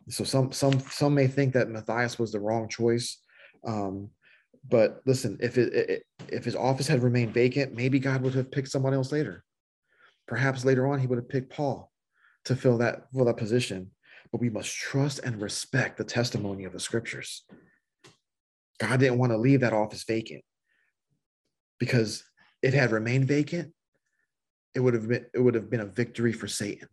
So 0.08 0.24
some 0.24 0.52
some 0.52 0.80
some 0.80 1.14
may 1.14 1.26
think 1.26 1.54
that 1.54 1.68
Matthias 1.68 2.18
was 2.18 2.32
the 2.32 2.40
wrong 2.40 2.68
choice. 2.68 3.18
Um, 3.66 4.10
but 4.68 5.00
listen, 5.06 5.38
if 5.40 5.56
it, 5.56 5.72
it 5.72 6.02
if 6.28 6.44
his 6.44 6.56
office 6.56 6.88
had 6.88 7.02
remained 7.02 7.34
vacant, 7.34 7.74
maybe 7.74 7.98
God 7.98 8.22
would 8.22 8.34
have 8.34 8.50
picked 8.50 8.70
someone 8.70 8.94
else 8.94 9.12
later. 9.12 9.44
Perhaps 10.26 10.64
later 10.64 10.86
on 10.86 10.98
he 10.98 11.06
would 11.06 11.18
have 11.18 11.28
picked 11.28 11.52
Paul 11.52 11.90
to 12.46 12.56
fill 12.56 12.78
that 12.78 13.04
fill 13.12 13.26
that 13.26 13.36
position. 13.36 13.90
But 14.32 14.40
we 14.40 14.50
must 14.50 14.74
trust 14.74 15.20
and 15.24 15.40
respect 15.40 15.98
the 15.98 16.04
testimony 16.04 16.64
of 16.64 16.72
the 16.72 16.80
scriptures. 16.80 17.44
God 18.78 19.00
didn't 19.00 19.18
want 19.18 19.32
to 19.32 19.38
leave 19.38 19.60
that 19.60 19.72
office 19.72 20.04
vacant 20.04 20.42
because 21.78 22.24
it 22.62 22.74
had 22.74 22.92
remained 22.92 23.26
vacant, 23.26 23.72
it 24.74 24.80
would 24.80 24.94
have 24.94 25.08
been 25.08 25.26
it 25.34 25.40
would 25.40 25.54
have 25.54 25.70
been 25.70 25.80
a 25.80 25.86
victory 25.86 26.32
for 26.32 26.48
Satan 26.48 26.88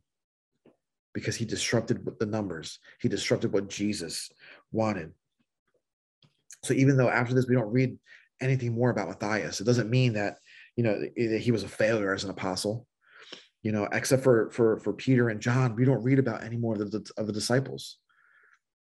because 1.18 1.36
he 1.36 1.46
disrupted 1.46 2.08
the 2.20 2.28
numbers. 2.28 2.78
He 3.02 3.10
disrupted 3.10 3.52
what 3.52 3.70
Jesus 3.70 4.30
wanted. 4.72 5.14
So 6.64 6.76
even 6.76 6.96
though 6.96 7.10
after 7.10 7.34
this 7.34 7.48
we 7.48 7.56
don't 7.56 7.74
read 7.74 7.98
anything 8.40 8.76
more 8.76 8.92
about 8.92 9.08
Matthias, 9.08 9.60
it 9.60 9.64
doesn't 9.64 9.90
mean 9.90 10.14
that 10.14 10.38
you 10.76 10.84
know, 10.84 11.02
he 11.16 11.52
was 11.52 11.64
a 11.64 11.68
failure 11.68 12.14
as 12.14 12.24
an 12.24 12.30
apostle. 12.30 12.86
You 13.64 13.72
know, 13.72 13.90
except 13.92 14.24
for 14.24 14.52
for 14.52 14.80
for 14.80 14.94
Peter 14.94 15.30
and 15.30 15.42
John, 15.42 15.76
we 15.76 15.86
don't 15.86 16.04
read 16.04 16.20
about 16.20 16.44
any 16.44 16.56
more 16.56 16.76
of 16.76 16.92
the, 16.92 17.12
of 17.18 17.26
the 17.26 17.34
disciples. 17.34 17.98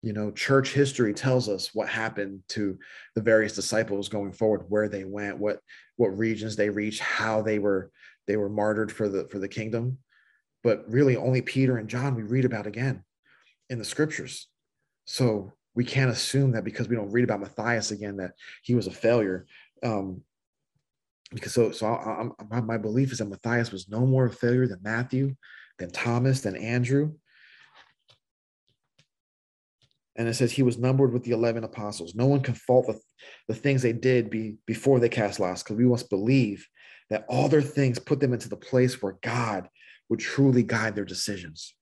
You 0.01 0.13
know, 0.13 0.31
church 0.31 0.71
history 0.71 1.13
tells 1.13 1.49
us 1.49 1.71
what 1.75 1.89
happened 1.89 2.43
to 2.49 2.79
the 3.15 3.21
various 3.21 3.53
disciples 3.53 4.07
going 4.07 4.31
forward, 4.31 4.63
where 4.69 4.87
they 4.87 5.03
went, 5.03 5.37
what 5.37 5.59
what 5.97 6.17
regions 6.17 6.55
they 6.55 6.69
reached, 6.69 7.01
how 7.01 7.41
they 7.41 7.59
were 7.59 7.91
they 8.27 8.37
were 8.37 8.49
martyred 8.49 8.93
for 8.93 9.09
the 9.09 9.27
for 9.29 9.39
the 9.39 9.49
kingdom. 9.49 9.97
But 10.63 10.83
really, 10.87 11.17
only 11.17 11.41
Peter 11.41 11.77
and 11.77 11.89
John 11.89 12.15
we 12.15 12.23
read 12.23 12.45
about 12.45 12.67
again 12.67 13.03
in 13.69 13.79
the 13.79 13.85
scriptures. 13.85 14.47
So 15.05 15.53
we 15.75 15.83
can't 15.83 16.11
assume 16.11 16.51
that 16.51 16.63
because 16.63 16.87
we 16.87 16.95
don't 16.95 17.11
read 17.11 17.23
about 17.23 17.41
Matthias 17.41 17.91
again 17.91 18.17
that 18.17 18.31
he 18.61 18.75
was 18.75 18.87
a 18.87 18.91
failure. 18.91 19.45
Um, 19.83 20.21
because 21.31 21.53
so 21.53 21.71
so 21.71 21.87
I, 21.87 22.27
I, 22.51 22.61
my 22.61 22.77
belief 22.77 23.11
is 23.11 23.17
that 23.17 23.25
Matthias 23.25 23.71
was 23.71 23.89
no 23.89 24.05
more 24.05 24.25
a 24.25 24.31
failure 24.31 24.67
than 24.67 24.79
Matthew, 24.83 25.35
than 25.79 25.91
Thomas, 25.91 26.41
than 26.41 26.55
Andrew. 26.55 27.13
And 30.15 30.27
it 30.27 30.35
says 30.35 30.51
he 30.51 30.61
was 30.61 30.77
numbered 30.77 31.11
with 31.11 31.23
the 31.23 31.31
11 31.31 31.63
apostles. 31.63 32.13
No 32.13 32.27
one 32.27 32.41
can 32.41 32.53
fault 32.53 32.85
the, 32.85 32.99
the 33.47 33.55
things 33.55 33.81
they 33.81 33.93
did 33.93 34.29
be, 34.29 34.57
before 34.67 34.99
they 34.99 35.09
cast 35.09 35.39
lots, 35.39 35.63
because 35.63 35.75
we 35.75 35.85
must 35.85 36.11
believe 36.11 36.67
that 37.09 37.25
all 37.27 37.49
their 37.49 37.63
things 37.63 37.97
put 37.97 38.19
them 38.19 38.31
into 38.31 38.47
the 38.47 38.55
place 38.55 39.01
where 39.01 39.17
God 39.23 39.67
would 40.13 40.19
truly 40.19 40.61
guide 40.61 40.93
their 40.93 41.05
decisions. 41.05 41.73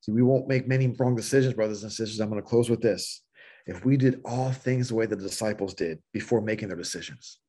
See, 0.00 0.10
we 0.10 0.22
won't 0.22 0.48
make 0.48 0.66
many 0.66 0.86
wrong 0.86 1.14
decisions, 1.14 1.52
brothers 1.52 1.82
and 1.82 1.92
sisters. 1.92 2.18
I'm 2.18 2.30
going 2.30 2.40
to 2.40 2.48
close 2.48 2.70
with 2.70 2.80
this. 2.80 3.22
If 3.66 3.84
we 3.84 3.98
did 3.98 4.22
all 4.24 4.52
things 4.52 4.88
the 4.88 4.94
way 4.94 5.04
the 5.04 5.16
disciples 5.16 5.74
did 5.74 5.98
before 6.14 6.40
making 6.40 6.68
their 6.68 6.76
decisions, 6.78 7.40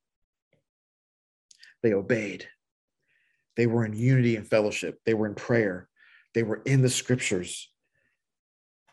they 1.82 1.94
obeyed. 1.94 2.46
They 3.56 3.66
were 3.66 3.86
in 3.86 3.94
unity 3.94 4.36
and 4.36 4.46
fellowship. 4.46 4.98
They 5.06 5.14
were 5.14 5.26
in 5.26 5.34
prayer. 5.34 5.88
They 6.34 6.42
were 6.42 6.60
in 6.66 6.82
the 6.82 6.90
scriptures. 6.90 7.70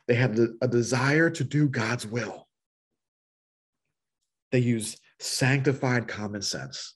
They 0.07 0.15
had 0.15 0.39
a 0.61 0.67
desire 0.69 1.29
to 1.31 1.43
do 1.43 1.67
God's 1.67 2.07
will. 2.07 2.47
They 4.53 4.59
used 4.59 4.97
sanctified 5.19 6.07
common 6.07 6.41
sense. 6.41 6.95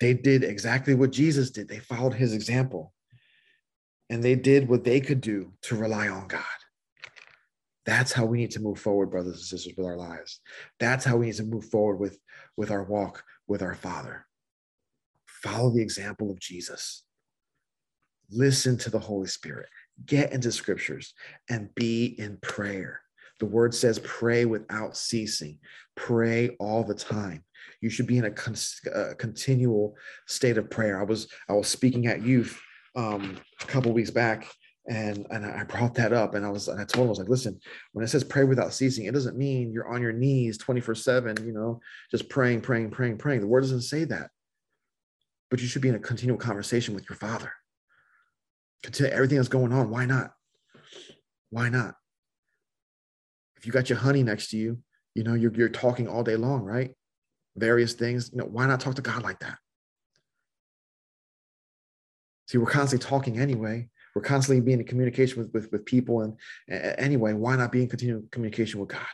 They 0.00 0.14
did 0.14 0.42
exactly 0.42 0.94
what 0.94 1.12
Jesus 1.12 1.50
did. 1.50 1.68
They 1.68 1.78
followed 1.78 2.14
his 2.14 2.32
example 2.32 2.94
and 4.08 4.22
they 4.22 4.34
did 4.34 4.68
what 4.68 4.82
they 4.82 5.00
could 5.00 5.20
do 5.20 5.52
to 5.62 5.76
rely 5.76 6.08
on 6.08 6.26
God. 6.26 6.42
That's 7.86 8.12
how 8.12 8.24
we 8.24 8.38
need 8.38 8.50
to 8.52 8.60
move 8.60 8.78
forward, 8.78 9.10
brothers 9.10 9.34
and 9.34 9.42
sisters, 9.42 9.74
with 9.76 9.86
our 9.86 9.96
lives. 9.96 10.40
That's 10.78 11.04
how 11.04 11.16
we 11.16 11.26
need 11.26 11.36
to 11.36 11.44
move 11.44 11.66
forward 11.66 11.96
with, 11.96 12.18
with 12.56 12.70
our 12.70 12.84
walk 12.84 13.22
with 13.46 13.62
our 13.62 13.74
Father. 13.74 14.26
Follow 15.26 15.70
the 15.70 15.82
example 15.82 16.30
of 16.30 16.38
Jesus. 16.38 17.04
Listen 18.30 18.78
to 18.78 18.90
the 18.90 18.98
Holy 18.98 19.26
Spirit. 19.26 19.68
Get 20.06 20.32
into 20.32 20.52
scriptures 20.52 21.14
and 21.48 21.74
be 21.74 22.14
in 22.18 22.38
prayer. 22.42 23.00
The 23.40 23.46
word 23.46 23.74
says, 23.74 23.98
pray 24.04 24.44
without 24.44 24.96
ceasing, 24.96 25.58
pray 25.96 26.50
all 26.60 26.84
the 26.84 26.94
time. 26.94 27.42
You 27.80 27.90
should 27.90 28.06
be 28.06 28.18
in 28.18 28.24
a, 28.24 28.30
con- 28.30 28.56
a 28.94 29.14
continual 29.14 29.96
state 30.26 30.58
of 30.58 30.70
prayer. 30.70 31.00
I 31.00 31.04
was 31.04 31.28
I 31.48 31.54
was 31.54 31.68
speaking 31.68 32.06
at 32.06 32.22
youth 32.22 32.60
um, 32.96 33.38
a 33.62 33.66
couple 33.66 33.92
weeks 33.92 34.10
back, 34.10 34.46
and 34.88 35.26
and 35.30 35.44
I 35.46 35.64
brought 35.64 35.94
that 35.94 36.12
up, 36.12 36.34
and 36.34 36.44
I 36.44 36.50
was 36.50 36.68
and 36.68 36.80
I 36.80 36.84
told 36.84 37.04
him 37.04 37.08
I 37.08 37.10
was 37.10 37.18
like, 37.18 37.28
listen, 37.28 37.60
when 37.92 38.04
it 38.04 38.08
says 38.08 38.24
pray 38.24 38.44
without 38.44 38.72
ceasing, 38.72 39.06
it 39.06 39.14
doesn't 39.14 39.36
mean 39.36 39.72
you're 39.72 39.92
on 39.92 40.02
your 40.02 40.12
knees 40.12 40.58
24 40.58 40.94
seven, 40.94 41.36
you 41.46 41.52
know, 41.52 41.80
just 42.10 42.28
praying, 42.28 42.62
praying, 42.62 42.90
praying, 42.90 43.18
praying. 43.18 43.40
The 43.40 43.46
word 43.46 43.62
doesn't 43.62 43.82
say 43.82 44.04
that, 44.04 44.30
but 45.50 45.60
you 45.60 45.66
should 45.66 45.82
be 45.82 45.88
in 45.88 45.94
a 45.94 46.00
continual 46.00 46.38
conversation 46.38 46.94
with 46.94 47.08
your 47.08 47.16
Father. 47.16 47.52
Continue 48.82 49.12
everything 49.12 49.36
that's 49.36 49.48
going 49.48 49.72
on. 49.72 49.90
Why 49.90 50.06
not? 50.06 50.32
Why 51.50 51.68
not? 51.68 51.94
If 53.56 53.66
you 53.66 53.72
got 53.72 53.90
your 53.90 53.98
honey 53.98 54.22
next 54.22 54.50
to 54.50 54.56
you, 54.56 54.78
you 55.14 55.22
know 55.22 55.34
you're 55.34 55.52
you're 55.52 55.68
talking 55.68 56.08
all 56.08 56.22
day 56.22 56.36
long, 56.36 56.62
right? 56.62 56.94
Various 57.56 57.94
things. 57.94 58.30
You 58.32 58.38
know, 58.38 58.44
why 58.46 58.66
not 58.66 58.80
talk 58.80 58.94
to 58.96 59.02
God 59.02 59.22
like 59.22 59.40
that? 59.40 59.58
See, 62.48 62.58
we're 62.58 62.66
constantly 62.70 63.06
talking 63.06 63.38
anyway 63.38 63.88
we're 64.14 64.22
constantly 64.22 64.60
being 64.60 64.80
in 64.80 64.86
communication 64.86 65.38
with, 65.38 65.52
with, 65.52 65.72
with 65.72 65.84
people. 65.84 66.22
And 66.22 66.34
uh, 66.70 66.94
anyway, 66.98 67.32
why 67.32 67.56
not 67.56 67.72
be 67.72 67.82
in 67.82 67.88
continual 67.88 68.22
communication 68.30 68.80
with 68.80 68.88
God? 68.88 69.06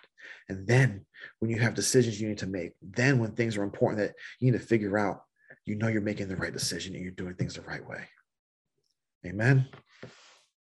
And 0.48 0.66
then 0.66 1.04
when 1.40 1.50
you 1.50 1.58
have 1.58 1.74
decisions 1.74 2.20
you 2.20 2.28
need 2.28 2.38
to 2.38 2.46
make, 2.46 2.72
then 2.82 3.18
when 3.18 3.32
things 3.32 3.56
are 3.56 3.62
important 3.62 3.98
that 3.98 4.14
you 4.40 4.50
need 4.50 4.58
to 4.58 4.64
figure 4.64 4.96
out, 4.96 5.22
you 5.64 5.74
know 5.74 5.88
you're 5.88 6.00
making 6.00 6.28
the 6.28 6.36
right 6.36 6.52
decision 6.52 6.94
and 6.94 7.02
you're 7.02 7.12
doing 7.12 7.34
things 7.34 7.54
the 7.54 7.62
right 7.62 7.86
way. 7.86 8.08
Amen. 9.26 9.68